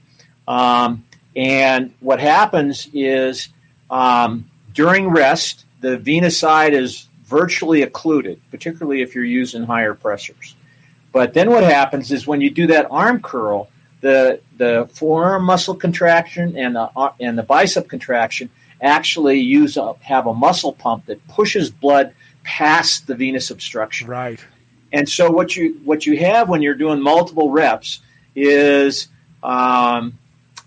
um, 0.46 1.02
and 1.34 1.94
what 2.00 2.20
happens 2.20 2.86
is 2.92 3.48
um, 3.88 4.44
during 4.74 5.08
rest, 5.08 5.64
the 5.80 5.96
venous 5.96 6.38
side 6.38 6.74
is 6.74 7.08
virtually 7.24 7.80
occluded, 7.80 8.38
particularly 8.50 9.00
if 9.00 9.14
you're 9.14 9.24
using 9.24 9.64
higher 9.64 9.94
pressures. 9.94 10.54
But 11.10 11.32
then 11.32 11.50
what 11.50 11.64
happens 11.64 12.12
is 12.12 12.26
when 12.26 12.42
you 12.42 12.50
do 12.50 12.66
that 12.66 12.88
arm 12.90 13.22
curl, 13.22 13.70
the 14.01 14.40
the 14.57 14.88
forearm 14.92 15.44
muscle 15.44 15.74
contraction 15.74 16.57
and 16.57 16.76
the 16.76 16.90
uh, 16.97 17.12
and 17.20 17.38
the 17.38 17.42
bicep 17.42 17.88
contraction 17.88 18.51
actually 18.80 19.40
use 19.40 19.76
a, 19.76 19.94
have 20.01 20.26
a 20.26 20.34
muscle 20.34 20.72
pump 20.72 21.07
that 21.07 21.26
pushes 21.28 21.70
blood 21.70 22.14
past 22.44 23.07
the 23.07 23.14
venous 23.14 23.51
obstruction. 23.51 24.09
Right. 24.09 24.44
And 24.92 25.09
so 25.09 25.30
what 25.30 25.57
you 25.57 25.80
what 25.84 26.07
you 26.07 26.18
have 26.18 26.49
when 26.49 26.62
you're 26.62 26.74
doing 26.74 27.01
multiple 27.01 27.51
reps 27.51 28.01
is 28.34 29.09
um, 29.42 30.14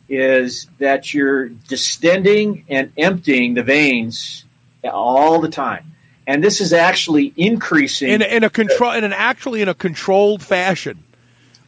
is 0.08 0.68
that 0.80 1.14
you're 1.14 1.50
distending 1.50 2.66
and 2.68 2.92
emptying 2.98 3.54
the 3.54 3.64
veins 3.64 4.44
all 4.84 5.40
the 5.40 5.50
time, 5.50 5.86
and 6.28 6.44
this 6.44 6.62
is 6.62 6.74
actually 6.74 7.34
increasing 7.38 8.10
in 8.10 8.22
a, 8.22 8.26
in 8.26 8.44
a 8.44 8.50
control 8.50 8.92
in 8.92 9.04
an 9.04 9.14
actually 9.14 9.62
in 9.62 9.70
a 9.70 9.74
controlled 9.74 10.44
fashion, 10.44 11.04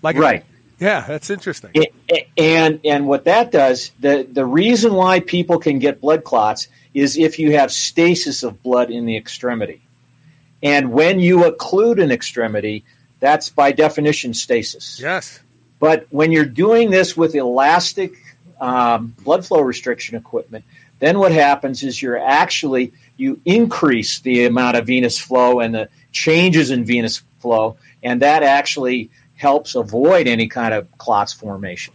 like 0.01 0.17
right. 0.17 0.43
Yeah, 0.81 1.05
that's 1.07 1.29
interesting. 1.29 1.71
and 2.37 2.79
and 2.83 3.07
what 3.07 3.25
that 3.25 3.51
does 3.51 3.91
the 3.99 4.27
the 4.29 4.43
reason 4.43 4.95
why 4.95 5.19
people 5.19 5.59
can 5.59 5.77
get 5.77 6.01
blood 6.01 6.23
clots 6.23 6.67
is 6.95 7.17
if 7.17 7.37
you 7.37 7.51
have 7.55 7.71
stasis 7.71 8.41
of 8.41 8.61
blood 8.63 8.89
in 8.89 9.05
the 9.05 9.15
extremity, 9.15 9.79
and 10.63 10.91
when 10.91 11.19
you 11.19 11.43
occlude 11.43 12.01
an 12.01 12.11
extremity, 12.11 12.83
that's 13.19 13.49
by 13.49 13.71
definition 13.71 14.33
stasis. 14.33 14.99
Yes. 14.99 15.39
But 15.79 16.07
when 16.09 16.31
you're 16.31 16.45
doing 16.45 16.89
this 16.89 17.15
with 17.15 17.35
elastic 17.35 18.13
um, 18.59 19.15
blood 19.23 19.45
flow 19.45 19.61
restriction 19.61 20.17
equipment, 20.17 20.65
then 20.99 21.19
what 21.19 21.31
happens 21.31 21.83
is 21.83 22.01
you're 22.01 22.17
actually 22.17 22.91
you 23.17 23.39
increase 23.45 24.19
the 24.21 24.45
amount 24.45 24.77
of 24.77 24.87
venous 24.87 25.19
flow 25.19 25.59
and 25.59 25.75
the 25.75 25.89
changes 26.11 26.71
in 26.71 26.85
venous 26.85 27.21
flow, 27.39 27.77
and 28.01 28.23
that 28.23 28.41
actually 28.41 29.11
helps 29.41 29.73
avoid 29.73 30.27
any 30.27 30.47
kind 30.47 30.71
of 30.71 30.87
clots 30.99 31.33
formation. 31.33 31.91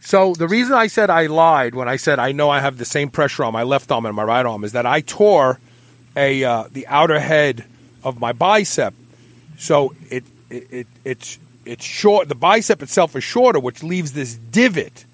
So 0.00 0.34
the 0.34 0.48
reason 0.48 0.74
I 0.74 0.88
said 0.88 1.08
I 1.08 1.26
lied 1.26 1.76
when 1.76 1.88
I 1.88 1.94
said 1.94 2.18
I 2.18 2.32
know 2.32 2.50
I 2.50 2.58
have 2.58 2.78
the 2.78 2.84
same 2.84 3.10
pressure 3.10 3.44
on 3.44 3.52
my 3.52 3.62
left 3.62 3.92
arm 3.92 4.06
and 4.06 4.16
my 4.16 4.24
right 4.24 4.44
arm 4.44 4.64
is 4.64 4.72
that 4.72 4.84
I 4.84 5.02
tore 5.02 5.60
a 6.16 6.42
uh, 6.42 6.64
the 6.72 6.88
outer 6.88 7.20
head 7.20 7.64
of 8.02 8.18
my 8.18 8.32
bicep, 8.32 8.92
so 9.56 9.94
it, 10.10 10.24
it, 10.50 10.66
it 10.72 10.86
it's 11.04 11.38
it's 11.64 11.84
short. 11.84 12.28
The 12.28 12.34
bicep 12.34 12.82
itself 12.82 13.14
is 13.14 13.22
shorter, 13.22 13.60
which 13.60 13.84
leaves 13.84 14.12
this 14.12 14.34
divot 14.34 15.04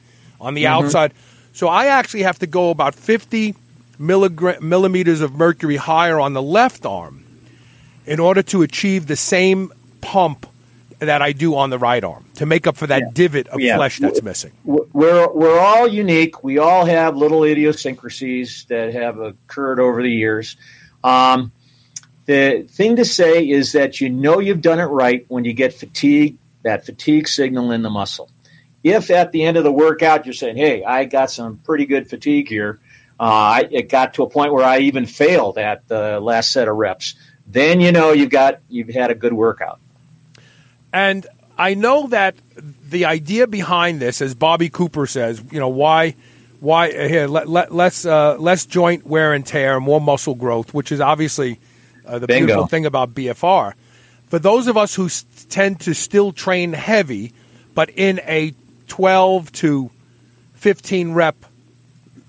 on 0.40 0.54
the 0.54 0.64
mm-hmm. 0.64 0.86
outside. 0.86 1.12
So 1.52 1.68
I 1.68 1.86
actually 1.86 2.22
have 2.22 2.38
to 2.38 2.46
go 2.46 2.70
about 2.70 2.94
50 2.94 3.54
milligram, 3.98 4.66
millimeters 4.66 5.20
of 5.20 5.34
mercury 5.34 5.76
higher 5.76 6.18
on 6.18 6.32
the 6.32 6.42
left 6.42 6.86
arm 6.86 7.22
in 8.06 8.18
order 8.18 8.42
to 8.44 8.62
achieve 8.62 9.06
the 9.06 9.16
same 9.16 9.70
pump 10.00 10.46
that 10.98 11.22
I 11.22 11.32
do 11.32 11.54
on 11.56 11.70
the 11.70 11.78
right 11.78 12.02
arm 12.02 12.24
to 12.34 12.46
make 12.46 12.66
up 12.66 12.76
for 12.76 12.86
that 12.86 13.00
yeah. 13.00 13.10
divot 13.12 13.48
of 13.48 13.60
yeah. 13.60 13.76
flesh 13.76 13.98
that's 13.98 14.22
missing. 14.22 14.52
We're 14.64 15.32
we're 15.32 15.58
all 15.58 15.86
unique. 15.86 16.42
We 16.42 16.58
all 16.58 16.84
have 16.84 17.16
little 17.16 17.44
idiosyncrasies 17.44 18.64
that 18.68 18.92
have 18.94 19.18
occurred 19.18 19.80
over 19.80 20.02
the 20.02 20.10
years. 20.10 20.56
Um, 21.04 21.52
the 22.26 22.66
thing 22.68 22.96
to 22.96 23.04
say 23.04 23.48
is 23.48 23.72
that 23.72 24.00
you 24.00 24.10
know 24.10 24.38
you've 24.38 24.60
done 24.60 24.80
it 24.80 24.84
right 24.84 25.24
when 25.28 25.44
you 25.44 25.52
get 25.52 25.72
fatigue, 25.72 26.36
that 26.62 26.84
fatigue 26.84 27.28
signal 27.28 27.72
in 27.72 27.82
the 27.82 27.90
muscle. 27.90 28.28
If 28.84 29.10
at 29.10 29.32
the 29.32 29.44
end 29.44 29.56
of 29.56 29.64
the 29.64 29.72
workout 29.72 30.26
you're 30.26 30.34
saying, 30.34 30.56
"Hey, 30.56 30.84
I 30.84 31.04
got 31.04 31.30
some 31.30 31.58
pretty 31.58 31.86
good 31.86 32.10
fatigue 32.10 32.48
here," 32.48 32.80
uh, 33.20 33.22
I, 33.22 33.68
it 33.70 33.88
got 33.88 34.14
to 34.14 34.24
a 34.24 34.30
point 34.30 34.52
where 34.52 34.64
I 34.64 34.80
even 34.80 35.06
failed 35.06 35.58
at 35.58 35.86
the 35.88 36.20
last 36.20 36.52
set 36.52 36.68
of 36.68 36.76
reps. 36.76 37.14
Then 37.46 37.80
you 37.80 37.92
know 37.92 38.12
you've 38.12 38.30
got 38.30 38.60
you've 38.68 38.88
had 38.88 39.10
a 39.10 39.14
good 39.14 39.32
workout. 39.32 39.80
And 40.92 41.26
I 41.56 41.74
know 41.74 42.06
that 42.08 42.34
the 42.88 43.04
idea 43.04 43.46
behind 43.46 44.00
this, 44.00 44.22
as 44.22 44.34
Bobby 44.34 44.68
Cooper 44.68 45.06
says, 45.06 45.42
you 45.50 45.58
know, 45.58 45.68
why 45.68 46.14
why 46.60 46.90
here 46.90 47.28
let, 47.28 47.48
let, 47.48 47.72
less 47.72 48.04
uh, 48.04 48.36
less 48.38 48.66
joint 48.66 49.06
wear 49.06 49.32
and 49.32 49.46
tear, 49.46 49.80
more 49.80 50.00
muscle 50.00 50.34
growth, 50.34 50.74
which 50.74 50.90
is 50.90 51.00
obviously 51.00 51.58
uh, 52.06 52.18
the 52.18 52.26
Bingo. 52.26 52.46
beautiful 52.46 52.66
thing 52.66 52.86
about 52.86 53.10
BFR. 53.10 53.74
For 54.28 54.38
those 54.38 54.66
of 54.66 54.76
us 54.76 54.94
who 54.94 55.06
s- 55.06 55.24
tend 55.48 55.80
to 55.80 55.94
still 55.94 56.32
train 56.32 56.72
heavy, 56.72 57.32
but 57.74 57.90
in 57.90 58.20
a 58.24 58.54
12 58.88 59.52
to 59.52 59.90
15 60.54 61.12
rep 61.12 61.36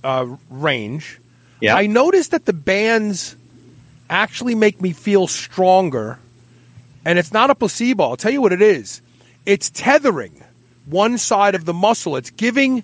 uh, 0.03 0.27
range, 0.49 1.19
yeah. 1.59 1.75
I 1.75 1.87
noticed 1.87 2.31
that 2.31 2.45
the 2.45 2.53
bands 2.53 3.35
actually 4.09 4.55
make 4.55 4.81
me 4.81 4.91
feel 4.93 5.27
stronger. 5.27 6.19
And 7.05 7.17
it's 7.17 7.31
not 7.31 7.49
a 7.49 7.55
placebo. 7.55 8.03
I'll 8.03 8.17
tell 8.17 8.31
you 8.31 8.41
what 8.41 8.53
it 8.53 8.61
is. 8.61 9.01
It's 9.45 9.69
tethering 9.69 10.43
one 10.85 11.17
side 11.17 11.55
of 11.55 11.65
the 11.65 11.73
muscle. 11.73 12.15
It's 12.15 12.29
giving 12.29 12.83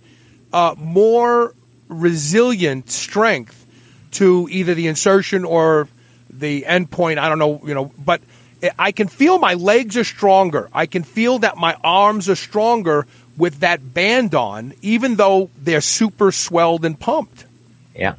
uh, 0.54 0.76
more 0.78 1.54
resilient 1.88 2.90
strength 2.90 3.66
to 4.12 4.48
either 4.50 4.74
the 4.74 4.88
insertion 4.88 5.44
or 5.46 5.88
the 6.30 6.64
endpoint. 6.64 7.18
I 7.18 7.30
don't 7.30 7.40
know, 7.40 7.62
you 7.66 7.74
know, 7.74 7.92
but 7.98 8.22
I 8.80 8.92
can 8.92 9.08
feel 9.08 9.38
my 9.38 9.56
legs 9.56 9.98
are 9.98 10.04
stronger. 10.04 10.70
I 10.74 10.86
can 10.86 11.04
feel 11.04 11.40
that 11.40 11.58
my 11.58 11.76
arms 11.84 12.30
are 12.30 12.36
stronger 12.36 13.06
with 13.38 13.60
that 13.60 13.94
band 13.94 14.34
on, 14.34 14.74
even 14.82 15.16
though 15.16 15.50
they're 15.58 15.82
super 15.82 16.32
swelled 16.32 16.86
and 16.86 16.98
pumped. 16.98 17.46
Yeah. 17.94 18.16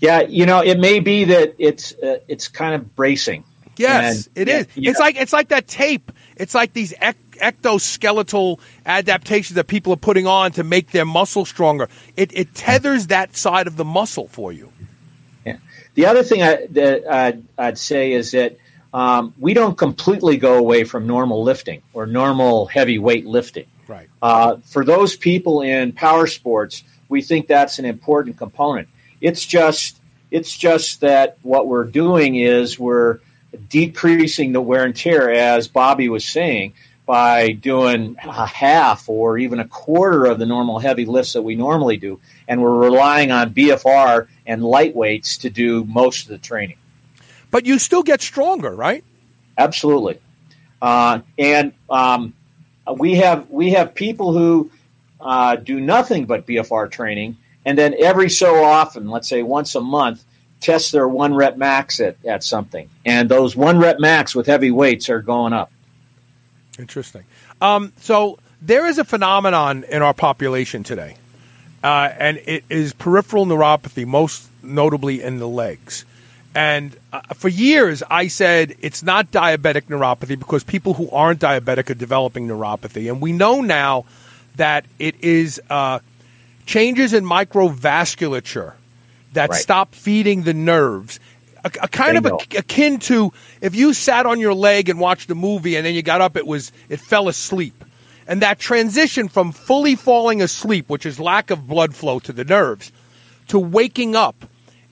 Yeah, 0.00 0.20
you 0.20 0.46
know, 0.46 0.60
it 0.60 0.78
may 0.78 1.00
be 1.00 1.24
that 1.24 1.56
it's 1.58 1.92
uh, 1.92 2.20
it's 2.28 2.46
kind 2.46 2.74
of 2.74 2.94
bracing. 2.94 3.42
Yes, 3.78 4.26
and, 4.34 4.48
it 4.48 4.48
is. 4.48 4.66
Yeah, 4.74 4.90
it's 4.90 5.00
like 5.00 5.16
it's 5.16 5.32
like 5.32 5.48
that 5.48 5.66
tape. 5.66 6.12
It's 6.36 6.54
like 6.54 6.72
these 6.72 6.92
ectoskeletal 6.92 8.60
adaptations 8.86 9.56
that 9.56 9.66
people 9.66 9.92
are 9.92 9.96
putting 9.96 10.26
on 10.26 10.52
to 10.52 10.64
make 10.64 10.90
their 10.92 11.04
muscle 11.04 11.44
stronger. 11.44 11.88
It, 12.16 12.30
it 12.32 12.54
tethers 12.54 13.08
that 13.08 13.36
side 13.36 13.66
of 13.66 13.76
the 13.76 13.84
muscle 13.84 14.28
for 14.28 14.52
you. 14.52 14.72
Yeah. 15.44 15.56
The 15.94 16.06
other 16.06 16.22
thing 16.22 16.42
I, 16.42 16.66
that 16.70 17.10
I'd, 17.10 17.44
I'd 17.58 17.78
say 17.78 18.12
is 18.12 18.30
that 18.32 18.56
um, 18.94 19.34
we 19.38 19.52
don't 19.52 19.76
completely 19.76 20.36
go 20.36 20.54
away 20.58 20.84
from 20.84 21.06
normal 21.06 21.42
lifting 21.42 21.82
or 21.92 22.06
normal 22.06 22.66
heavy 22.66 22.98
weight 22.98 23.26
lifting. 23.26 23.66
Right. 23.88 24.08
Uh, 24.22 24.56
for 24.64 24.84
those 24.84 25.16
people 25.16 25.62
in 25.62 25.92
power 25.92 26.26
sports, 26.26 26.84
we 27.08 27.22
think 27.22 27.48
that's 27.48 27.78
an 27.78 27.84
important 27.84 28.36
component. 28.36 28.88
It's 29.20 29.44
just 29.44 29.96
it's 30.30 30.56
just 30.56 31.00
that 31.00 31.38
what 31.42 31.66
we're 31.66 31.84
doing 31.84 32.36
is 32.36 32.78
we're 32.78 33.18
decreasing 33.68 34.52
the 34.52 34.60
wear 34.60 34.84
and 34.84 34.94
tear, 34.94 35.30
as 35.30 35.68
Bobby 35.68 36.08
was 36.08 36.24
saying, 36.24 36.72
by 37.08 37.52
doing 37.52 38.16
a 38.22 38.46
half 38.46 39.08
or 39.08 39.38
even 39.38 39.60
a 39.60 39.66
quarter 39.66 40.26
of 40.26 40.38
the 40.38 40.44
normal 40.44 40.78
heavy 40.78 41.06
lifts 41.06 41.32
that 41.32 41.42
we 41.42 41.54
normally 41.54 41.96
do, 41.96 42.20
and 42.46 42.62
we're 42.62 42.76
relying 42.76 43.30
on 43.30 43.54
BFR 43.54 44.28
and 44.46 44.60
lightweights 44.60 45.40
to 45.40 45.50
do 45.50 45.84
most 45.84 46.24
of 46.24 46.28
the 46.28 46.38
training. 46.38 46.76
But 47.50 47.64
you 47.64 47.78
still 47.78 48.02
get 48.02 48.20
stronger, 48.20 48.74
right? 48.74 49.02
Absolutely, 49.56 50.18
uh, 50.82 51.20
and 51.38 51.72
um, 51.88 52.34
we 52.94 53.14
have 53.14 53.48
we 53.48 53.70
have 53.70 53.94
people 53.94 54.32
who 54.32 54.70
uh, 55.18 55.56
do 55.56 55.80
nothing 55.80 56.26
but 56.26 56.46
BFR 56.46 56.90
training, 56.90 57.38
and 57.64 57.78
then 57.78 57.94
every 57.98 58.28
so 58.28 58.62
often, 58.62 59.08
let's 59.08 59.28
say 59.28 59.42
once 59.42 59.74
a 59.74 59.80
month, 59.80 60.22
test 60.60 60.92
their 60.92 61.08
one 61.08 61.34
rep 61.34 61.56
max 61.56 62.00
at, 62.00 62.16
at 62.24 62.42
something, 62.44 62.88
and 63.04 63.28
those 63.28 63.56
one 63.56 63.78
rep 63.78 63.98
max 64.00 64.34
with 64.34 64.46
heavy 64.46 64.70
weights 64.70 65.08
are 65.08 65.20
going 65.20 65.52
up. 65.52 65.70
Interesting. 66.78 67.24
Um, 67.60 67.92
so 68.00 68.38
there 68.62 68.86
is 68.86 68.98
a 68.98 69.04
phenomenon 69.04 69.84
in 69.84 70.02
our 70.02 70.14
population 70.14 70.82
today, 70.82 71.16
uh, 71.82 72.10
and 72.18 72.38
it 72.38 72.64
is 72.68 72.92
peripheral 72.92 73.46
neuropathy, 73.46 74.06
most 74.06 74.48
notably 74.62 75.22
in 75.22 75.38
the 75.38 75.48
legs. 75.48 76.04
And 76.54 76.96
uh, 77.12 77.20
for 77.34 77.48
years, 77.48 78.02
I 78.10 78.28
said 78.28 78.74
it's 78.80 79.02
not 79.02 79.30
diabetic 79.30 79.82
neuropathy 79.82 80.38
because 80.38 80.64
people 80.64 80.94
who 80.94 81.08
aren't 81.10 81.40
diabetic 81.40 81.90
are 81.90 81.94
developing 81.94 82.48
neuropathy. 82.48 83.08
And 83.10 83.20
we 83.20 83.32
know 83.32 83.60
now 83.60 84.06
that 84.56 84.84
it 84.98 85.22
is 85.22 85.60
uh, 85.70 86.00
changes 86.66 87.12
in 87.12 87.24
microvasculature 87.24 88.72
that 89.38 89.50
Right. 89.50 89.60
stop 89.60 89.94
feeding 89.94 90.42
the 90.42 90.52
nerves. 90.52 91.20
A, 91.64 91.70
a 91.82 91.88
kind 91.88 92.16
of 92.16 92.26
a, 92.26 92.34
akin 92.56 92.98
to 93.00 93.32
if 93.60 93.74
you 93.76 93.94
sat 93.94 94.26
on 94.26 94.40
your 94.40 94.52
leg 94.52 94.88
and 94.88 94.98
watched 94.98 95.30
a 95.30 95.34
movie 95.36 95.76
and 95.76 95.86
then 95.86 95.94
you 95.94 96.02
got 96.02 96.20
up, 96.20 96.36
it 96.36 96.46
was 96.46 96.72
it 96.88 97.00
fell 97.00 97.28
asleep. 97.28 97.84
And 98.26 98.42
that 98.42 98.58
transition 98.58 99.28
from 99.28 99.52
fully 99.52 99.94
falling 99.94 100.42
asleep, 100.42 100.88
which 100.88 101.06
is 101.06 101.18
lack 101.20 101.50
of 101.50 101.66
blood 101.68 101.94
flow 101.94 102.18
to 102.20 102.32
the 102.32 102.44
nerves, 102.44 102.90
to 103.48 103.58
waking 103.60 104.16
up 104.16 104.34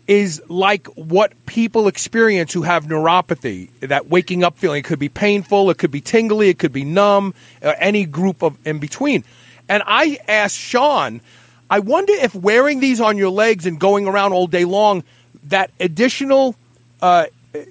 is 0.07 0.41
like 0.49 0.87
what 0.95 1.33
people 1.47 1.89
experience 1.89 2.53
who 2.53 2.63
have 2.63 2.85
neuropathy. 2.85 3.69
That 3.81 4.09
waking 4.09 4.45
up 4.45 4.57
feeling 4.57 4.79
it 4.81 4.85
could 4.85 5.01
be 5.01 5.09
painful, 5.09 5.71
it 5.71 5.79
could 5.79 5.91
be 5.91 6.01
tingly, 6.01 6.49
it 6.51 6.59
could 6.61 6.73
be 6.73 6.85
numb, 6.85 7.35
uh, 7.63 7.75
any 7.79 8.05
group 8.07 8.43
of 8.43 8.57
in 8.65 8.79
between. 8.79 9.25
And 9.69 9.83
I 9.85 10.19
asked 10.29 10.57
Sean, 10.57 11.21
I 11.69 11.81
wonder 11.81 12.13
if 12.13 12.35
wearing 12.35 12.81
these 12.81 13.01
on 13.01 13.17
your 13.17 13.31
legs 13.31 13.67
and 13.67 13.79
going 13.79 14.07
around 14.07 14.33
all 14.33 14.47
day 14.47 14.65
long, 14.65 15.03
that 15.45 15.71
additional 15.81 16.55
uh, 17.03 17.27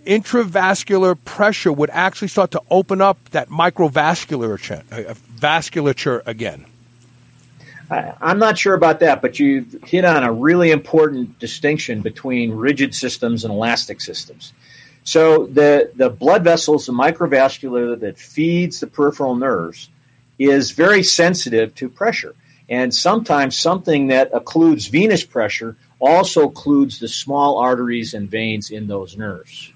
intravascular 0.05 1.17
pressure 1.23 1.71
would 1.71 1.89
actually 1.91 2.27
start 2.29 2.51
to 2.51 2.61
open 2.69 3.01
up 3.01 3.17
that 3.31 3.49
microvasculature 3.49 4.83
uh, 4.91 5.13
vasculature 5.39 6.21
again. 6.25 6.65
I'm 7.89 8.39
not 8.39 8.57
sure 8.57 8.73
about 8.73 8.99
that, 9.01 9.21
but 9.21 9.39
you 9.39 9.65
hit 9.85 10.05
on 10.05 10.23
a 10.23 10.33
really 10.33 10.71
important 10.71 11.37
distinction 11.37 12.01
between 12.01 12.51
rigid 12.51 12.95
systems 12.95 13.43
and 13.43 13.53
elastic 13.53 14.01
systems. 14.01 14.53
So 15.03 15.45
the 15.45 15.91
the 15.93 16.09
blood 16.09 16.43
vessels, 16.43 16.87
the 16.87 16.93
microvascular 16.93 17.99
that 17.99 18.17
feeds 18.17 18.79
the 18.79 18.87
peripheral 18.87 19.35
nerves, 19.35 19.87
is 20.39 20.71
very 20.71 21.03
sensitive 21.03 21.75
to 21.75 21.87
pressure, 21.87 22.33
and 22.69 22.93
sometimes 22.93 23.57
something 23.57 24.07
that 24.07 24.31
occludes 24.31 24.89
venous 24.89 25.23
pressure 25.23 25.75
also 25.99 26.49
occludes 26.49 26.99
the 26.99 27.07
small 27.07 27.57
arteries 27.57 28.13
and 28.13 28.29
veins 28.29 28.69
in 28.71 28.87
those 28.87 29.17
nerves. 29.17 29.71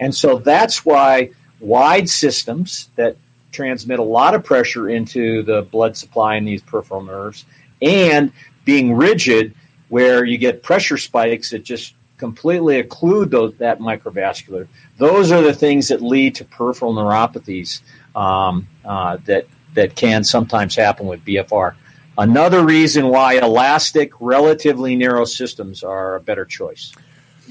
And 0.00 0.14
so 0.14 0.38
that's 0.38 0.84
why 0.84 1.30
wide 1.60 2.08
systems 2.08 2.88
that 2.96 3.16
transmit 3.52 3.98
a 3.98 4.02
lot 4.04 4.34
of 4.34 4.44
pressure 4.44 4.88
into 4.88 5.42
the 5.42 5.62
blood 5.62 5.96
supply 5.96 6.36
in 6.36 6.44
these 6.44 6.62
peripheral 6.62 7.02
nerves 7.02 7.44
and 7.80 8.32
being 8.64 8.94
rigid 8.94 9.54
where 9.88 10.24
you 10.24 10.38
get 10.38 10.62
pressure 10.62 10.98
spikes 10.98 11.50
that 11.50 11.64
just 11.64 11.94
completely 12.18 12.82
occlude 12.82 13.30
those, 13.30 13.54
that 13.56 13.78
microvascular. 13.78 14.66
Those 14.98 15.32
are 15.32 15.40
the 15.40 15.54
things 15.54 15.88
that 15.88 16.02
lead 16.02 16.34
to 16.36 16.44
peripheral 16.44 16.94
neuropathies 16.94 17.80
um, 18.14 18.66
uh, 18.84 19.18
that 19.24 19.46
that 19.74 19.94
can 19.94 20.24
sometimes 20.24 20.74
happen 20.74 21.06
with 21.06 21.24
BFR. 21.24 21.74
Another 22.18 22.64
reason 22.64 23.08
why 23.08 23.34
elastic, 23.34 24.10
relatively 24.20 24.96
narrow 24.96 25.24
systems 25.24 25.84
are 25.84 26.16
a 26.16 26.20
better 26.20 26.44
choice. 26.44 26.92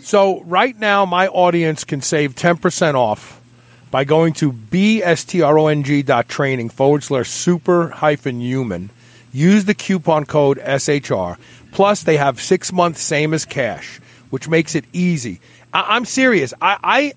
So 0.02 0.42
right 0.44 0.78
now, 0.78 1.06
my 1.06 1.30
audience 1.30 1.86
can 1.86 2.02
save 2.02 2.36
10% 2.36 2.96
off 2.96 3.40
by 3.90 4.04
going 4.04 4.34
to 4.34 4.52
bstrong.training 4.52 6.70
forward 6.70 7.04
slash 7.04 7.30
super 7.30 7.88
hyphen 7.88 8.42
human. 8.42 8.90
Use 9.32 9.64
the 9.66 9.74
coupon 9.74 10.26
code 10.26 10.58
SHR. 10.60 11.38
Plus, 11.72 12.04
they 12.04 12.18
have 12.18 12.42
six 12.42 12.74
months 12.74 13.02
same 13.02 13.34
as 13.34 13.46
cash, 13.46 14.02
which 14.30 14.50
makes 14.50 14.76
it 14.76 14.84
easy. 14.92 15.40
I- 15.74 15.96
I'm 15.96 16.04
serious. 16.06 16.54
I-, 16.62 16.78
I 16.84 17.14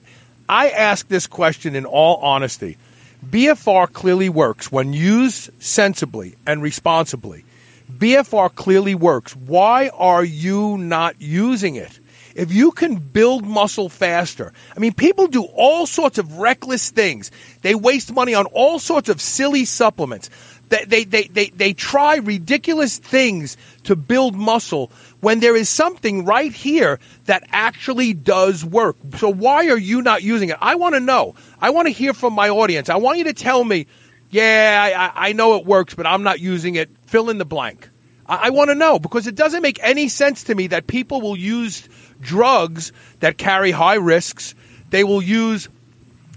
I 0.49 0.71
ask 0.71 1.07
this 1.09 1.27
question 1.29 1.77
in 1.77 1.85
all 1.87 2.17
honesty. 2.17 2.77
BFR 3.25 3.93
clearly 3.93 4.29
works 4.29 4.73
when 4.73 4.93
used 4.93 5.51
sensibly 5.63 6.37
and 6.47 6.63
responsibly. 6.63 7.45
BFR 7.93 8.55
clearly 8.55 8.95
works. 8.95 9.37
Why 9.37 9.91
are 9.91 10.25
you 10.25 10.79
not 10.79 11.21
using 11.21 11.77
it? 11.77 11.99
If 12.35 12.53
you 12.53 12.71
can 12.71 12.97
build 12.97 13.45
muscle 13.45 13.89
faster, 13.89 14.53
I 14.75 14.79
mean, 14.79 14.95
people 14.95 15.27
do 15.27 15.43
all 15.43 15.87
sorts 15.87 16.19
of 16.19 16.39
reckless 16.39 16.91
things. 16.91 17.31
They 17.63 17.75
waste 17.75 18.13
money 18.13 18.35
on 18.35 18.47
all 18.47 18.79
sorts 18.79 19.09
of 19.09 19.21
silly 19.21 19.65
supplements. 19.65 20.31
They, 20.69 20.85
they, 20.85 21.05
they, 21.05 21.23
they, 21.25 21.47
they 21.51 21.73
try 21.73 22.17
ridiculous 22.17 22.99
things 22.99 23.57
to 23.85 23.97
build 23.97 24.37
muscle 24.37 24.93
when 25.21 25.41
there 25.41 25.55
is 25.57 25.69
something 25.69 26.25
right 26.25 26.53
here 26.53 26.99
that 27.27 27.45
actually 27.53 28.13
does 28.15 28.65
work. 28.65 28.97
So 29.17 29.31
why 29.31 29.69
are 29.69 29.79
you 29.79 30.03
not 30.03 30.23
using 30.23 30.49
it? 30.49 30.57
I 30.61 30.75
want 30.77 30.95
to 30.95 31.01
know. 31.01 31.35
I 31.61 31.71
want 31.71 31.87
to 31.87 31.93
hear 31.93 32.13
from 32.15 32.33
my 32.33 32.49
audience. 32.49 32.89
I 32.89 32.97
want 32.97 33.19
you 33.19 33.25
to 33.25 33.33
tell 33.35 33.63
me, 33.63 33.87
yeah, 34.31 35.13
I, 35.15 35.29
I- 35.29 35.33
know 35.33 35.57
it 35.57 35.67
works, 35.67 35.95
but 35.95 36.07
I'm 36.07 36.23
not 36.23 36.41
using 36.41 36.75
it. 36.77 36.89
Fill 37.07 37.31
in 37.31 37.39
the 37.39 37.45
blank. 37.45 37.89
I, 38.27 38.47
I 38.47 38.51
want 38.51 38.71
to 38.71 38.75
know 38.75 38.99
because 38.99 39.27
it 39.27 39.35
doesn't 39.35 39.63
make 39.63 39.79
any 39.83 40.09
sense 40.09 40.45
to 40.45 40.55
me 40.55 40.69
that 40.69 40.87
people 40.87 41.21
will 41.21 41.37
use 41.37 41.89
drugs 42.21 42.93
that 43.21 43.37
carry 43.37 43.71
high 43.73 43.95
risks. 43.97 44.55
They 44.91 45.05
will 45.05 45.23
use 45.23 45.69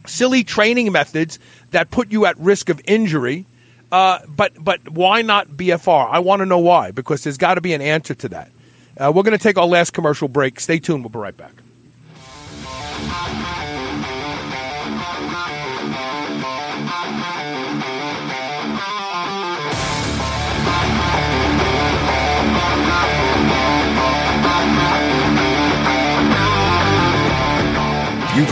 silly 0.06 0.44
training 0.44 0.92
methods 0.92 1.40
that 1.72 1.90
put 1.90 2.12
you 2.12 2.26
at 2.26 2.38
risk 2.38 2.70
of 2.70 2.82
injury. 2.86 3.46
Uh, 3.92 4.20
but 4.28 4.52
but 4.62 4.90
why 4.90 5.22
not 5.22 5.48
BFR? 5.48 6.10
I 6.10 6.20
want 6.20 6.40
to 6.40 6.46
know 6.48 6.58
why 6.58 6.92
because 6.92 7.24
there's 7.24 7.38
got 7.38 7.56
to 7.56 7.62
be 7.62 7.74
an 7.74 7.82
answer 7.82 8.16
to 8.16 8.30
that. 8.30 8.50
Uh, 8.98 9.12
we're 9.14 9.24
going 9.24 9.38
to 9.38 9.44
take 9.44 9.58
our 9.58 9.66
last 9.66 9.92
commercial 9.92 10.28
break. 10.28 10.60
Stay 10.60 10.80
tuned. 10.80 11.04
We'll 11.04 11.10
be 11.10 11.20
right 11.20 11.36
back. 11.36 11.54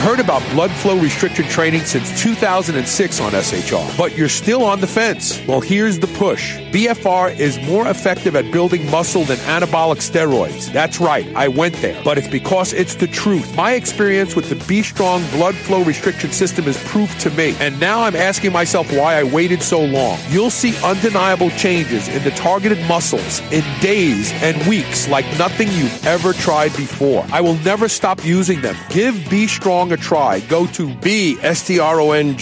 Heard 0.02 0.20
about 0.20 0.42
blood 0.50 0.72
flow 0.72 0.98
restriction 0.98 1.46
training 1.46 1.82
since 1.82 2.20
2006 2.20 3.22
on 3.22 3.34
SHR, 3.34 3.96
but 3.96 4.18
you're 4.18 4.30
still 4.30 4.64
on 4.64 4.82
the 4.82 4.88
fence. 4.88 5.40
Well, 5.46 5.62
here's 5.62 6.00
the 6.00 6.08
push. 6.08 6.58
BFR 6.72 7.38
is 7.38 7.60
more 7.68 7.88
effective 7.88 8.36
at 8.36 8.52
building 8.52 8.90
muscle 8.90 9.24
than 9.26 9.38
anabolic 9.40 9.98
steroids. 9.98 10.74
That's 10.74 11.00
right, 11.00 11.28
I 11.36 11.50
went 11.50 11.76
there, 11.76 12.02
but 12.04 12.18
it's 12.18 12.28
because 12.28 12.74
it's 12.74 12.96
the 12.96 13.06
truth. 13.06 13.56
My 13.56 13.74
experience 13.74 14.36
with 14.36 14.50
the 14.50 14.56
B 14.66 14.82
Strong 14.82 15.24
blood 15.30 15.54
flow 15.54 15.84
restriction 15.84 16.32
system 16.32 16.66
is 16.68 16.84
proof 16.86 17.16
to 17.20 17.30
me, 17.30 17.56
and 17.60 17.80
now 17.80 18.02
I'm 18.02 18.16
asking 18.16 18.54
myself 18.54 18.92
why 18.92 19.20
I 19.20 19.24
waited 19.24 19.62
so 19.62 19.84
long. 19.84 20.18
You'll 20.30 20.50
see 20.50 20.76
undeniable 20.84 21.52
changes 21.52 22.08
in 22.08 22.24
the 22.24 22.32
targeted 22.32 22.84
muscles 22.88 23.40
in 23.52 23.64
days 23.82 24.32
and 24.42 24.58
weeks 24.68 25.08
like 25.10 25.26
nothing 25.38 25.68
you've 25.74 26.08
ever 26.08 26.34
tried 26.34 26.76
before. 26.76 27.24
I 27.32 27.42
will 27.42 27.58
never 27.58 27.88
stop 27.88 28.26
using 28.26 28.62
them. 28.62 28.76
Give 28.90 29.14
B 29.30 29.46
Strong 29.46 29.91
a 29.92 29.98
try. 29.98 30.40
Go 30.42 30.66
to 30.68 30.88
bstrong 30.88 32.36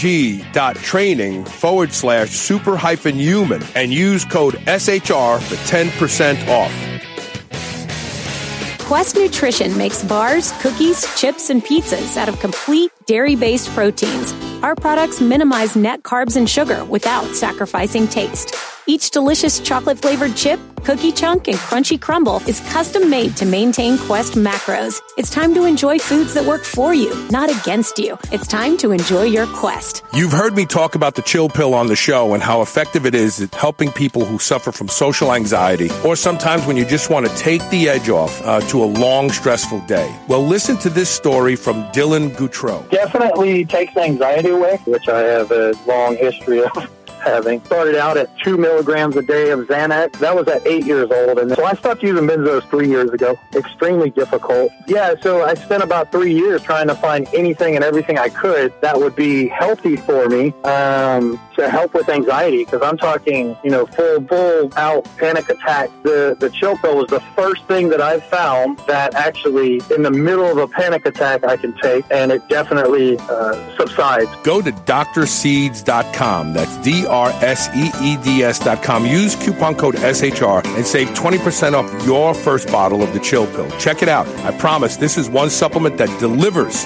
dot 0.54 0.76
training 0.78 1.46
forward 1.46 1.92
slash 1.92 2.30
super 2.30 2.78
hyphen 2.78 3.16
human 3.16 3.62
and 3.76 3.94
use 3.94 4.26
code 4.26 4.56
SHR 4.66 5.40
for 5.42 5.56
10% 5.56 6.48
off. 6.48 6.72
Quest 8.80 9.16
Nutrition 9.18 9.78
makes 9.78 10.04
bars, 10.04 10.52
cookies, 10.62 11.06
chips, 11.20 11.50
and 11.50 11.64
pizzas 11.64 12.18
out 12.18 12.28
of 12.28 12.40
complete 12.40 12.92
dairy 13.06 13.36
based 13.36 13.70
proteins 13.70 14.34
Our 14.62 14.76
products 14.76 15.22
minimize 15.22 15.78
net 15.78 16.04
carbs 16.04 16.36
and 16.36 16.50
sugar 16.50 16.84
without 16.84 17.34
sacrificing 17.34 18.10
taste. 18.10 18.54
Each 18.88 19.12
delicious 19.12 19.60
chocolate 19.60 20.00
flavored 20.00 20.36
chip, 20.36 20.60
cookie 20.84 21.12
chunk, 21.12 21.48
and 21.48 21.58
crunchy 21.58 22.02
crumble 22.02 22.38
is 22.48 22.60
custom 22.72 23.08
made 23.08 23.38
to 23.38 23.46
maintain 23.46 24.00
Quest 24.00 24.34
macros. 24.34 25.00
It's 25.16 25.30
time 25.30 25.54
to 25.54 25.66
enjoy 25.66 26.00
foods 26.00 26.34
that 26.34 26.44
work 26.44 26.64
for 26.64 26.96
you, 26.96 27.14
not 27.30 27.52
against 27.52 28.00
you. 28.00 28.18
It's 28.32 28.48
time 28.48 28.78
to 28.78 28.92
enjoy 28.92 29.26
your 29.26 29.46
Quest. 29.46 30.04
You've 30.12 30.32
heard 30.32 30.56
me 30.56 30.66
talk 30.66 30.96
about 30.96 31.14
the 31.14 31.22
chill 31.22 31.50
pill 31.50 31.76
on 31.76 31.86
the 31.86 31.96
show 31.96 32.34
and 32.34 32.42
how 32.42 32.64
effective 32.64 33.06
it 33.06 33.14
is 33.14 33.40
at 33.40 33.54
helping 33.54 33.92
people 33.92 34.26
who 34.26 34.40
suffer 34.40 34.72
from 34.72 34.88
social 34.88 35.34
anxiety 35.34 35.92
or 36.04 36.16
sometimes 36.16 36.66
when 36.66 36.76
you 36.76 36.84
just 36.84 37.12
want 37.12 37.28
to 37.28 37.36
take 37.36 37.62
the 37.70 37.88
edge 37.88 38.10
off 38.10 38.42
uh, 38.44 38.60
to 38.62 38.84
a 38.84 38.86
long, 38.86 39.30
stressful 39.30 39.82
day. 39.82 40.12
Well, 40.28 40.42
listen 40.42 40.78
to 40.78 40.90
this 40.90 41.12
story 41.12 41.56
from 41.56 41.84
Dylan 41.92 42.32
Goutreau. 42.32 42.90
Definitely 42.90 43.66
takes 43.66 43.96
anxiety 43.98 44.49
away, 44.50 44.80
which 44.86 45.08
I 45.08 45.20
have 45.20 45.52
a 45.52 45.74
long 45.88 46.18
history 46.18 46.64
of 46.64 46.72
having. 47.20 47.64
Started 47.66 47.96
out 47.96 48.18
at 48.18 48.30
two 48.40 48.58
milligrams 48.58 49.16
a 49.16 49.22
day 49.22 49.52
of 49.52 49.60
Xanax. 49.62 50.14
That 50.20 50.36
was 50.36 50.48
at 50.48 50.66
eight 50.66 50.86
years 50.86 51.10
old. 51.12 51.40
And 51.40 51.52
so 51.52 51.66
I 51.66 51.74
stopped 51.74 52.04
using 52.04 52.28
benzos 52.28 52.68
three 52.70 52.88
years 52.88 53.12
ago. 53.12 53.38
Extremely 53.54 54.10
difficult. 54.10 54.72
Yeah, 54.88 55.16
so 55.22 55.44
I 55.44 55.54
spent 55.54 55.84
about 55.84 56.12
three 56.12 56.34
years 56.34 56.62
trying 56.62 56.88
to 56.88 56.96
find 56.96 57.28
anything 57.34 57.76
and 57.76 57.84
everything 57.84 58.18
I 58.18 58.30
could 58.30 58.74
that 58.82 58.98
would 58.98 59.16
be 59.16 59.48
healthy 59.48 59.96
for 59.96 60.28
me 60.28 60.54
um, 60.64 61.40
to 61.56 61.70
help 61.70 61.94
with 61.94 62.10
anxiety. 62.10 62.66
Because 62.66 62.82
I'm 62.82 62.98
talking, 62.98 63.56
you 63.64 63.70
know, 63.70 63.86
full, 63.86 64.26
full 64.28 64.74
out 64.76 65.06
panic 65.18 65.50
attack. 65.50 65.90
The, 66.04 66.36
the 66.40 66.50
chill 66.50 66.78
pill 66.78 66.98
was 66.98 67.08
the 67.08 67.22
first 67.36 67.66
thing 67.66 67.90
that 67.90 68.02
I 68.02 68.20
found 68.20 68.80
that 68.88 69.14
actually 69.16 69.82
in 69.94 70.04
the 70.04 70.12
middle 70.12 70.46
of 70.46 70.58
a 70.58 70.68
panic 70.68 71.06
attack 71.06 71.44
I 71.44 71.58
can 71.58 71.74
take 71.78 72.06
and 72.12 72.32
it 72.32 72.48
definitely 72.50 73.18
uh, 73.18 73.78
subsides. 73.78 74.30
Go 74.44 74.62
to 74.62 74.72
drseeds.com. 74.72 76.54
That's 76.54 76.78
D 76.78 77.06
R 77.10 77.30
S 77.44 77.70
E 77.76 77.92
E 78.02 78.18
D 78.18 78.44
S 78.44 78.60
dot 78.60 78.82
com. 78.84 79.06
Use 79.06 79.36
coupon 79.36 79.76
code 79.76 79.96
SHR 79.96 80.66
and 80.78 80.86
save 80.86 81.10
20% 81.10 81.74
off 81.74 82.06
your 82.06 82.34
first 82.34 82.68
bottle 82.68 83.02
of 83.04 83.14
the 83.14 83.20
chill 83.20 83.48
pill. 83.48 83.70
Check 83.80 84.02
it 84.02 84.10
out. 84.10 84.28
I 84.46 84.58
promise 84.58 84.98
this 84.98 85.18
is 85.18 85.30
one 85.30 85.50
supplement 85.50 85.98
that 85.98 86.20
delivers. 86.20 86.86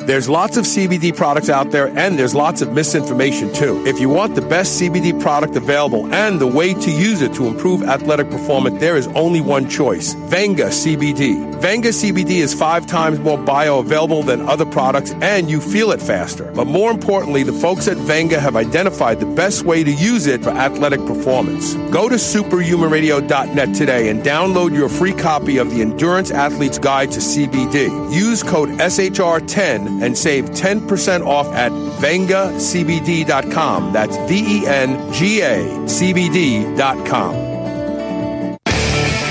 There's 0.09 0.27
lots 0.27 0.57
of 0.57 0.65
CBD 0.65 1.15
products 1.15 1.49
out 1.49 1.69
there 1.69 1.95
and 1.95 2.17
there's 2.17 2.33
lots 2.33 2.63
of 2.63 2.73
misinformation 2.73 3.53
too. 3.53 3.85
If 3.85 3.99
you 3.99 4.09
want 4.09 4.33
the 4.33 4.41
best 4.41 4.81
CBD 4.81 5.21
product 5.21 5.55
available 5.55 6.11
and 6.11 6.41
the 6.41 6.47
way 6.47 6.73
to 6.73 6.91
use 6.91 7.21
it 7.21 7.35
to 7.35 7.45
improve 7.45 7.83
athletic 7.83 8.31
performance, 8.31 8.79
there 8.79 8.97
is 8.97 9.05
only 9.09 9.39
one 9.39 9.69
choice. 9.69 10.13
Venga 10.15 10.69
CBD. 10.69 11.47
Venga 11.61 11.89
CBD 11.89 12.37
is 12.37 12.55
five 12.55 12.87
times 12.87 13.19
more 13.19 13.37
bioavailable 13.37 14.25
than 14.25 14.49
other 14.49 14.65
products 14.65 15.11
and 15.21 15.47
you 15.47 15.61
feel 15.61 15.91
it 15.91 16.01
faster. 16.01 16.51
But 16.55 16.65
more 16.65 16.89
importantly, 16.89 17.43
the 17.43 17.53
folks 17.53 17.87
at 17.87 17.97
Venga 17.97 18.39
have 18.39 18.55
identified 18.55 19.19
the 19.19 19.27
best 19.27 19.63
way 19.63 19.83
to 19.83 19.91
use 19.91 20.25
it 20.25 20.41
for 20.43 20.49
athletic 20.49 21.05
performance. 21.05 21.75
Go 21.91 22.09
to 22.09 22.15
superhumanradio.net 22.15 23.75
today 23.75 24.09
and 24.09 24.23
download 24.23 24.75
your 24.75 24.89
free 24.89 25.13
copy 25.13 25.57
of 25.57 25.69
the 25.69 25.83
Endurance 25.83 26.31
Athlete's 26.31 26.79
Guide 26.79 27.11
to 27.11 27.19
CBD. 27.19 28.11
Use 28.11 28.41
code 28.41 28.69
SHR10 28.69 29.98
and 30.01 30.17
save 30.17 30.45
10% 30.45 31.25
off 31.25 31.47
at 31.53 31.71
vengacbd.com. 32.01 33.93
That's 33.93 34.17
V 34.29 34.61
E 34.61 34.67
N 34.67 35.13
G 35.13 35.41
A 35.41 35.87
C 35.87 36.13
B 36.13 36.29
D.com. 36.29 37.49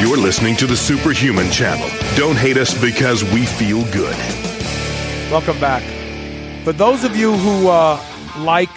You're 0.00 0.16
listening 0.16 0.54
to 0.56 0.66
the 0.66 0.76
Superhuman 0.76 1.50
Channel. 1.50 1.88
Don't 2.16 2.36
hate 2.36 2.56
us 2.56 2.72
because 2.80 3.24
we 3.24 3.44
feel 3.44 3.82
good. 3.92 4.16
Welcome 5.30 5.58
back. 5.58 5.82
For 6.62 6.72
those 6.72 7.02
of 7.02 7.16
you 7.16 7.32
who 7.36 7.68
uh, 7.68 8.00
like 8.38 8.70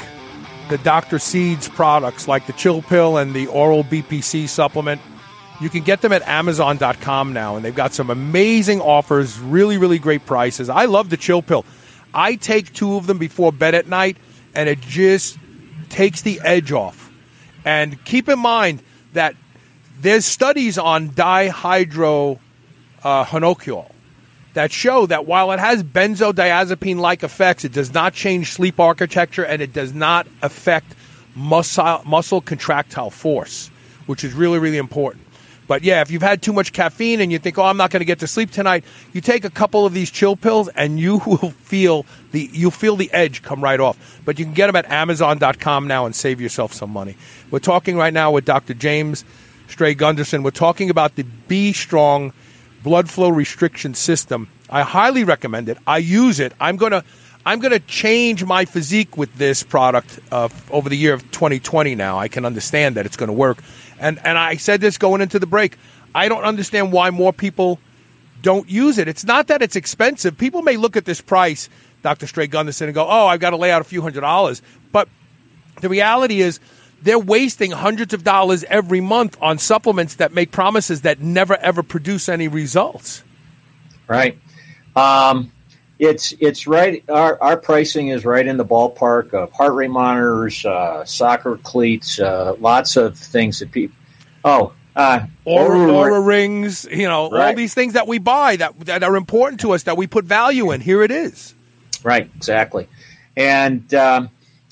the 0.69 0.79
Dr. 0.79 1.19
Seeds 1.19 1.67
products, 1.69 2.27
like 2.27 2.47
the 2.47 2.53
Chill 2.53 2.81
Pill 2.81 3.17
and 3.17 3.33
the 3.33 3.47
Oral 3.47 3.83
BPC 3.83 4.47
supplement, 4.47 4.99
you 5.59 5.69
can 5.69 5.83
get 5.83 6.01
them 6.01 6.11
at 6.11 6.23
Amazon.com 6.23 7.33
now, 7.33 7.55
and 7.55 7.63
they've 7.63 7.75
got 7.75 7.93
some 7.93 8.09
amazing 8.09 8.81
offers, 8.81 9.39
really, 9.39 9.77
really 9.77 9.99
great 9.99 10.25
prices. 10.25 10.69
I 10.69 10.85
love 10.85 11.09
the 11.09 11.17
Chill 11.17 11.41
Pill. 11.41 11.65
I 12.13 12.35
take 12.35 12.73
two 12.73 12.95
of 12.95 13.07
them 13.07 13.17
before 13.17 13.51
bed 13.51 13.75
at 13.75 13.87
night, 13.87 14.17
and 14.53 14.67
it 14.67 14.81
just 14.81 15.37
takes 15.89 16.21
the 16.21 16.39
edge 16.43 16.71
off. 16.71 17.11
And 17.65 18.03
keep 18.05 18.27
in 18.29 18.39
mind 18.39 18.81
that 19.13 19.35
there's 19.99 20.25
studies 20.25 20.77
on 20.77 21.09
dihydro 21.09 22.39
uh, 23.03 23.85
that 24.53 24.71
show 24.71 25.05
that 25.05 25.25
while 25.25 25.51
it 25.51 25.59
has 25.59 25.83
benzodiazepine 25.83 26.97
like 26.97 27.23
effects, 27.23 27.63
it 27.63 27.71
does 27.71 27.93
not 27.93 28.13
change 28.13 28.51
sleep 28.51 28.79
architecture 28.79 29.45
and 29.45 29.61
it 29.61 29.73
does 29.73 29.93
not 29.93 30.27
affect 30.41 30.93
muscle, 31.35 32.01
muscle 32.05 32.41
contractile 32.41 33.09
force, 33.09 33.69
which 34.07 34.23
is 34.23 34.33
really, 34.33 34.59
really 34.59 34.77
important. 34.77 35.25
But 35.71 35.85
yeah, 35.85 36.01
if 36.01 36.11
you've 36.11 36.21
had 36.21 36.41
too 36.41 36.51
much 36.51 36.73
caffeine 36.73 37.21
and 37.21 37.31
you 37.31 37.39
think, 37.39 37.57
"Oh, 37.57 37.63
I'm 37.63 37.77
not 37.77 37.91
going 37.91 38.01
to 38.01 38.05
get 38.05 38.19
to 38.19 38.27
sleep 38.27 38.51
tonight," 38.51 38.83
you 39.13 39.21
take 39.21 39.45
a 39.45 39.49
couple 39.49 39.85
of 39.85 39.93
these 39.93 40.11
chill 40.11 40.35
pills 40.35 40.67
and 40.67 40.99
you 40.99 41.19
will 41.25 41.51
feel 41.51 42.05
the 42.33 42.49
you'll 42.51 42.71
feel 42.71 42.97
the 42.97 43.09
edge 43.13 43.41
come 43.41 43.63
right 43.63 43.79
off. 43.79 44.19
But 44.25 44.37
you 44.37 44.43
can 44.43 44.53
get 44.53 44.67
them 44.67 44.75
at 44.75 44.91
Amazon.com 44.91 45.87
now 45.87 46.05
and 46.05 46.13
save 46.13 46.41
yourself 46.41 46.73
some 46.73 46.89
money. 46.89 47.15
We're 47.51 47.59
talking 47.59 47.95
right 47.95 48.13
now 48.13 48.31
with 48.31 48.43
Dr. 48.43 48.73
James 48.73 49.23
Stray 49.69 49.93
Gunderson. 49.93 50.43
We're 50.43 50.51
talking 50.51 50.89
about 50.89 51.15
the 51.15 51.23
B 51.23 51.71
Strong 51.71 52.33
blood 52.83 53.09
flow 53.09 53.29
restriction 53.29 53.93
system. 53.93 54.49
I 54.69 54.81
highly 54.81 55.23
recommend 55.23 55.69
it. 55.69 55.77
I 55.87 55.99
use 55.99 56.41
it. 56.41 56.51
I'm 56.59 56.75
going 56.75 56.91
to 56.91 57.05
I'm 57.45 57.59
going 57.59 57.71
to 57.71 57.79
change 57.79 58.43
my 58.43 58.65
physique 58.65 59.17
with 59.17 59.33
this 59.35 59.63
product 59.63 60.19
uh, 60.31 60.49
over 60.69 60.89
the 60.89 60.97
year 60.97 61.13
of 61.13 61.23
2020 61.31 61.95
now. 61.95 62.19
I 62.19 62.27
can 62.27 62.45
understand 62.45 62.95
that 62.95 63.05
it's 63.05 63.17
going 63.17 63.27
to 63.27 63.33
work. 63.33 63.57
And, 63.99 64.19
and 64.23 64.37
I 64.37 64.57
said 64.57 64.81
this 64.81 64.97
going 64.97 65.21
into 65.21 65.39
the 65.39 65.47
break. 65.47 65.77
I 66.13 66.29
don't 66.29 66.43
understand 66.43 66.91
why 66.91 67.09
more 67.09 67.33
people 67.33 67.79
don't 68.41 68.69
use 68.69 68.97
it. 68.97 69.07
It's 69.07 69.23
not 69.23 69.47
that 69.47 69.61
it's 69.61 69.75
expensive. 69.75 70.37
People 70.37 70.61
may 70.61 70.77
look 70.77 70.95
at 70.95 71.05
this 71.05 71.21
price, 71.21 71.69
Dr. 72.03 72.27
Stray 72.27 72.47
Gunderson, 72.47 72.87
and 72.87 72.95
go, 72.95 73.07
oh, 73.07 73.27
I've 73.27 73.39
got 73.39 73.51
to 73.51 73.57
lay 73.57 73.71
out 73.71 73.81
a 73.81 73.85
few 73.85 74.01
hundred 74.01 74.21
dollars. 74.21 74.61
But 74.91 75.07
the 75.79 75.89
reality 75.89 76.41
is, 76.41 76.59
they're 77.03 77.17
wasting 77.17 77.71
hundreds 77.71 78.13
of 78.13 78.23
dollars 78.23 78.63
every 78.65 79.01
month 79.01 79.35
on 79.41 79.57
supplements 79.57 80.15
that 80.15 80.33
make 80.33 80.51
promises 80.51 81.01
that 81.01 81.19
never 81.19 81.55
ever 81.57 81.81
produce 81.81 82.29
any 82.29 82.47
results. 82.47 83.23
Right. 84.07 84.37
Um, 84.95 85.51
it's 86.01 86.33
it's 86.39 86.65
right. 86.65 87.07
Our, 87.07 87.39
our 87.41 87.55
pricing 87.55 88.07
is 88.07 88.25
right 88.25 88.45
in 88.45 88.57
the 88.57 88.65
ballpark 88.65 89.35
of 89.35 89.51
heart 89.51 89.75
rate 89.75 89.91
monitors, 89.91 90.65
uh, 90.65 91.05
soccer 91.05 91.57
cleats, 91.57 92.19
uh, 92.19 92.55
lots 92.59 92.97
of 92.97 93.15
things 93.15 93.59
that 93.59 93.71
people. 93.71 93.95
Oh, 94.43 94.73
uh, 94.95 95.27
Oura, 95.45 95.91
Oura 95.91 96.25
rings, 96.25 96.87
you 96.89 97.07
know, 97.07 97.29
right. 97.29 97.49
all 97.49 97.55
these 97.55 97.75
things 97.75 97.93
that 97.93 98.07
we 98.07 98.17
buy 98.17 98.55
that 98.55 98.79
that 98.79 99.03
are 99.03 99.15
important 99.15 99.61
to 99.61 99.73
us 99.73 99.83
that 99.83 99.95
we 99.95 100.07
put 100.07 100.25
value 100.25 100.71
in. 100.71 100.81
Here 100.81 101.03
it 101.03 101.11
is. 101.11 101.53
Right. 102.03 102.27
Exactly. 102.35 102.87
And 103.37 103.93
um, 103.93 104.31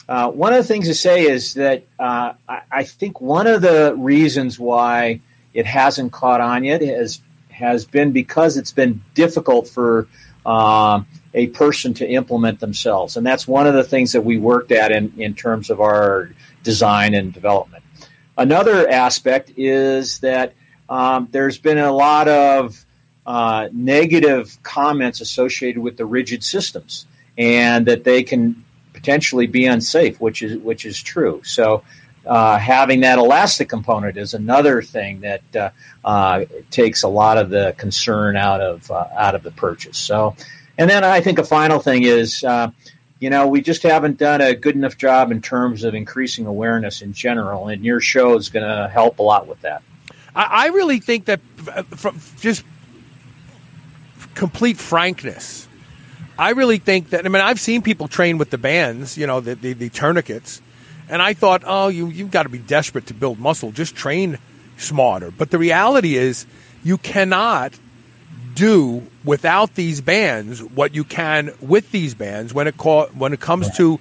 uh, 0.09 0.31
one 0.31 0.51
of 0.51 0.57
the 0.57 0.67
things 0.67 0.87
to 0.87 0.95
say 0.95 1.27
is 1.27 1.53
that 1.53 1.83
uh, 1.99 2.33
I, 2.49 2.61
I 2.71 2.83
think 2.85 3.21
one 3.21 3.45
of 3.45 3.61
the 3.61 3.93
reasons 3.95 4.59
why 4.59 5.21
it 5.53 5.67
hasn't 5.67 6.11
caught 6.11 6.41
on 6.41 6.63
yet 6.63 6.81
has 6.81 7.21
has 7.51 7.85
been 7.85 8.13
because 8.13 8.57
it's 8.57 8.71
been 8.71 9.03
difficult 9.13 9.67
for 9.67 10.07
uh, 10.43 11.03
a 11.33 11.47
person 11.47 11.93
to 11.95 12.07
implement 12.07 12.59
themselves. 12.59 13.17
And 13.17 13.25
that's 13.25 13.47
one 13.47 13.67
of 13.67 13.73
the 13.73 13.83
things 13.83 14.11
that 14.13 14.21
we 14.21 14.37
worked 14.37 14.71
at 14.71 14.91
in, 14.91 15.13
in 15.17 15.35
terms 15.35 15.69
of 15.69 15.79
our 15.79 16.31
design 16.63 17.13
and 17.13 17.33
development. 17.33 17.83
Another 18.37 18.89
aspect 18.89 19.51
is 19.57 20.19
that 20.19 20.53
um, 20.89 21.27
there's 21.31 21.57
been 21.57 21.77
a 21.77 21.91
lot 21.91 22.27
of 22.27 22.85
uh, 23.25 23.69
negative 23.71 24.57
comments 24.63 25.21
associated 25.21 25.81
with 25.81 25.97
the 25.97 26.05
rigid 26.05 26.43
systems 26.43 27.05
and 27.37 27.85
that 27.85 28.03
they 28.03 28.23
can 28.23 28.63
potentially 28.93 29.45
be 29.45 29.65
unsafe, 29.65 30.19
which 30.19 30.41
is 30.41 30.57
which 30.59 30.85
is 30.85 31.01
true. 31.01 31.41
So 31.43 31.83
uh, 32.25 32.57
having 32.57 33.01
that 33.01 33.17
elastic 33.17 33.69
component 33.69 34.17
is 34.17 34.33
another 34.33 34.81
thing 34.81 35.21
that 35.21 35.55
uh, 35.55 35.69
uh, 36.03 36.45
takes 36.69 37.03
a 37.03 37.07
lot 37.07 37.37
of 37.37 37.49
the 37.49 37.73
concern 37.77 38.35
out 38.35 38.61
of 38.61 38.89
uh, 38.91 39.07
out 39.17 39.35
of 39.35 39.43
the 39.43 39.51
purchase. 39.51 39.97
So, 39.97 40.35
and 40.79 40.89
then 40.89 41.03
I 41.03 41.19
think 41.19 41.37
a 41.39 41.43
final 41.43 41.79
thing 41.79 42.03
is, 42.03 42.41
uh, 42.41 42.71
you 43.19 43.29
know, 43.29 43.47
we 43.47 43.59
just 43.59 43.83
haven't 43.83 44.17
done 44.17 44.39
a 44.39 44.55
good 44.55 44.75
enough 44.75 44.97
job 44.97 45.29
in 45.29 45.41
terms 45.41 45.83
of 45.83 45.93
increasing 45.93 46.45
awareness 46.45 47.01
in 47.01 47.11
general, 47.11 47.67
and 47.67 47.83
your 47.83 47.99
show 47.99 48.37
is 48.37 48.47
going 48.47 48.65
to 48.65 48.87
help 48.87 49.19
a 49.19 49.21
lot 49.21 49.45
with 49.45 49.59
that. 49.61 49.83
I, 50.33 50.43
I 50.43 50.67
really 50.67 51.01
think 51.01 51.25
that, 51.25 51.41
from 51.97 52.21
just 52.39 52.63
complete 54.35 54.77
frankness. 54.77 55.67
I 56.37 56.51
really 56.51 56.77
think 56.77 57.09
that 57.09 57.25
I 57.25 57.29
mean 57.29 57.41
I've 57.41 57.59
seen 57.59 57.81
people 57.81 58.07
train 58.07 58.37
with 58.37 58.49
the 58.49 58.57
bands, 58.57 59.17
you 59.17 59.27
know, 59.27 59.41
the, 59.41 59.55
the, 59.55 59.73
the 59.73 59.89
tourniquets, 59.89 60.61
and 61.09 61.21
I 61.21 61.33
thought, 61.33 61.63
oh, 61.65 61.89
you 61.89 62.07
you've 62.07 62.31
got 62.31 62.43
to 62.43 62.49
be 62.49 62.59
desperate 62.59 63.07
to 63.07 63.13
build 63.13 63.37
muscle. 63.37 63.73
Just 63.73 63.97
train 63.97 64.37
smarter. 64.77 65.29
But 65.29 65.51
the 65.51 65.57
reality 65.57 66.15
is, 66.15 66.45
you 66.85 66.97
cannot 66.97 67.73
do 68.59 69.01
without 69.23 69.75
these 69.75 70.01
bands 70.01 70.61
what 70.61 70.93
you 70.93 71.05
can 71.05 71.51
with 71.61 71.89
these 71.91 72.13
bands 72.13 72.53
when 72.53 72.67
it 72.67 72.75
call, 72.75 73.07
when 73.07 73.31
it 73.31 73.39
comes 73.39 73.75
to 73.77 73.99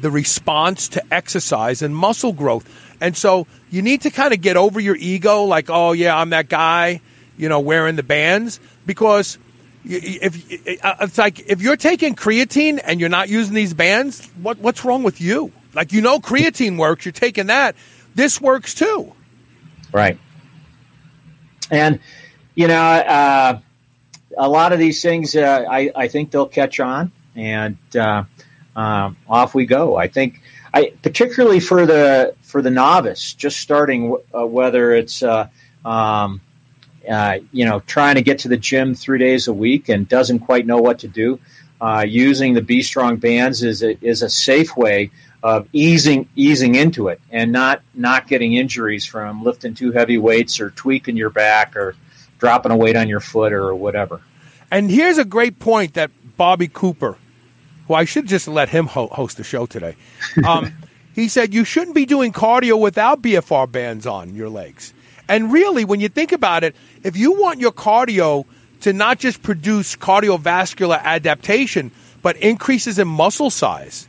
the 0.00 0.10
response 0.10 0.88
to 0.88 1.14
exercise 1.14 1.80
and 1.80 1.94
muscle 1.94 2.32
growth. 2.32 2.68
And 3.00 3.16
so 3.16 3.46
you 3.70 3.82
need 3.82 4.02
to 4.02 4.10
kind 4.10 4.34
of 4.34 4.40
get 4.40 4.56
over 4.56 4.80
your 4.80 4.96
ego, 4.96 5.44
like, 5.44 5.70
oh 5.70 5.92
yeah, 5.92 6.16
I'm 6.16 6.30
that 6.30 6.48
guy, 6.48 7.00
you 7.38 7.48
know, 7.48 7.60
wearing 7.60 7.94
the 7.94 8.02
bands, 8.02 8.58
because 8.84 9.38
if 9.84 10.34
it's 10.50 11.16
like 11.16 11.38
if 11.48 11.62
you're 11.62 11.76
taking 11.76 12.16
creatine 12.16 12.80
and 12.84 12.98
you're 12.98 13.08
not 13.08 13.28
using 13.28 13.54
these 13.54 13.74
bands, 13.74 14.26
what 14.42 14.58
what's 14.58 14.84
wrong 14.84 15.04
with 15.04 15.20
you? 15.20 15.52
Like 15.72 15.92
you 15.92 16.00
know, 16.00 16.18
creatine 16.18 16.78
works. 16.78 17.04
You're 17.04 17.12
taking 17.12 17.46
that. 17.46 17.76
This 18.16 18.40
works 18.40 18.74
too. 18.74 19.12
Right. 19.92 20.18
And 21.70 22.00
you 22.56 22.66
know, 22.66 22.74
uh, 22.74 23.60
a 24.36 24.48
lot 24.48 24.72
of 24.72 24.78
these 24.78 25.02
things, 25.02 25.34
uh, 25.36 25.64
I 25.68 25.90
I 25.94 26.08
think 26.08 26.30
they'll 26.30 26.46
catch 26.46 26.80
on, 26.80 27.12
and 27.34 27.76
uh, 27.96 28.24
um, 28.76 29.16
off 29.28 29.54
we 29.54 29.66
go. 29.66 29.96
I 29.96 30.08
think, 30.08 30.42
I 30.72 30.92
particularly 31.02 31.60
for 31.60 31.86
the 31.86 32.34
for 32.42 32.62
the 32.62 32.70
novice, 32.70 33.34
just 33.34 33.60
starting, 33.60 34.16
uh, 34.34 34.46
whether 34.46 34.94
it's 34.94 35.22
uh, 35.22 35.48
um, 35.84 36.40
uh, 37.08 37.38
you 37.52 37.64
know 37.64 37.80
trying 37.80 38.16
to 38.16 38.22
get 38.22 38.40
to 38.40 38.48
the 38.48 38.56
gym 38.56 38.94
three 38.94 39.18
days 39.18 39.48
a 39.48 39.52
week 39.52 39.88
and 39.88 40.08
doesn't 40.08 40.40
quite 40.40 40.66
know 40.66 40.78
what 40.78 41.00
to 41.00 41.08
do. 41.08 41.40
using 42.06 42.54
the 42.54 42.62
B 42.62 42.82
Strong 42.82 43.16
bands 43.16 43.62
is 43.62 43.82
a, 43.82 43.98
is 44.04 44.22
a 44.22 44.28
safe 44.28 44.76
way 44.76 45.10
of 45.42 45.66
easing 45.72 46.28
easing 46.36 46.74
into 46.74 47.08
it 47.08 47.20
and 47.30 47.50
not 47.50 47.80
not 47.94 48.28
getting 48.28 48.52
injuries 48.52 49.06
from 49.06 49.42
lifting 49.42 49.74
too 49.74 49.90
heavy 49.90 50.18
weights 50.18 50.60
or 50.60 50.70
tweaking 50.70 51.16
your 51.16 51.30
back 51.30 51.76
or 51.76 51.96
dropping 52.40 52.72
a 52.72 52.76
weight 52.76 52.96
on 52.96 53.08
your 53.08 53.20
foot 53.20 53.52
or 53.52 53.74
whatever. 53.74 54.20
And 54.70 54.90
here's 54.90 55.18
a 55.18 55.24
great 55.24 55.58
point 55.58 55.94
that 55.94 56.10
Bobby 56.36 56.68
Cooper, 56.68 57.16
who 57.86 57.94
I 57.94 58.04
should 58.04 58.26
just 58.26 58.48
let 58.48 58.68
him 58.68 58.86
ho- 58.86 59.08
host 59.08 59.36
the 59.36 59.44
show 59.44 59.66
today, 59.66 59.96
um, 60.44 60.72
he 61.14 61.28
said 61.28 61.54
you 61.54 61.64
shouldn't 61.64 61.94
be 61.94 62.06
doing 62.06 62.32
cardio 62.32 62.80
without 62.80 63.22
BFR 63.22 63.70
bands 63.70 64.06
on 64.06 64.34
your 64.34 64.48
legs. 64.48 64.92
And 65.28 65.52
really, 65.52 65.84
when 65.84 66.00
you 66.00 66.08
think 66.08 66.32
about 66.32 66.64
it, 66.64 66.74
if 67.04 67.16
you 67.16 67.40
want 67.40 67.60
your 67.60 67.72
cardio 67.72 68.46
to 68.80 68.92
not 68.92 69.18
just 69.18 69.42
produce 69.42 69.94
cardiovascular 69.94 71.00
adaptation, 71.02 71.92
but 72.22 72.36
increases 72.38 72.98
in 72.98 73.06
muscle 73.06 73.50
size, 73.50 74.08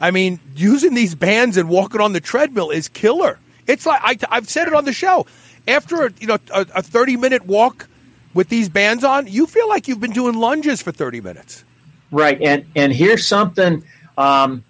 I 0.00 0.10
mean, 0.10 0.40
using 0.54 0.94
these 0.94 1.14
bands 1.14 1.56
and 1.56 1.68
walking 1.68 2.00
on 2.00 2.12
the 2.12 2.20
treadmill 2.20 2.70
is 2.70 2.88
killer. 2.88 3.38
It's 3.66 3.84
like 3.86 4.24
I, 4.30 4.34
have 4.34 4.48
said 4.48 4.68
it 4.68 4.74
on 4.74 4.84
the 4.84 4.92
show. 4.92 5.26
After 5.68 6.10
you 6.18 6.26
know 6.26 6.38
a, 6.52 6.66
a 6.76 6.82
thirty 6.82 7.16
minute 7.16 7.46
walk 7.46 7.86
with 8.34 8.48
these 8.48 8.68
bands 8.68 9.04
on, 9.04 9.26
you 9.26 9.46
feel 9.46 9.68
like 9.68 9.86
you've 9.86 10.00
been 10.00 10.12
doing 10.12 10.34
lunges 10.34 10.82
for 10.82 10.92
thirty 10.92 11.20
minutes. 11.20 11.62
Right, 12.10 12.40
and 12.40 12.64
and 12.74 12.92
here's 12.92 13.26
something. 13.26 13.84
Um, 14.16 14.64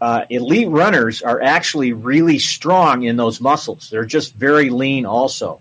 uh, 0.00 0.26
elite 0.28 0.68
runners 0.68 1.22
are 1.22 1.40
actually 1.40 1.94
really 1.94 2.38
strong 2.38 3.02
in 3.04 3.16
those 3.16 3.40
muscles. 3.40 3.88
They're 3.88 4.04
just 4.04 4.34
very 4.34 4.68
lean, 4.68 5.06
also, 5.06 5.60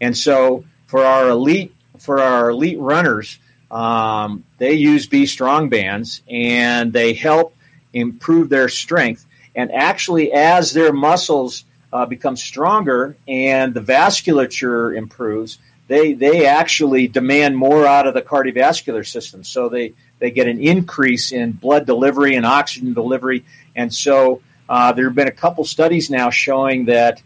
and 0.00 0.16
so 0.16 0.64
for 0.86 1.04
our 1.04 1.28
elite 1.28 1.74
for 1.98 2.20
our 2.20 2.50
elite 2.50 2.78
runners, 2.78 3.38
um, 3.70 4.44
they 4.58 4.72
use 4.72 5.06
B 5.06 5.26
strong 5.26 5.68
bands, 5.68 6.22
and 6.28 6.92
they 6.92 7.12
help 7.12 7.54
improve 7.92 8.48
their 8.48 8.68
strength. 8.68 9.26
And 9.54 9.70
actually, 9.72 10.32
as 10.32 10.72
their 10.72 10.92
muscles 10.92 11.64
uh, 11.94 12.04
become 12.04 12.36
stronger 12.36 13.16
and 13.28 13.72
the 13.72 13.80
vasculature 13.80 14.94
improves, 14.96 15.58
they 15.86 16.12
they 16.12 16.44
actually 16.44 17.06
demand 17.06 17.56
more 17.56 17.86
out 17.86 18.06
of 18.06 18.14
the 18.14 18.22
cardiovascular 18.22 19.06
system. 19.06 19.44
So 19.44 19.68
they 19.68 19.94
they 20.18 20.32
get 20.32 20.48
an 20.48 20.60
increase 20.60 21.30
in 21.30 21.52
blood 21.52 21.86
delivery 21.86 22.34
and 22.34 22.44
oxygen 22.44 22.94
delivery. 22.94 23.44
And 23.76 23.94
so 23.94 24.42
uh, 24.68 24.92
there 24.92 25.04
have 25.04 25.14
been 25.14 25.28
a 25.28 25.32
couple 25.32 25.64
studies 25.64 26.10
now 26.10 26.30
showing 26.30 26.86
that 26.86 27.22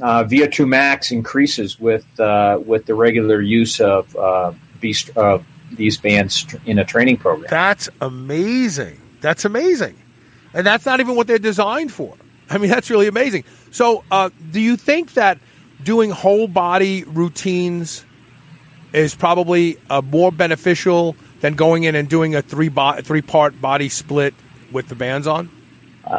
uh, 0.00 0.24
VO2 0.24 0.66
max 0.66 1.12
increases 1.12 1.78
with 1.78 2.06
uh, 2.18 2.60
with 2.64 2.86
the 2.86 2.94
regular 2.94 3.40
use 3.40 3.80
of 3.80 4.14
uh, 4.16 4.52
these, 4.80 5.10
these 5.72 5.96
bands 5.96 6.46
in 6.66 6.78
a 6.78 6.84
training 6.84 7.18
program. 7.18 7.48
That's 7.50 7.88
amazing. 8.00 9.00
That's 9.20 9.44
amazing. 9.44 9.96
And 10.54 10.66
that's 10.66 10.86
not 10.86 10.98
even 10.98 11.14
what 11.14 11.26
they're 11.26 11.38
designed 11.38 11.92
for. 11.92 12.16
I 12.50 12.58
mean, 12.58 12.70
that's 12.70 12.90
really 12.90 13.08
amazing. 13.08 13.44
So, 13.70 14.04
uh, 14.10 14.30
do 14.50 14.60
you 14.60 14.76
think 14.76 15.14
that 15.14 15.38
doing 15.82 16.10
whole 16.10 16.48
body 16.48 17.04
routines 17.04 18.04
is 18.92 19.14
probably 19.14 19.78
uh, 19.90 20.00
more 20.00 20.32
beneficial 20.32 21.14
than 21.40 21.54
going 21.54 21.84
in 21.84 21.94
and 21.94 22.08
doing 22.08 22.34
a 22.34 22.42
three 22.42 22.68
bo- 22.68 23.00
three 23.02 23.22
part 23.22 23.60
body 23.60 23.88
split 23.88 24.34
with 24.72 24.88
the 24.88 24.94
bands 24.94 25.26
on? 25.26 25.50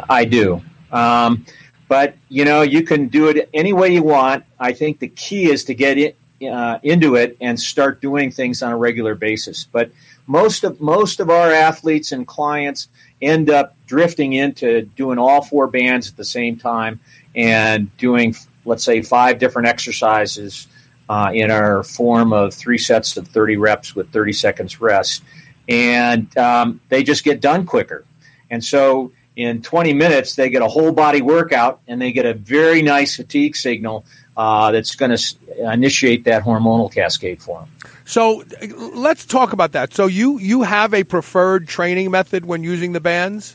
I 0.08 0.24
do. 0.24 0.62
Um, 0.92 1.44
but 1.88 2.16
you 2.28 2.44
know, 2.44 2.62
you 2.62 2.82
can 2.82 3.08
do 3.08 3.28
it 3.28 3.48
any 3.52 3.72
way 3.72 3.92
you 3.92 4.02
want. 4.02 4.44
I 4.58 4.72
think 4.72 5.00
the 5.00 5.08
key 5.08 5.50
is 5.50 5.64
to 5.64 5.74
get 5.74 5.98
it, 5.98 6.16
uh, 6.48 6.78
into 6.82 7.16
it 7.16 7.36
and 7.40 7.58
start 7.58 8.00
doing 8.00 8.30
things 8.30 8.62
on 8.62 8.72
a 8.72 8.76
regular 8.76 9.14
basis. 9.14 9.64
But 9.64 9.90
most 10.26 10.64
of 10.64 10.80
most 10.80 11.20
of 11.20 11.28
our 11.28 11.52
athletes 11.52 12.12
and 12.12 12.26
clients 12.26 12.88
end 13.20 13.50
up 13.50 13.74
drifting 13.86 14.32
into 14.32 14.82
doing 14.82 15.18
all 15.18 15.42
four 15.42 15.66
bands 15.66 16.08
at 16.08 16.16
the 16.16 16.24
same 16.24 16.56
time 16.56 17.00
and 17.34 17.94
doing, 17.98 18.34
let's 18.64 18.84
say, 18.84 19.02
five 19.02 19.38
different 19.38 19.68
exercises 19.68 20.66
uh, 21.08 21.30
in 21.34 21.50
our 21.50 21.82
form 21.82 22.32
of 22.32 22.54
three 22.54 22.78
sets 22.78 23.16
of 23.16 23.28
30 23.28 23.56
reps 23.56 23.94
with 23.94 24.10
30 24.12 24.32
seconds 24.32 24.80
rest. 24.80 25.22
And 25.68 26.36
um, 26.38 26.80
they 26.88 27.02
just 27.02 27.24
get 27.24 27.40
done 27.40 27.66
quicker. 27.66 28.04
And 28.50 28.64
so 28.64 29.12
in 29.36 29.62
20 29.62 29.92
minutes, 29.92 30.34
they 30.34 30.50
get 30.50 30.62
a 30.62 30.68
whole 30.68 30.92
body 30.92 31.22
workout 31.22 31.80
and 31.86 32.00
they 32.00 32.12
get 32.12 32.26
a 32.26 32.34
very 32.34 32.82
nice 32.82 33.16
fatigue 33.16 33.56
signal 33.56 34.04
uh, 34.36 34.70
that's 34.72 34.94
going 34.96 35.16
to 35.16 35.72
initiate 35.72 36.24
that 36.24 36.42
hormonal 36.42 36.92
cascade 36.92 37.42
for 37.42 37.60
them. 37.60 37.68
So 38.10 38.42
let's 38.76 39.24
talk 39.24 39.52
about 39.52 39.70
that. 39.72 39.94
So 39.94 40.08
you 40.08 40.40
you 40.40 40.62
have 40.62 40.94
a 40.94 41.04
preferred 41.04 41.68
training 41.68 42.10
method 42.10 42.44
when 42.44 42.64
using 42.64 42.90
the 42.90 42.98
bands? 42.98 43.54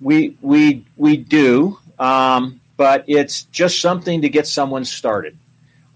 We 0.00 0.36
we 0.40 0.84
we 0.96 1.16
do, 1.16 1.78
um, 1.96 2.60
but 2.76 3.04
it's 3.06 3.44
just 3.44 3.80
something 3.80 4.22
to 4.22 4.28
get 4.28 4.48
someone 4.48 4.84
started. 4.84 5.36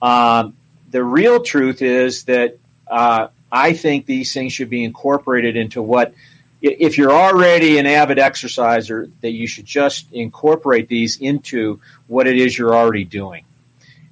Um, 0.00 0.54
the 0.92 1.02
real 1.02 1.42
truth 1.42 1.82
is 1.82 2.22
that 2.24 2.56
uh, 2.86 3.26
I 3.50 3.72
think 3.72 4.06
these 4.06 4.32
things 4.32 4.52
should 4.52 4.70
be 4.70 4.84
incorporated 4.84 5.56
into 5.56 5.82
what. 5.82 6.14
If 6.62 6.96
you're 6.96 7.12
already 7.12 7.78
an 7.78 7.86
avid 7.86 8.20
exerciser, 8.20 9.10
that 9.22 9.32
you 9.32 9.48
should 9.48 9.66
just 9.66 10.12
incorporate 10.12 10.86
these 10.86 11.16
into 11.16 11.80
what 12.06 12.28
it 12.28 12.36
is 12.36 12.56
you're 12.56 12.76
already 12.76 13.04
doing. 13.04 13.44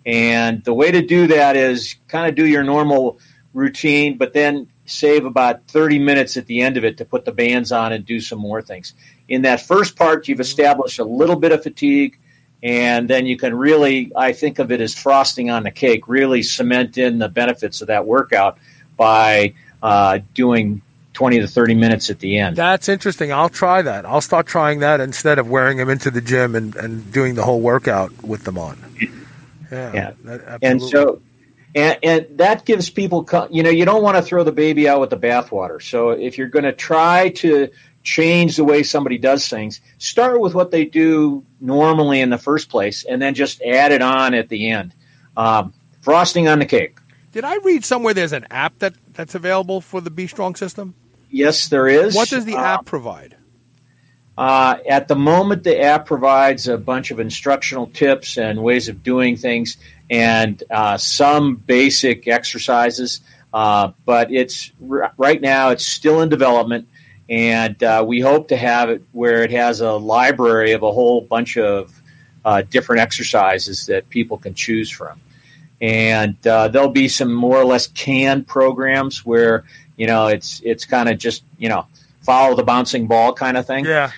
And 0.04 0.62
the 0.64 0.74
way 0.74 0.90
to 0.90 1.02
do 1.02 1.28
that 1.28 1.54
is 1.54 1.94
kind 2.08 2.28
of 2.28 2.34
do 2.34 2.46
your 2.46 2.64
normal 2.64 3.18
routine, 3.54 4.18
but 4.18 4.32
then 4.32 4.68
save 4.86 5.24
about 5.24 5.64
30 5.68 5.98
minutes 5.98 6.36
at 6.36 6.46
the 6.46 6.60
end 6.60 6.76
of 6.76 6.84
it 6.84 6.98
to 6.98 7.04
put 7.04 7.24
the 7.24 7.32
bands 7.32 7.72
on 7.72 7.92
and 7.92 8.04
do 8.04 8.20
some 8.20 8.38
more 8.38 8.60
things. 8.60 8.92
In 9.28 9.42
that 9.42 9.62
first 9.62 9.96
part, 9.96 10.28
you've 10.28 10.40
established 10.40 10.98
a 10.98 11.04
little 11.04 11.36
bit 11.36 11.52
of 11.52 11.62
fatigue 11.62 12.18
and 12.62 13.08
then 13.08 13.26
you 13.26 13.36
can 13.36 13.54
really, 13.54 14.10
I 14.16 14.32
think 14.32 14.58
of 14.58 14.72
it 14.72 14.80
as 14.80 14.94
frosting 14.94 15.50
on 15.50 15.64
the 15.64 15.70
cake, 15.70 16.08
really 16.08 16.42
cement 16.42 16.96
in 16.96 17.18
the 17.18 17.28
benefits 17.28 17.82
of 17.82 17.88
that 17.88 18.06
workout 18.06 18.58
by 18.96 19.52
uh, 19.82 20.20
doing 20.32 20.80
20 21.12 21.40
to 21.40 21.46
30 21.46 21.74
minutes 21.74 22.08
at 22.08 22.20
the 22.20 22.38
end. 22.38 22.56
That's 22.56 22.88
interesting. 22.88 23.32
I'll 23.32 23.50
try 23.50 23.82
that. 23.82 24.06
I'll 24.06 24.22
start 24.22 24.46
trying 24.46 24.80
that 24.80 25.00
instead 25.00 25.38
of 25.38 25.48
wearing 25.48 25.76
them 25.76 25.90
into 25.90 26.10
the 26.10 26.22
gym 26.22 26.54
and, 26.54 26.74
and 26.74 27.12
doing 27.12 27.34
the 27.34 27.44
whole 27.44 27.60
workout 27.60 28.22
with 28.22 28.44
them 28.44 28.56
on. 28.56 28.78
Yeah. 29.70 29.92
yeah. 29.92 30.12
That, 30.24 30.58
and 30.62 30.82
so, 30.82 31.20
and, 31.74 31.98
and 32.02 32.26
that 32.38 32.64
gives 32.64 32.90
people, 32.90 33.28
you 33.50 33.62
know, 33.62 33.70
you 33.70 33.84
don't 33.84 34.02
want 34.02 34.16
to 34.16 34.22
throw 34.22 34.44
the 34.44 34.52
baby 34.52 34.88
out 34.88 35.00
with 35.00 35.10
the 35.10 35.16
bathwater. 35.16 35.82
So 35.82 36.10
if 36.10 36.38
you're 36.38 36.48
going 36.48 36.64
to 36.64 36.72
try 36.72 37.30
to 37.30 37.70
change 38.02 38.56
the 38.56 38.64
way 38.64 38.82
somebody 38.82 39.18
does 39.18 39.48
things, 39.48 39.80
start 39.98 40.40
with 40.40 40.54
what 40.54 40.70
they 40.70 40.84
do 40.84 41.44
normally 41.60 42.20
in 42.20 42.30
the 42.30 42.38
first 42.38 42.68
place 42.68 43.04
and 43.04 43.20
then 43.20 43.34
just 43.34 43.60
add 43.62 43.92
it 43.92 44.02
on 44.02 44.34
at 44.34 44.48
the 44.48 44.70
end. 44.70 44.92
Um, 45.36 45.72
frosting 46.02 46.48
on 46.48 46.58
the 46.60 46.66
cake. 46.66 46.98
Did 47.32 47.44
I 47.44 47.56
read 47.56 47.84
somewhere 47.84 48.14
there's 48.14 48.32
an 48.32 48.46
app 48.50 48.78
that, 48.78 48.94
that's 49.12 49.34
available 49.34 49.80
for 49.80 50.00
the 50.00 50.10
B 50.10 50.28
Strong 50.28 50.54
system? 50.54 50.94
Yes, 51.30 51.66
there 51.66 51.88
is. 51.88 52.14
What 52.14 52.28
does 52.28 52.44
the 52.44 52.54
uh, 52.54 52.62
app 52.62 52.84
provide? 52.84 53.34
Uh, 54.36 54.76
at 54.88 55.08
the 55.08 55.16
moment, 55.16 55.64
the 55.64 55.80
app 55.80 56.06
provides 56.06 56.68
a 56.68 56.78
bunch 56.78 57.10
of 57.10 57.18
instructional 57.18 57.86
tips 57.88 58.36
and 58.36 58.62
ways 58.62 58.88
of 58.88 59.02
doing 59.02 59.36
things, 59.36 59.76
and 60.10 60.62
uh, 60.70 60.96
some 60.96 61.56
basic 61.56 62.28
exercises. 62.28 63.20
Uh, 63.52 63.92
but 64.04 64.32
it's 64.32 64.72
right 64.80 65.40
now 65.40 65.70
it's 65.70 65.86
still 65.86 66.20
in 66.22 66.28
development, 66.28 66.88
and 67.28 67.80
uh, 67.82 68.04
we 68.06 68.20
hope 68.20 68.48
to 68.48 68.56
have 68.56 68.90
it 68.90 69.02
where 69.12 69.42
it 69.44 69.50
has 69.50 69.80
a 69.80 69.92
library 69.92 70.72
of 70.72 70.82
a 70.82 70.92
whole 70.92 71.20
bunch 71.20 71.56
of 71.56 71.92
uh, 72.44 72.62
different 72.62 73.00
exercises 73.00 73.86
that 73.86 74.08
people 74.10 74.38
can 74.38 74.54
choose 74.54 74.90
from. 74.90 75.20
And 75.80 76.36
there'll 76.42 76.88
be 76.88 77.08
some 77.08 77.32
more 77.32 77.58
or 77.58 77.64
less 77.64 77.86
canned 77.88 78.46
programs 78.46 79.24
where 79.24 79.64
you 79.96 80.06
know, 80.06 80.26
it's 80.28 80.60
it's 80.64 80.84
kind 80.84 81.08
of 81.08 81.18
just 81.18 81.42
you 81.58 81.68
know 81.68 81.86
follow 82.22 82.56
the 82.56 82.62
bouncing 82.62 83.06
ball 83.06 83.32
kind 83.32 83.56
of 83.56 83.66
thing. 83.66 83.84
Yeah. 83.84 84.12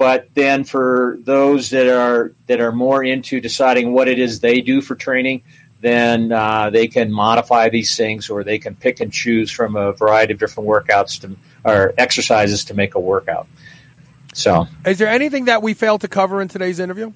But 0.00 0.30
then 0.32 0.64
for 0.64 1.18
those 1.24 1.68
that 1.70 1.86
are 1.86 2.32
that 2.46 2.58
are 2.58 2.72
more 2.72 3.04
into 3.04 3.38
deciding 3.38 3.92
what 3.92 4.08
it 4.08 4.18
is 4.18 4.40
they 4.40 4.62
do 4.62 4.80
for 4.80 4.94
training, 4.94 5.42
then 5.82 6.32
uh, 6.32 6.70
they 6.70 6.88
can 6.88 7.12
modify 7.12 7.68
these 7.68 7.94
things, 7.94 8.30
or 8.30 8.42
they 8.42 8.58
can 8.58 8.74
pick 8.74 9.00
and 9.00 9.12
choose 9.12 9.50
from 9.50 9.76
a 9.76 9.92
variety 9.92 10.32
of 10.32 10.38
different 10.38 10.70
workouts 10.70 11.20
to 11.20 11.36
or 11.66 11.92
exercises 11.98 12.64
to 12.64 12.74
make 12.74 12.94
a 12.94 12.98
workout. 12.98 13.46
So, 14.32 14.68
is 14.86 14.96
there 14.96 15.08
anything 15.08 15.44
that 15.44 15.62
we 15.62 15.74
failed 15.74 16.00
to 16.00 16.08
cover 16.08 16.40
in 16.40 16.48
today's 16.48 16.80
interview? 16.80 17.12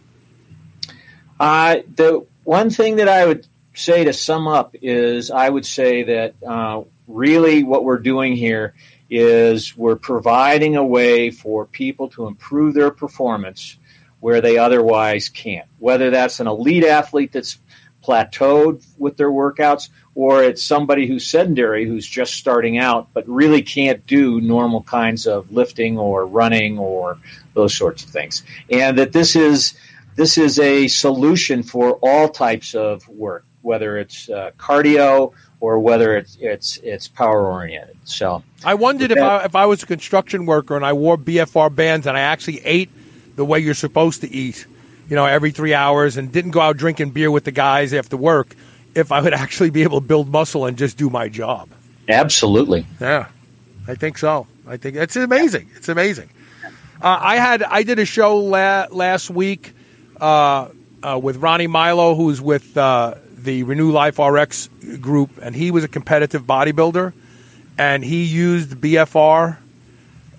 Uh, 1.40 1.78
the 1.94 2.26
one 2.42 2.68
thing 2.68 2.96
that 2.96 3.08
I 3.08 3.24
would 3.24 3.46
say 3.72 4.04
to 4.04 4.12
sum 4.12 4.46
up 4.46 4.76
is 4.82 5.30
I 5.30 5.48
would 5.48 5.64
say 5.64 6.02
that 6.02 6.34
uh, 6.46 6.82
really 7.08 7.62
what 7.62 7.82
we're 7.82 7.96
doing 7.96 8.36
here 8.36 8.74
is 9.16 9.76
we're 9.76 9.94
providing 9.94 10.74
a 10.76 10.84
way 10.84 11.30
for 11.30 11.66
people 11.66 12.08
to 12.08 12.26
improve 12.26 12.74
their 12.74 12.90
performance 12.90 13.76
where 14.18 14.40
they 14.40 14.58
otherwise 14.58 15.28
can't. 15.28 15.68
Whether 15.78 16.10
that's 16.10 16.40
an 16.40 16.48
elite 16.48 16.84
athlete 16.84 17.30
that's 17.30 17.58
plateaued 18.02 18.84
with 18.98 19.16
their 19.16 19.30
workouts 19.30 19.88
or 20.14 20.42
it's 20.42 20.62
somebody 20.62 21.06
who's 21.06 21.24
sedentary 21.26 21.86
who's 21.86 22.06
just 22.06 22.34
starting 22.34 22.76
out 22.76 23.08
but 23.14 23.26
really 23.28 23.62
can't 23.62 24.04
do 24.06 24.40
normal 24.40 24.82
kinds 24.82 25.26
of 25.26 25.50
lifting 25.52 25.96
or 25.96 26.26
running 26.26 26.78
or 26.78 27.16
those 27.54 27.74
sorts 27.74 28.02
of 28.02 28.10
things. 28.10 28.42
And 28.68 28.98
that 28.98 29.12
this 29.12 29.36
is 29.36 29.74
this 30.16 30.38
is 30.38 30.58
a 30.58 30.88
solution 30.88 31.62
for 31.62 31.98
all 32.02 32.28
types 32.28 32.74
of 32.74 33.06
work, 33.08 33.44
whether 33.62 33.96
it's 33.96 34.28
uh, 34.28 34.50
cardio 34.58 35.32
or 35.64 35.78
whether 35.78 36.14
it's 36.14 36.36
it's 36.40 36.76
it's 36.82 37.08
power 37.08 37.46
oriented. 37.46 37.96
So 38.04 38.42
I 38.62 38.74
wondered 38.74 39.10
if 39.12 39.18
I, 39.18 39.44
if 39.44 39.56
I 39.56 39.64
was 39.64 39.82
a 39.82 39.86
construction 39.86 40.44
worker 40.44 40.76
and 40.76 40.84
I 40.84 40.92
wore 40.92 41.16
BFR 41.16 41.74
bands 41.74 42.06
and 42.06 42.16
I 42.18 42.20
actually 42.20 42.60
ate 42.66 42.90
the 43.36 43.46
way 43.46 43.60
you're 43.60 43.72
supposed 43.72 44.20
to 44.20 44.30
eat, 44.30 44.66
you 45.08 45.16
know, 45.16 45.24
every 45.24 45.52
three 45.52 45.72
hours 45.72 46.18
and 46.18 46.30
didn't 46.30 46.50
go 46.50 46.60
out 46.60 46.76
drinking 46.76 47.10
beer 47.12 47.30
with 47.30 47.44
the 47.44 47.50
guys 47.50 47.94
after 47.94 48.14
work, 48.14 48.54
if 48.94 49.10
I 49.10 49.22
would 49.22 49.32
actually 49.44 49.70
be 49.70 49.84
able 49.84 50.02
to 50.02 50.06
build 50.06 50.28
muscle 50.28 50.66
and 50.66 50.76
just 50.76 50.98
do 50.98 51.08
my 51.08 51.30
job. 51.30 51.70
Absolutely. 52.10 52.84
Yeah, 53.00 53.28
I 53.88 53.94
think 53.94 54.18
so. 54.18 54.46
I 54.66 54.76
think 54.76 54.96
it's 54.96 55.16
amazing. 55.16 55.70
It's 55.76 55.88
amazing. 55.88 56.28
Uh, 57.00 57.18
I 57.20 57.36
had 57.36 57.62
I 57.62 57.84
did 57.84 57.98
a 57.98 58.04
show 58.04 58.36
la- 58.36 58.88
last 58.90 59.30
week 59.30 59.72
uh, 60.20 60.68
uh, 61.02 61.18
with 61.22 61.38
Ronnie 61.38 61.68
Milo, 61.68 62.14
who's 62.14 62.40
with 62.40 62.76
uh, 62.76 63.14
the 63.44 63.62
Renew 63.62 63.90
Life 63.90 64.18
RX 64.18 64.68
group, 65.00 65.30
and 65.40 65.54
he 65.54 65.70
was 65.70 65.84
a 65.84 65.88
competitive 65.88 66.42
bodybuilder, 66.42 67.12
and 67.78 68.04
he 68.04 68.24
used 68.24 68.70
BFR 68.70 69.58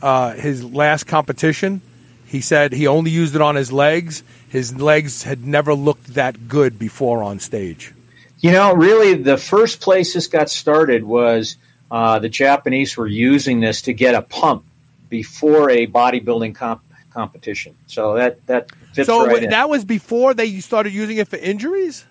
uh, 0.02 0.34
his 0.34 0.64
last 0.64 1.06
competition. 1.06 1.82
He 2.26 2.42
said 2.42 2.74
he 2.74 2.88
only 2.88 3.12
used 3.12 3.36
it 3.36 3.42
on 3.42 3.56
his 3.56 3.72
legs. 3.72 4.24
His 4.50 4.80
legs 4.80 5.24
had 5.24 5.46
never 5.46 5.74
looked 5.74 6.14
that 6.16 6.48
good 6.48 6.78
before 6.78 7.24
on 7.24 7.40
stage. 7.40 7.94
You 8.40 8.52
know, 8.52 8.74
really, 8.74 9.16
the 9.16 9.38
first 9.38 9.82
place 9.82 10.14
this 10.14 10.28
got 10.28 10.50
started 10.50 11.04
was 11.04 11.56
uh, 11.90 12.20
the 12.20 12.30
Japanese 12.30 12.98
were 12.98 13.08
using 13.08 13.60
this 13.60 13.84
to 13.84 13.94
get 13.94 14.16
a 14.16 14.22
pump 14.22 14.64
before 15.10 15.70
a 15.70 15.88
bodybuilding 15.88 16.56
comp- 16.56 16.84
competition. 17.12 17.76
So 17.88 18.16
that 18.16 18.46
that 18.48 18.72
fits 18.94 19.08
so 19.08 19.26
right 19.26 19.50
that 19.50 19.70
was 19.70 19.86
before 19.86 20.34
they 20.34 20.60
started 20.60 20.94
using 20.94 21.18
it 21.18 21.28
for 21.28 21.38
injuries. 21.38 22.06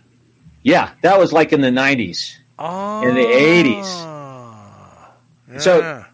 Yeah, 0.65 0.91
that 1.03 1.19
was 1.19 1.33
like 1.33 1.53
in 1.53 1.61
the 1.61 1.69
90s. 1.69 2.37
Oh. 2.59 3.07
In 3.07 3.15
the 3.15 3.21
80s. 3.21 3.85
Yeah. 5.53 5.59
So 5.59 6.05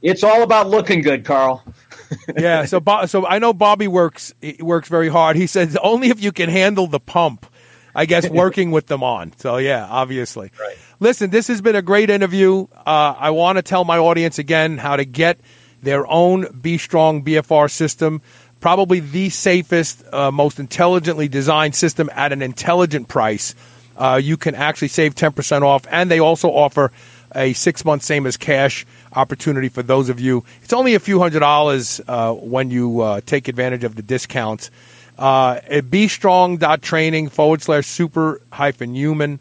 it's 0.00 0.22
all 0.22 0.42
about 0.42 0.68
looking 0.68 1.02
good, 1.02 1.24
Carl. 1.24 1.62
yeah, 2.36 2.64
so 2.64 2.82
so 3.06 3.26
I 3.26 3.38
know 3.38 3.52
Bobby 3.52 3.86
works 3.88 4.32
works 4.60 4.88
very 4.88 5.08
hard. 5.08 5.36
He 5.36 5.46
says 5.46 5.76
only 5.82 6.08
if 6.08 6.22
you 6.22 6.32
can 6.32 6.48
handle 6.48 6.86
the 6.86 7.00
pump. 7.00 7.46
I 7.94 8.06
guess 8.06 8.28
working 8.30 8.70
with 8.70 8.86
them 8.86 9.02
on. 9.02 9.32
So 9.38 9.56
yeah, 9.56 9.86
obviously. 9.88 10.52
Right. 10.58 10.76
Listen, 11.00 11.30
this 11.30 11.48
has 11.48 11.60
been 11.60 11.76
a 11.76 11.82
great 11.82 12.10
interview. 12.10 12.66
Uh, 12.86 13.14
I 13.18 13.30
want 13.30 13.56
to 13.56 13.62
tell 13.62 13.84
my 13.84 13.98
audience 13.98 14.38
again 14.38 14.78
how 14.78 14.96
to 14.96 15.04
get 15.04 15.38
their 15.82 16.06
own 16.06 16.46
B 16.60 16.78
Strong 16.78 17.24
BFR 17.24 17.70
system. 17.70 18.22
Probably 18.60 19.00
the 19.00 19.30
safest, 19.30 20.04
uh, 20.12 20.30
most 20.30 20.60
intelligently 20.60 21.28
designed 21.28 21.74
system 21.74 22.10
at 22.14 22.32
an 22.32 22.42
intelligent 22.42 23.08
price 23.08 23.54
uh, 24.00 24.16
you 24.16 24.36
can 24.36 24.54
actually 24.54 24.88
save 24.88 25.14
10% 25.14 25.62
off. 25.62 25.86
And 25.90 26.10
they 26.10 26.18
also 26.18 26.48
offer 26.48 26.90
a 27.34 27.52
six 27.52 27.84
month 27.84 28.02
same 28.02 28.26
as 28.26 28.36
cash 28.36 28.86
opportunity 29.12 29.68
for 29.68 29.82
those 29.82 30.08
of 30.08 30.18
you. 30.18 30.44
It's 30.62 30.72
only 30.72 30.94
a 30.94 31.00
few 31.00 31.20
hundred 31.20 31.40
dollars 31.40 32.00
uh, 32.08 32.32
when 32.32 32.70
you 32.70 33.00
uh, 33.00 33.20
take 33.24 33.46
advantage 33.46 33.84
of 33.84 33.94
the 33.94 34.02
discounts. 34.02 34.70
Uh, 35.18 35.60
at 35.68 35.84
bstrong.training 35.84 37.28
forward 37.28 37.60
slash 37.60 37.86
super 37.86 38.40
hyphen 38.50 38.94
human. 38.94 39.38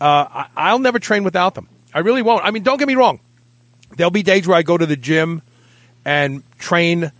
Uh, 0.00 0.44
I, 0.56 0.72
will 0.72 0.78
never 0.78 1.00
train 1.00 1.24
without 1.24 1.56
them. 1.56 1.68
I 1.92 1.98
really 2.00 2.22
won't. 2.22 2.44
I 2.44 2.52
mean, 2.52 2.62
don't 2.62 2.78
get 2.78 2.86
me 2.86 2.94
wrong. 2.94 3.18
There'll 3.96 4.12
be 4.12 4.22
days 4.22 4.46
where 4.46 4.56
I 4.56 4.62
go 4.62 4.78
to 4.78 4.86
the 4.86 4.96
gym 4.96 5.42
and 6.04 6.44
train 6.60 7.10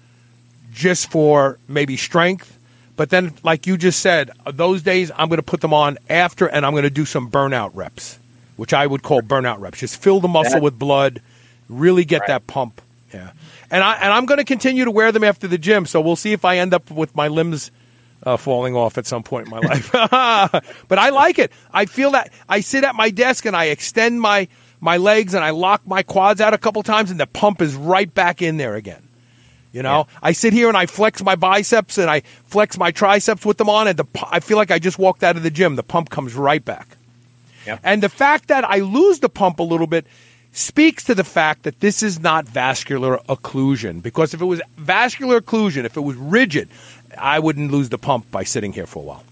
just 0.73 1.11
for 1.11 1.59
maybe 1.66 1.97
strength 1.97 2.57
but 2.99 3.11
then, 3.11 3.33
like 3.45 3.69
you 3.69 3.77
just 3.77 4.01
said, 4.01 4.33
those 4.45 4.83
days 4.83 5.12
I'm 5.15 5.29
going 5.29 5.39
to 5.39 5.43
put 5.45 5.61
them 5.61 5.73
on 5.73 5.99
after, 6.11 6.47
and 6.47 6.66
I'm 6.66 6.73
going 6.73 6.83
to 6.83 6.91
do 6.91 7.05
some 7.05 7.31
burnout 7.31 7.70
reps, 7.75 8.19
which 8.57 8.75
I 8.75 8.85
would 8.85 9.05
call 9.05 9.23
burnout 9.23 9.61
reps. 9.61 9.79
Just 9.79 10.03
fill 10.03 10.19
the 10.19 10.27
muscle 10.27 10.61
with 10.61 10.77
blood, 10.77 11.23
really 11.69 12.05
get 12.05 12.23
right. 12.23 12.27
that 12.27 12.49
pump. 12.49 12.83
Yeah, 13.15 13.31
and 13.70 13.85
I 13.85 13.95
and 13.95 14.12
I'm 14.12 14.27
going 14.27 14.39
to 14.39 14.45
continue 14.45 14.85
to 14.85 14.91
wear 14.91 15.12
them 15.12 15.23
after 15.23 15.47
the 15.47 15.59
gym. 15.59 15.87
So 15.87 16.01
we'll 16.01 16.16
see 16.16 16.33
if 16.33 16.45
I 16.45 16.59
end 16.59 16.75
up 16.75 16.91
with 16.91 17.15
my 17.15 17.29
limbs 17.29 17.70
uh, 18.25 18.37
falling 18.37 18.75
off 18.75 18.99
at 18.99 19.07
some 19.07 19.23
point 19.23 19.47
in 19.47 19.53
my 19.53 19.61
life. 19.61 19.93
but 20.89 20.99
I 20.99 21.11
like 21.11 21.39
it. 21.39 21.53
I 21.73 21.87
feel 21.87 22.11
that 22.11 22.33
I 22.49 22.62
sit 22.62 22.83
at 22.83 22.97
my 22.97 23.11
desk 23.11 23.45
and 23.45 23.55
I 23.55 23.66
extend 23.66 24.20
my 24.20 24.49
my 24.81 24.97
legs 24.97 25.35
and 25.35 25.45
I 25.45 25.51
lock 25.51 25.87
my 25.87 26.03
quads 26.03 26.41
out 26.41 26.53
a 26.53 26.59
couple 26.59 26.83
times, 26.83 27.12
and 27.12 27.20
the 27.20 27.29
pump 27.29 27.62
is 27.62 27.77
right 27.77 28.12
back 28.12 28.43
in 28.43 28.57
there 28.57 28.75
again. 28.75 29.07
You 29.73 29.82
know, 29.82 30.07
yeah. 30.09 30.19
I 30.23 30.32
sit 30.32 30.53
here 30.53 30.69
and 30.69 30.77
I 30.77 30.86
flex 30.86 31.23
my 31.23 31.36
biceps 31.36 31.99
and 31.99 32.09
I 32.11 32.20
flex 32.47 32.78
my 32.78 32.90
triceps 32.90 33.45
with 33.45 33.59
them 33.59 33.69
on, 33.69 33.86
and 33.86 33.99
the, 33.99 34.07
I 34.31 34.40
feel 34.40 34.57
like 34.57 34.70
I 34.70 34.78
just 34.78 34.99
walked 34.99 35.23
out 35.23 35.36
of 35.36 35.43
the 35.43 35.51
gym. 35.51 35.77
The 35.77 35.82
pump 35.82 36.09
comes 36.09 36.35
right 36.35 36.65
back. 36.65 36.89
Yeah. 37.66 37.78
And 37.85 38.03
the 38.03 38.09
fact 38.09 38.49
that 38.49 38.65
I 38.65 38.78
lose 38.78 39.20
the 39.20 39.28
pump 39.28 39.59
a 39.59 39.62
little 39.62 39.86
bit 39.86 40.07
speaks 40.53 41.05
to 41.05 41.15
the 41.15 41.24
fact 41.24 41.65
that 41.65 41.81
this 41.81 42.03
is 42.03 42.19
not 42.19 42.47
vascular 42.47 43.19
occlusion. 43.28 44.03
Because 44.03 44.32
if 44.32 44.40
it 44.40 44.47
was 44.47 44.62
vascular 44.77 45.40
occlusion, 45.40 45.85
if 45.85 45.97
it 45.97 46.01
was 46.01 46.16
rigid, 46.16 46.69
I 47.16 47.39
wouldn't 47.39 47.70
lose 47.70 47.90
the 47.90 47.99
pump 47.99 48.31
by 48.31 48.45
sitting 48.45 48.73
here 48.73 48.86
for 48.86 49.01
a 49.01 49.07
while. 49.07 49.24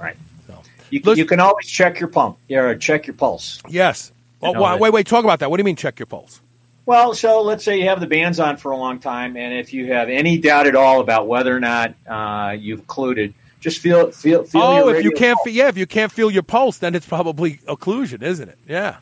Right. 0.00 0.16
So, 0.46 0.58
you, 0.88 1.02
you 1.14 1.26
can 1.26 1.38
always 1.40 1.66
check 1.66 2.00
your 2.00 2.08
pump 2.08 2.38
or 2.50 2.74
check 2.76 3.06
your 3.06 3.14
pulse. 3.14 3.60
Yes. 3.68 4.10
Oh, 4.42 4.78
wait, 4.78 4.92
wait, 4.92 5.06
talk 5.06 5.24
about 5.24 5.40
that. 5.40 5.50
What 5.50 5.58
do 5.58 5.60
you 5.60 5.64
mean 5.64 5.76
check 5.76 5.98
your 5.98 6.06
pulse? 6.06 6.40
Well, 6.86 7.14
so 7.14 7.42
let's 7.42 7.64
say 7.64 7.80
you 7.80 7.88
have 7.88 7.98
the 7.98 8.06
bands 8.06 8.38
on 8.38 8.56
for 8.56 8.70
a 8.70 8.76
long 8.76 9.00
time, 9.00 9.36
and 9.36 9.52
if 9.52 9.74
you 9.74 9.92
have 9.92 10.08
any 10.08 10.38
doubt 10.38 10.68
at 10.68 10.76
all 10.76 11.00
about 11.00 11.26
whether 11.26 11.54
or 11.54 11.58
not 11.58 11.94
uh, 12.06 12.56
you've 12.56 12.78
occluded, 12.80 13.34
just 13.58 13.80
feel 13.80 14.12
feel 14.12 14.44
feel. 14.44 14.62
Oh, 14.62 14.88
if 14.90 15.02
you 15.02 15.10
can't, 15.10 15.36
pulse. 15.36 15.48
yeah, 15.48 15.66
if 15.66 15.76
you 15.76 15.86
can't 15.86 16.12
feel 16.12 16.30
your 16.30 16.44
pulse, 16.44 16.78
then 16.78 16.94
it's 16.94 17.04
probably 17.04 17.54
occlusion, 17.66 18.22
isn't 18.22 18.48
it? 18.48 18.58
Yeah. 18.68 18.98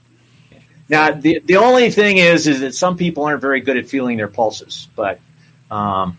Now, 0.89 1.12
the 1.12 1.40
the 1.40 1.56
only 1.56 1.90
thing 1.90 2.16
is, 2.16 2.47
is 2.47 2.61
that 2.61 2.74
some 2.74 2.97
people 2.97 3.24
aren't 3.24 3.43
very 3.43 3.61
good 3.61 3.77
at 3.77 3.86
feeling 3.86 4.16
their 4.16 4.28
pulses, 4.28 4.89
but, 4.97 5.20
um, 5.70 6.16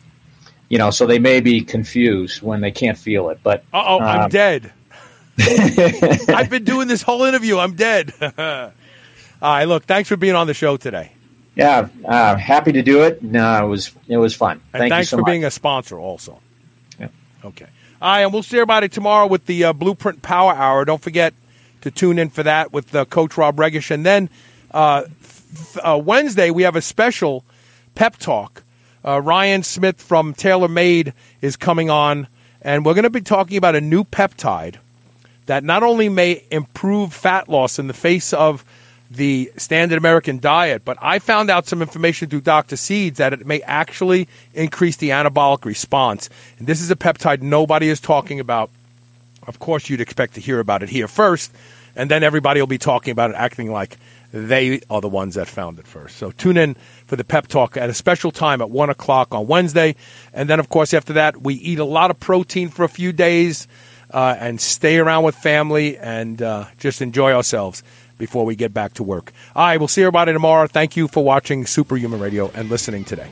you 0.70 0.78
know, 0.78 0.92
so 0.92 1.08
they 1.08 1.20
may 1.20 1.40
be 1.40 1.62
confused 1.62 2.44
when 2.44 2.62
they 2.62 2.72
can't 2.72 2.98
feel 2.98 3.30
it. 3.30 3.40
But 3.42 3.64
oh, 3.74 4.00
I'm 4.00 4.22
um, 4.26 4.30
dead. 4.30 4.72
I've 5.40 6.52
been 6.52 6.64
doing 6.64 6.88
this 6.88 7.02
whole 7.02 7.24
interview. 7.24 7.58
I'm 7.58 7.74
dead. 7.74 8.14
All 8.22 8.72
right, 9.42 9.66
look, 9.66 9.86
thanks 9.86 10.10
for 10.10 10.16
being 10.16 10.36
on 10.36 10.46
the 10.46 10.54
show 10.54 10.78
today. 10.78 11.12
Yeah, 11.56 11.88
uh, 12.04 12.36
happy 12.36 12.74
to 12.74 12.82
do 12.82 13.04
it. 13.04 13.24
No, 13.24 13.66
it 13.66 13.68
was 13.70 13.92
it 14.08 14.18
was 14.18 14.36
fun. 14.36 14.60
And 14.74 14.82
Thank 14.82 14.92
thanks 14.92 15.08
you 15.08 15.10
so 15.12 15.18
much 15.18 15.22
for 15.22 15.22
much. 15.30 15.34
being 15.34 15.46
a 15.46 15.52
sponsor 15.52 16.00
also. 16.00 16.40
Yeah. 17.00 17.08
Okay. 17.44 17.68
All 18.02 18.12
right, 18.12 18.22
and 18.22 18.34
we'll 18.34 18.44
see 18.44 18.58
everybody 18.58 18.90
tomorrow 18.90 19.26
with 19.28 19.46
the 19.46 19.66
uh, 19.66 19.74
Blueprint 19.74 20.22
Power 20.22 20.54
Hour. 20.54 20.84
Don't 20.84 21.02
forget 21.02 21.34
to 21.82 21.92
tune 21.92 22.20
in 22.20 22.30
for 22.30 22.44
that 22.44 22.74
with 22.74 22.94
uh, 22.94 23.06
Coach 23.06 23.38
Rob 23.38 23.56
Regish. 23.56 23.90
And 23.90 24.06
then 24.06 24.30
uh, 24.72 25.04
th- 25.04 25.78
uh, 25.82 25.98
Wednesday, 26.04 26.50
we 26.50 26.64
have 26.64 26.76
a 26.76 26.82
special 26.82 27.46
pep 27.96 28.18
talk. 28.18 28.64
Uh, 29.06 29.22
Ryan 29.22 29.64
Smith 29.64 30.02
from 30.02 30.34
Tailor 30.34 30.68
Made 30.68 31.14
is 31.42 31.56
coming 31.56 31.90
on, 31.90 32.28
and 32.62 32.86
we're 32.86 32.96
going 32.96 33.04
to 33.04 33.10
be 33.10 33.22
talking 33.22 33.56
about 33.56 33.76
a 33.76 33.82
new 33.82 34.04
peptide 34.04 34.76
that 35.46 35.64
not 35.64 35.84
only 35.84 36.10
may 36.10 36.44
improve 36.52 37.14
fat 37.14 37.48
loss 37.48 37.80
in 37.80 37.88
the 37.88 37.94
face 37.94 38.34
of 38.34 38.66
the 39.10 39.52
standard 39.58 39.98
American 39.98 40.40
diet, 40.40 40.84
but 40.84 40.98
I 41.02 41.20
found 41.20 41.50
out 41.50 41.68
some 41.68 41.82
information 41.82 42.30
through 42.30 42.42
Dr. 42.42 42.76
Seeds 42.76 43.18
that 43.18 43.34
it 43.34 43.46
may 43.46 43.62
actually 43.62 44.28
increase 44.54 44.98
the 44.98 45.10
anabolic 45.10 45.66
response. 45.66 46.30
And 46.58 46.68
this 46.68 46.82
is 46.82 46.90
a 46.90 46.96
peptide 46.96 47.42
nobody 47.42 47.90
is 47.90 48.00
talking 48.00 48.40
about. 48.40 48.70
Of 49.48 49.60
course, 49.60 49.90
you'd 49.90 50.02
expect 50.02 50.34
to 50.36 50.42
hear 50.42 50.60
about 50.60 50.82
it 50.82 50.90
here 50.90 51.08
first, 51.08 51.54
and 51.96 52.10
then 52.10 52.24
everybody 52.24 52.60
will 52.60 52.68
be 52.68 52.80
talking 52.80 53.12
about 53.12 53.30
it, 53.30 53.36
acting 53.36 53.72
like 53.72 53.98
they 54.34 54.82
are 54.90 55.02
the 55.02 55.08
ones 55.08 55.36
that 55.36 55.48
found 55.48 55.78
it 55.80 55.88
first. 55.88 56.18
So 56.18 56.32
tune 56.32 56.58
in 56.58 56.76
for 57.06 57.16
the 57.16 57.24
pep 57.24 57.48
talk 57.48 57.78
at 57.78 57.90
a 57.90 57.94
special 57.94 58.32
time 58.32 58.62
at 58.62 58.70
1 58.70 58.90
o'clock 58.90 59.34
on 59.34 59.48
Wednesday. 59.48 59.96
And 60.34 60.50
then, 60.50 60.60
of 60.60 60.68
course, 60.68 60.94
after 60.94 61.14
that, 61.14 61.42
we 61.42 61.54
eat 61.54 61.80
a 61.80 61.86
lot 61.86 62.12
of 62.12 62.20
protein 62.20 62.70
for 62.70 62.84
a 62.84 62.90
few 62.90 63.14
days 63.14 63.68
uh, 64.12 64.36
and 64.40 64.60
stay 64.60 64.98
around 64.98 65.24
with 65.24 65.36
family 65.36 65.98
and 65.98 66.42
uh, 66.42 66.66
just 66.80 67.02
enjoy 67.02 67.32
ourselves 67.32 67.84
before 68.18 68.46
we 68.46 68.56
get 68.56 68.74
back 68.74 68.94
to 68.96 69.04
work. 69.04 69.32
All 69.56 69.66
right, 69.66 69.78
we'll 69.78 69.88
see 69.88 70.04
everybody 70.04 70.34
tomorrow. 70.34 70.68
Thank 70.68 70.96
you 70.96 71.08
for 71.08 71.24
watching 71.24 71.66
Superhuman 71.66 72.20
Radio 72.20 72.52
and 72.54 72.70
listening 72.70 73.04
today. 73.04 73.30